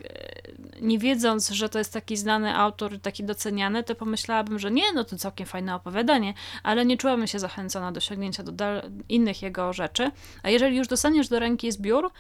nie 0.81 0.99
wiedząc, 0.99 1.51
że 1.51 1.69
to 1.69 1.79
jest 1.79 1.93
taki 1.93 2.17
znany 2.17 2.57
autor, 2.57 3.01
taki 3.01 3.25
doceniany, 3.25 3.85
to 3.85 3.95
pomyślałabym, 3.95 4.59
że 4.59 4.71
nie, 4.71 4.93
no 4.93 5.05
to 5.05 5.17
całkiem 5.17 5.47
fajne 5.47 5.75
opowiadanie, 5.75 6.35
ale 6.63 6.87
nie 6.87 6.97
czułabym 6.97 7.27
się 7.27 7.39
zachęcona 7.39 7.93
do 7.93 8.01
sięgnięcia 8.01 8.43
do 8.43 8.65
innych 9.09 9.43
jego 9.43 9.73
rzeczy. 9.73 10.11
A 10.43 10.51
jeżeli 10.51 10.77
już 10.77 10.89
dostaniesz 10.89 11.29
do 11.29 11.39
ręki 11.39 11.73
zbiór, 11.73 12.11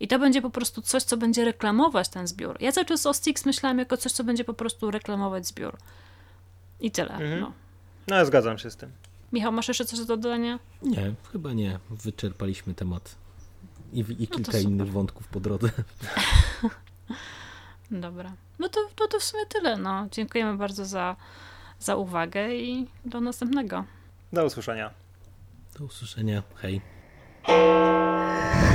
i 0.00 0.08
to 0.08 0.18
będzie 0.18 0.42
po 0.42 0.50
prostu 0.50 0.82
coś, 0.82 1.02
co 1.02 1.16
będzie 1.16 1.44
reklamować 1.44 2.08
ten 2.08 2.26
zbiór. 2.26 2.56
Ja 2.60 2.72
cały 2.72 2.84
czas 2.84 3.06
o 3.06 3.14
Styx 3.14 3.46
myślałam 3.46 3.78
jako 3.78 3.96
coś, 3.96 4.12
co 4.12 4.24
będzie 4.24 4.44
po 4.44 4.54
prostu 4.54 4.90
reklamować 4.90 5.46
zbiór. 5.46 5.76
I 6.80 6.90
tyle. 6.90 7.10
Mhm. 7.10 7.40
No. 7.40 7.52
no, 8.08 8.16
ja 8.16 8.24
zgadzam 8.24 8.58
się 8.58 8.70
z 8.70 8.76
tym. 8.76 8.90
Michał, 9.32 9.52
masz 9.52 9.68
jeszcze 9.68 9.84
coś 9.84 9.98
do 9.98 10.04
dodania? 10.16 10.58
Nie, 10.82 11.14
chyba 11.32 11.52
nie. 11.52 11.78
Wyczerpaliśmy 11.90 12.74
temat 12.74 13.21
i, 13.92 14.00
i 14.00 14.28
no 14.30 14.36
kilka 14.36 14.52
no 14.52 14.58
innych 14.58 14.92
wątków 14.92 15.28
po 15.28 15.40
drodze. 15.40 15.70
Dobra. 17.90 18.32
No 18.58 18.68
to, 18.68 18.80
to, 18.96 19.08
to 19.08 19.20
w 19.20 19.24
sumie 19.24 19.46
tyle. 19.46 19.76
No. 19.76 20.06
Dziękujemy 20.10 20.58
bardzo 20.58 20.84
za, 20.84 21.16
za 21.80 21.96
uwagę 21.96 22.54
i 22.54 22.86
do 23.04 23.20
następnego. 23.20 23.84
Do 24.32 24.44
usłyszenia. 24.44 24.90
Do 25.78 25.84
usłyszenia. 25.84 26.42
Hej. 26.54 26.80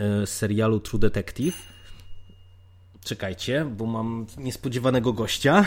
E, 0.00 0.26
serialu 0.26 0.80
True 0.80 0.98
Detective 0.98 1.56
Czekajcie, 3.10 3.64
bo 3.64 3.86
mam 3.86 4.26
niespodziewanego 4.38 5.12
gościa. 5.12 5.66